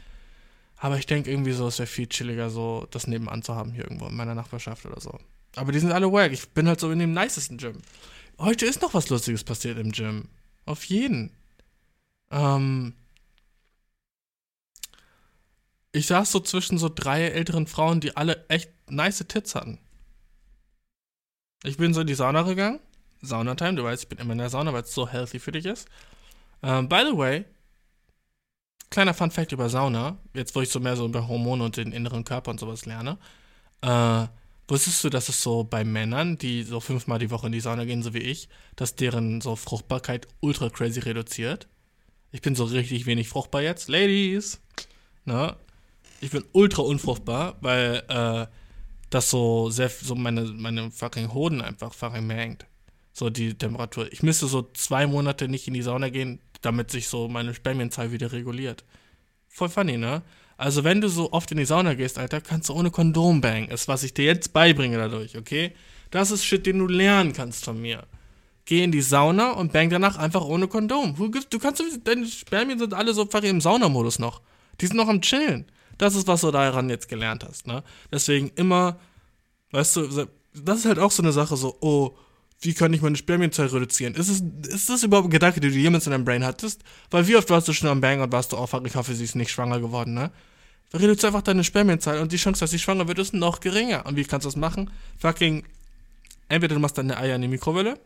[0.77, 3.85] Aber ich denke irgendwie so, es wäre viel chilliger, so das nebenan zu haben hier
[3.85, 5.19] irgendwo in meiner Nachbarschaft oder so.
[5.55, 6.32] Aber die sind alle wack.
[6.32, 7.81] Ich bin halt so in dem nicesten Gym.
[8.39, 10.28] Heute ist noch was Lustiges passiert im Gym.
[10.66, 11.31] Auf jeden.
[12.31, 12.94] Ähm,
[15.93, 19.78] ich saß so zwischen so drei älteren Frauen, die alle echt nice Tits hatten.
[21.62, 22.81] Ich bin so in die Sauna gegangen.
[23.23, 25.65] Saunatime, du weißt, ich bin immer in der Sauna, weil es so healthy für dich
[25.65, 25.89] ist.
[26.62, 27.44] Ähm, by the way,
[28.90, 31.93] kleiner Fun Fact über Sauna, jetzt wo ich so mehr so über Hormone und den
[31.93, 33.19] inneren Körper und sowas lerne.
[33.81, 34.27] Äh,
[34.66, 37.85] Wusstest du, dass es so bei Männern, die so fünfmal die Woche in die Sauna
[37.85, 41.69] gehen, so wie ich, dass deren so Fruchtbarkeit ultra crazy reduziert?
[42.32, 43.89] Ich bin so richtig wenig fruchtbar jetzt.
[43.89, 44.61] Ladies!
[45.27, 45.57] Ne?
[46.20, 48.47] Ich bin ultra unfruchtbar, weil äh,
[49.11, 52.66] das so sehr, so meine, meine fucking Hoden einfach fucking mengt.
[53.12, 54.12] So die Temperatur.
[54.12, 58.12] Ich müsste so zwei Monate nicht in die Sauna gehen, damit sich so meine Spermienzahl
[58.12, 58.85] wieder reguliert.
[59.49, 60.23] Voll funny, ne?
[60.56, 63.68] Also wenn du so oft in die Sauna gehst, Alter, kannst du ohne Kondom bangen.
[63.68, 65.72] Ist, was ich dir jetzt beibringe dadurch, okay?
[66.10, 68.05] Das ist Shit, den du lernen kannst von mir.
[68.66, 71.16] Geh in die Sauna und bang danach einfach ohne Kondom.
[71.51, 74.40] Du kannst, deine Spermien sind alle so im Saunamodus noch.
[74.81, 75.66] Die sind noch am Chillen.
[75.98, 77.85] Das ist, was du daran jetzt gelernt hast, ne?
[78.10, 78.98] Deswegen immer,
[79.72, 82.16] weißt du, das ist halt auch so eine Sache, so, oh,
[82.65, 84.15] wie kann ich meine Spermienzahl reduzieren?
[84.15, 86.82] Ist, es, ist das überhaupt ein Gedanke, den du jemals in deinem Brain hattest?
[87.11, 89.15] Weil wie oft warst du schon am Bang und warst du, oh fuck, ich hoffe,
[89.15, 90.31] sie ist nicht schwanger geworden, ne?
[90.93, 94.07] Reduziere einfach deine Spermienzahl und die Chance, dass sie schwanger wird, ist noch geringer.
[94.07, 94.91] Und wie kannst du das machen?
[95.19, 95.65] Fucking,
[96.49, 97.99] entweder du machst deine Eier in die Mikrowelle,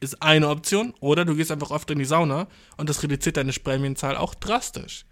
[0.00, 2.46] ist eine Option, oder du gehst einfach oft in die Sauna
[2.76, 5.04] und das reduziert deine Spermienzahl auch drastisch.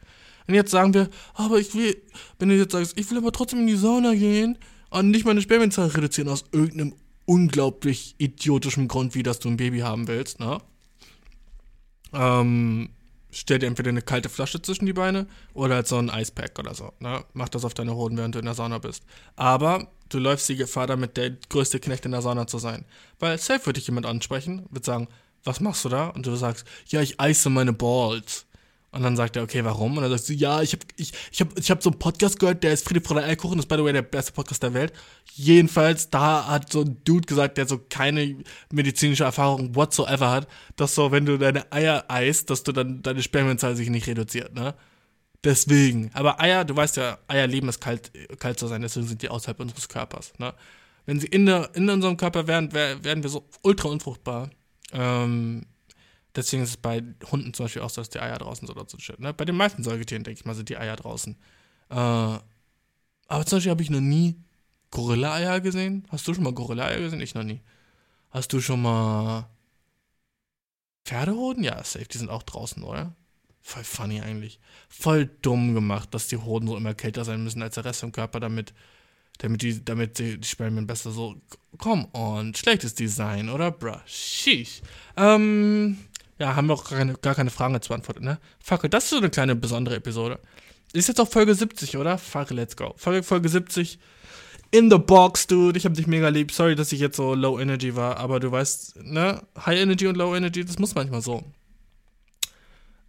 [0.46, 2.00] Und jetzt sagen wir, aber ich will,
[2.38, 4.56] wenn du jetzt sagst, ich will aber trotzdem in die Sauna gehen
[4.90, 6.94] und nicht meine Spermienzahl reduzieren aus irgendeinem
[7.26, 10.58] unglaublich idiotischen Grund, wie dass du ein Baby haben willst, ne?
[12.12, 12.90] Ähm,
[13.30, 16.74] stell dir entweder eine kalte Flasche zwischen die Beine oder halt so ein Eispack oder
[16.74, 17.24] so, ne?
[17.32, 19.04] Mach das auf deine Hoden, während du in der Sauna bist.
[19.36, 22.84] Aber du läufst die Gefahr damit, der größte Knecht in der Sauna zu sein.
[23.18, 25.08] Weil safe würde dich jemand ansprechen, wird sagen,
[25.44, 26.08] was machst du da?
[26.08, 28.46] Und du sagst, ja, ich eise meine Balls.
[28.92, 29.96] Und dann sagt er, okay, warum?
[29.96, 32.38] Und dann sagst du, ja, ich habe ich, ich hab, ich hab so einen Podcast
[32.38, 34.74] gehört, der ist Friede Freude Eierkuchen, das ist by the way der beste Podcast der
[34.74, 34.92] Welt.
[35.34, 38.36] Jedenfalls, da hat so ein Dude gesagt, der so keine
[38.70, 40.46] medizinische Erfahrung whatsoever hat,
[40.76, 44.54] dass so, wenn du deine Eier eist, dass du dann deine Spermienzahl sich nicht reduziert,
[44.54, 44.74] ne?
[45.42, 46.10] Deswegen.
[46.12, 49.30] Aber Eier, du weißt ja, Eier lieben es kalt, kalt zu sein, deswegen sind die
[49.30, 50.52] außerhalb unseres Körpers, ne?
[51.06, 54.50] Wenn sie in, der, in unserem Körper wären, wär, wären wir so ultra unfruchtbar.
[54.92, 55.64] Ähm,
[56.34, 59.20] Deswegen ist es bei Hunden zum Beispiel auch so, dass die Eier draußen so shit.
[59.20, 59.34] Ne?
[59.34, 61.36] Bei den meisten Säugetieren, denke ich mal, sind die Eier draußen.
[61.90, 64.36] Äh, aber zum Beispiel habe ich noch nie
[64.90, 66.06] Gorilla-Eier gesehen.
[66.10, 67.20] Hast du schon mal Gorilla-Eier gesehen?
[67.20, 67.60] Ich noch nie.
[68.30, 69.48] Hast du schon mal
[71.04, 71.64] Pferdehoden?
[71.64, 73.14] Ja, safe, die sind auch draußen, oder?
[73.60, 74.58] Voll funny eigentlich.
[74.88, 78.12] Voll dumm gemacht, dass die Hoden so immer kälter sein müssen als der Rest vom
[78.12, 78.74] Körper, damit,
[79.38, 81.36] damit die, damit die, die Spermien besser so.
[81.78, 83.70] Komm on, schlechtes Design, oder?
[83.70, 84.82] Bruh, sheesh.
[85.16, 85.98] Ähm,
[86.38, 88.38] ja, haben wir auch gar keine, gar keine Fragen zu beantwortet, ne?
[88.60, 90.38] Fuck, das ist so eine kleine besondere Episode.
[90.92, 92.18] Ist jetzt auch Folge 70, oder?
[92.18, 92.94] Fuck, let's go.
[92.96, 93.98] Folge, Folge 70.
[94.70, 95.78] In the box, dude.
[95.78, 96.52] Ich hab dich mega lieb.
[96.52, 99.42] Sorry, dass ich jetzt so low energy war, aber du weißt, ne?
[99.64, 101.44] High energy und low energy, das muss manchmal so.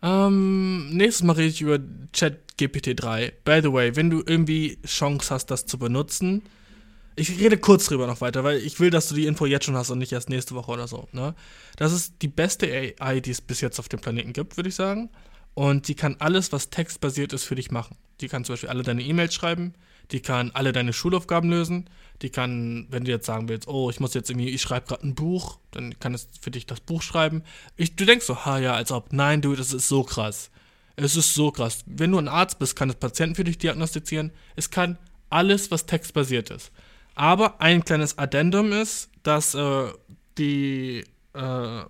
[0.01, 1.79] Ähm, nächstes Mal rede ich über
[2.11, 3.33] Chat GPT 3.
[3.45, 6.43] By the way, wenn du irgendwie Chance hast, das zu benutzen,
[7.15, 9.75] ich rede kurz drüber noch weiter, weil ich will, dass du die Info jetzt schon
[9.75, 11.07] hast und nicht erst nächste Woche oder so.
[11.11, 11.35] Ne?
[11.75, 14.75] Das ist die beste AI, die es bis jetzt auf dem Planeten gibt, würde ich
[14.75, 15.09] sagen.
[15.53, 17.95] Und die kann alles, was textbasiert ist, für dich machen.
[18.21, 19.73] Die kann zum Beispiel alle deine E-Mails schreiben,
[20.11, 21.89] die kann alle deine Schulaufgaben lösen,
[22.21, 25.07] die kann, wenn du jetzt sagen willst, oh, ich muss jetzt irgendwie, ich schreibe gerade
[25.07, 27.43] ein Buch, dann kann es für dich das Buch schreiben.
[27.75, 30.49] Ich, du denkst so, ha ja, als ob, nein, du, das ist so krass.
[30.95, 31.83] Es ist so krass.
[31.85, 34.31] Wenn du ein Arzt bist, kann es Patienten für dich diagnostizieren.
[34.55, 34.97] Es kann
[35.29, 36.71] alles, was textbasiert ist.
[37.15, 39.91] Aber ein kleines Addendum ist, dass äh,
[40.37, 41.03] die
[41.33, 41.83] äh,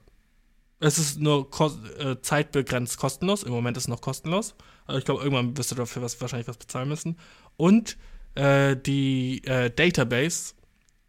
[0.83, 1.49] es ist nur
[1.97, 3.43] äh, zeitbegrenzt kostenlos.
[3.43, 4.53] Im Moment ist es noch kostenlos.
[4.85, 7.17] Also ich glaube, irgendwann wirst du dafür was, wahrscheinlich was bezahlen müssen.
[7.55, 7.97] Und
[8.35, 10.55] äh, die äh, Database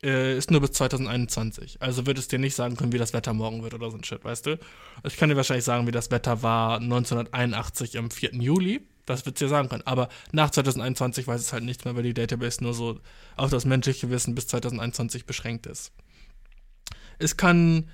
[0.04, 1.82] äh, ist nur bis 2021.
[1.82, 4.04] Also wird es dir nicht sagen können, wie das Wetter morgen wird oder so ein
[4.04, 4.60] Shit, weißt du?
[5.02, 8.34] Ich kann dir wahrscheinlich sagen, wie das Wetter war 1981 am 4.
[8.34, 8.86] Juli.
[9.06, 9.86] Das wird dir sagen können.
[9.86, 13.00] Aber nach 2021 weiß es halt nichts mehr, weil die Database nur so
[13.36, 15.92] auf das menschliche Wissen bis 2021 beschränkt ist.
[17.18, 17.90] Es kann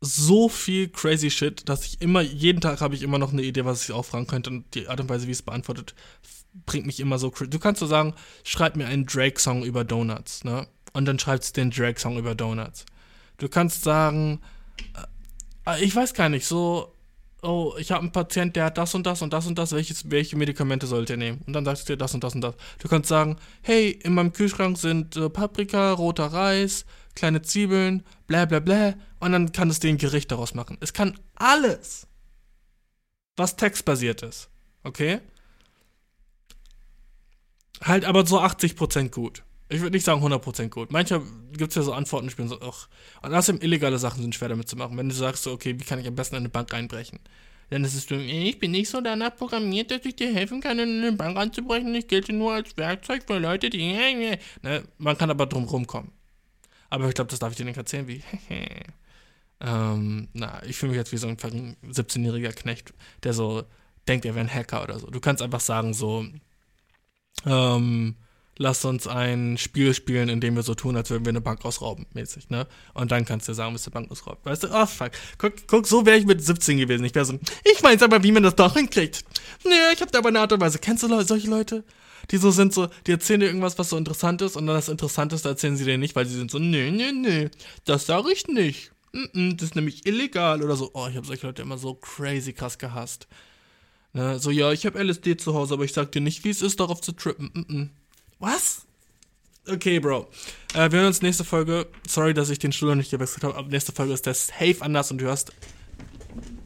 [0.00, 3.64] so viel crazy shit, dass ich immer, jeden Tag habe ich immer noch eine Idee,
[3.64, 4.50] was ich auch fragen könnte.
[4.50, 5.94] Und die Art und Weise, wie es beantwortet,
[6.66, 7.50] bringt mich immer so crazy.
[7.50, 8.14] Du kannst so sagen,
[8.44, 10.66] schreib mir einen Drake-Song über Donuts, ne?
[10.92, 12.86] Und dann schreibst du den Drake-Song über Donuts.
[13.36, 14.40] Du kannst sagen,
[15.66, 16.94] äh, ich weiß gar nicht, so,
[17.42, 20.10] oh, ich habe einen Patient, der hat das und das und das und das, welches,
[20.10, 21.42] welche Medikamente sollte er nehmen?
[21.46, 22.54] Und dann sagst du dir das und das und das.
[22.78, 26.84] Du kannst sagen, hey, in meinem Kühlschrank sind äh, Paprika, roter Reis,
[27.14, 28.94] kleine Zwiebeln, bla bla bla.
[29.20, 30.78] Und dann kann es dir ein Gericht daraus machen.
[30.80, 32.06] Es kann alles,
[33.36, 34.48] was textbasiert ist.
[34.82, 35.20] Okay?
[37.82, 39.44] Halt aber so 80% gut.
[39.68, 40.90] Ich würde nicht sagen 100% gut.
[40.90, 41.22] Manchmal
[41.52, 42.88] gibt es ja so Antworten, ich bin so, ach.
[43.22, 44.96] Und außerdem illegale Sachen sind schwer damit zu machen.
[44.96, 47.20] Wenn du sagst, so, okay, wie kann ich am besten in eine Bank einbrechen?
[47.70, 50.78] Dann ist es so, ich bin nicht so danach programmiert, dass ich dir helfen kann,
[50.78, 51.94] in eine Bank einzubrechen.
[51.94, 53.78] Ich gelte nur als Werkzeug für Leute, die.
[54.62, 54.84] Ne?
[54.96, 56.12] Man kann aber drum rumkommen.
[56.88, 58.22] Aber ich glaube, das darf ich dir nicht erzählen, wie.
[59.60, 63.64] ähm, na, ich fühle mich jetzt wie so ein 17-jähriger Knecht, der so
[64.06, 65.08] denkt, er wäre ein Hacker oder so.
[65.08, 66.24] Du kannst einfach sagen, so,
[67.44, 68.16] ähm,
[68.58, 71.64] lass uns ein Spiel spielen, in dem wir so tun, als würden wir eine Bank
[71.64, 72.66] ausrauben, mäßig, ne?
[72.92, 74.44] Und dann kannst du sagen, was die Bank ausraubt.
[74.44, 75.12] Weißt du, oh fuck.
[75.38, 77.04] Guck, guck so wäre ich mit 17 gewesen.
[77.04, 79.24] Ich wäre so, ich weiß aber, wie man das doch hinkriegt.
[79.64, 80.78] Nee, ich hab da aber eine Art und Weise.
[80.78, 81.84] Kennst du Leute, solche Leute?
[82.30, 84.88] Die so sind so, die erzählen dir irgendwas, was so interessant ist, und dann das
[84.88, 87.48] Interessanteste erzählen sie dir nicht, weil sie sind so, nee, nee, nee,
[87.84, 88.90] das sage ich nicht.
[89.12, 90.90] Mm -mm, das ist nämlich illegal oder so.
[90.92, 93.28] Oh, ich habe solche Leute immer so crazy krass gehasst.
[94.12, 96.60] Ne, so, ja, ich habe LSD zu Hause, aber ich sag dir nicht, wie es
[96.60, 97.50] ist, darauf zu trippen.
[97.54, 97.88] Mm -mm.
[98.38, 98.86] Was?
[99.68, 100.28] Okay, Bro.
[100.74, 101.86] Äh, wir hören uns nächste Folge.
[102.06, 104.76] Sorry, dass ich den Stuhl noch nicht gewechselt habe, aber nächste Folge ist der safe
[104.80, 105.52] anders und du hörst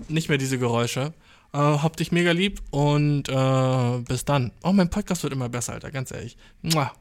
[0.09, 1.13] nicht mehr diese Geräusche.
[1.53, 4.53] Äh, hab dich mega lieb und äh, bis dann.
[4.63, 6.37] Oh, mein Podcast wird immer besser, Alter, ganz ehrlich.
[6.63, 6.93] Mua.